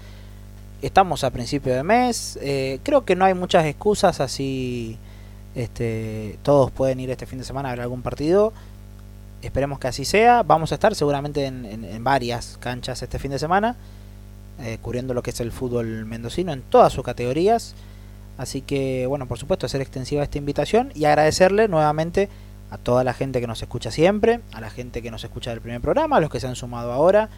Estamos 0.83 1.25
a 1.25 1.31
principio 1.31 1.75
de 1.75 1.83
mes, 1.83 2.39
eh, 2.43 2.79
creo 2.83 3.05
que 3.05 3.15
no 3.17 3.25
hay 3.25 3.35
muchas 3.35 3.65
excusas, 3.67 4.21
así 4.21 4.99
este, 5.55 6.39
todos 6.43 6.71
pueden 6.71 6.99
ir 7.01 7.11
este 7.11 7.27
fin 7.27 7.39
de 7.39 7.45
semana 7.45 7.69
a 7.69 7.73
ver 7.73 7.81
algún 7.83 8.03
partido. 8.03 8.53
Esperemos 9.43 9.79
que 9.79 9.89
así 9.89 10.05
sea. 10.05 10.43
Vamos 10.43 10.73
a 10.73 10.77
estar 10.77 10.95
seguramente 10.95 11.45
en, 11.47 11.65
en- 11.67 11.85
en 11.85 12.05
varias 12.05 12.57
canchas 12.61 13.03
este 13.03 13.19
fin 13.19 13.31
de 13.33 13.39
semana, 13.39 13.77
eh, 14.61 14.79
cubriendo 14.81 15.13
lo 15.15 15.23
que 15.23 15.31
es 15.31 15.41
el 15.41 15.53
fútbol 15.53 16.05
mendocino 16.07 16.53
en 16.53 16.63
todas 16.63 16.93
sus 16.93 17.05
categorías. 17.05 17.75
Así 18.39 18.61
que, 18.63 19.07
bueno, 19.07 19.27
por 19.27 19.39
supuesto, 19.39 19.67
hacer 19.67 19.81
extensiva 19.81 20.23
esta 20.23 20.39
invitación 20.39 20.91
y 20.95 21.05
agradecerle 21.05 21.69
nuevamente 21.69 22.29
a 22.71 22.79
toda 22.79 23.05
la 23.05 23.13
gente 23.13 23.41
que 23.41 23.47
nos 23.47 23.61
escucha 23.63 23.91
siempre, 23.91 24.41
a 24.53 24.61
la 24.61 24.71
gente 24.71 25.03
que 25.03 25.11
nos 25.11 25.23
escucha 25.25 25.51
del 25.51 25.61
primer 25.61 25.81
programa, 25.81 26.17
a 26.17 26.21
los 26.21 26.31
que 26.31 26.41
se 26.41 26.47
han 26.47 26.57
sumado 26.57 26.93
ahora. 26.93 27.29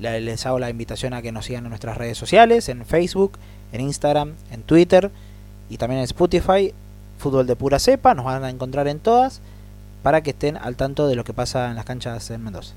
Le- 0.00 0.20
Les 0.22 0.46
hago 0.46 0.58
la 0.58 0.70
invitación 0.70 1.12
a 1.12 1.20
que 1.22 1.32
nos 1.32 1.44
sigan 1.44 1.64
en 1.64 1.68
nuestras 1.70 1.96
redes 1.98 2.16
sociales, 2.16 2.68
en 2.70 2.84
Facebook, 2.86 3.32
en 3.72 3.82
Instagram, 3.82 4.32
en 4.50 4.62
Twitter 4.62 5.10
y 5.68 5.76
también 5.76 5.98
en 5.98 6.04
Spotify. 6.04 6.72
Fútbol 7.18 7.46
de 7.46 7.54
pura 7.54 7.78
cepa, 7.78 8.14
nos 8.14 8.24
van 8.24 8.42
a 8.42 8.50
encontrar 8.50 8.88
en 8.88 8.98
todas 8.98 9.40
para 10.02 10.22
que 10.22 10.30
estén 10.30 10.56
al 10.56 10.74
tanto 10.76 11.06
de 11.06 11.14
lo 11.14 11.22
que 11.24 11.32
pasa 11.34 11.68
en 11.68 11.76
las 11.76 11.84
canchas 11.84 12.30
en 12.30 12.42
Mendoza. 12.42 12.72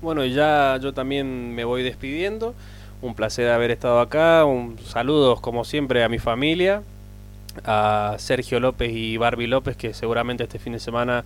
Bueno, 0.00 0.24
y 0.24 0.32
ya 0.32 0.78
yo 0.80 0.94
también 0.94 1.54
me 1.54 1.64
voy 1.64 1.82
despidiendo. 1.82 2.54
Un 3.02 3.14
placer 3.14 3.48
haber 3.50 3.70
estado 3.70 4.00
acá. 4.00 4.44
Un 4.44 4.78
saludos 4.84 5.40
como 5.40 5.64
siempre 5.64 6.02
a 6.02 6.08
mi 6.08 6.18
familia, 6.18 6.82
a 7.64 8.16
Sergio 8.18 8.58
López 8.60 8.90
y 8.92 9.16
Barbie 9.16 9.46
López, 9.46 9.76
que 9.76 9.94
seguramente 9.94 10.44
este 10.44 10.58
fin 10.58 10.72
de 10.72 10.80
semana 10.80 11.24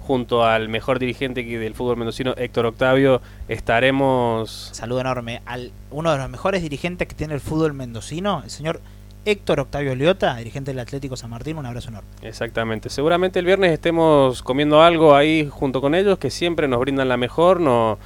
junto 0.00 0.44
al 0.44 0.68
mejor 0.68 0.98
dirigente 0.98 1.44
del 1.44 1.74
fútbol 1.74 1.96
mendocino, 1.96 2.34
Héctor 2.36 2.66
Octavio, 2.66 3.22
estaremos 3.46 4.70
Saludo 4.72 5.00
enorme 5.00 5.42
al 5.46 5.70
uno 5.92 6.10
de 6.10 6.18
los 6.18 6.28
mejores 6.28 6.60
dirigentes 6.62 7.06
que 7.06 7.14
tiene 7.14 7.34
el 7.34 7.40
fútbol 7.40 7.72
mendocino, 7.72 8.42
el 8.42 8.50
señor 8.50 8.80
Héctor 9.24 9.60
Octavio 9.60 9.94
Leota, 9.94 10.34
dirigente 10.36 10.72
del 10.72 10.80
Atlético 10.80 11.16
San 11.16 11.30
Martín. 11.30 11.56
Un 11.56 11.66
abrazo 11.66 11.90
enorme. 11.90 12.08
Exactamente. 12.22 12.90
Seguramente 12.90 13.38
el 13.38 13.44
viernes 13.46 13.70
estemos 13.70 14.42
comiendo 14.42 14.82
algo 14.82 15.14
ahí 15.14 15.48
junto 15.48 15.80
con 15.80 15.94
ellos, 15.94 16.18
que 16.18 16.30
siempre 16.30 16.66
nos 16.66 16.80
brindan 16.80 17.08
la 17.08 17.16
mejor, 17.16 17.60
no- 17.60 17.98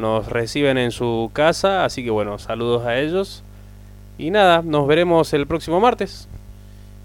nos 0.00 0.26
reciben 0.26 0.78
en 0.78 0.90
su 0.90 1.30
casa. 1.32 1.84
Así 1.84 2.02
que 2.02 2.10
bueno, 2.10 2.38
saludos 2.38 2.86
a 2.86 2.98
ellos. 2.98 3.42
Y 4.18 4.30
nada, 4.30 4.62
nos 4.62 4.86
veremos 4.86 5.32
el 5.32 5.46
próximo 5.46 5.80
martes. 5.80 6.28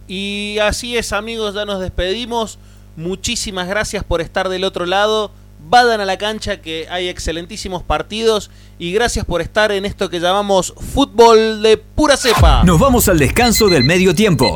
Y 0.07 0.57
así 0.61 0.97
es, 0.97 1.13
amigos, 1.13 1.55
ya 1.55 1.65
nos 1.65 1.79
despedimos. 1.79 2.59
Muchísimas 2.95 3.67
gracias 3.67 4.03
por 4.03 4.21
estar 4.21 4.49
del 4.49 4.63
otro 4.63 4.85
lado. 4.85 5.31
Vayan 5.67 6.01
a 6.01 6.05
la 6.05 6.17
cancha 6.17 6.61
que 6.61 6.87
hay 6.89 7.07
excelentísimos 7.07 7.83
partidos. 7.83 8.51
Y 8.79 8.91
gracias 8.91 9.25
por 9.25 9.41
estar 9.41 9.71
en 9.71 9.85
esto 9.85 10.09
que 10.09 10.19
llamamos 10.19 10.73
fútbol 10.93 11.61
de 11.61 11.77
pura 11.77 12.17
cepa. 12.17 12.63
Nos 12.63 12.79
vamos 12.79 13.07
al 13.09 13.17
descanso 13.17 13.69
del 13.69 13.83
medio 13.83 14.13
tiempo. 14.13 14.53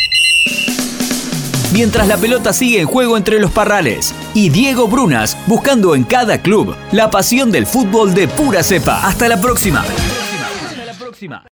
Mientras 1.71 2.07
la 2.07 2.17
pelota 2.17 2.51
sigue 2.51 2.81
en 2.81 2.87
juego 2.87 3.15
entre 3.15 3.39
los 3.39 3.51
parrales 3.51 4.15
y 4.33 4.49
Diego 4.49 4.87
Brunas 4.87 5.37
buscando 5.45 5.93
en 5.93 6.03
cada 6.03 6.41
club 6.41 6.75
la 6.91 7.11
pasión 7.11 7.51
del 7.51 7.67
fútbol 7.67 8.15
de 8.15 8.27
pura 8.27 8.63
cepa. 8.63 9.05
Hasta 9.05 9.27
la 9.27 9.39
próxima. 9.39 9.81
Hasta 9.81 10.85
la 10.85 10.93
próxima. 10.93 11.45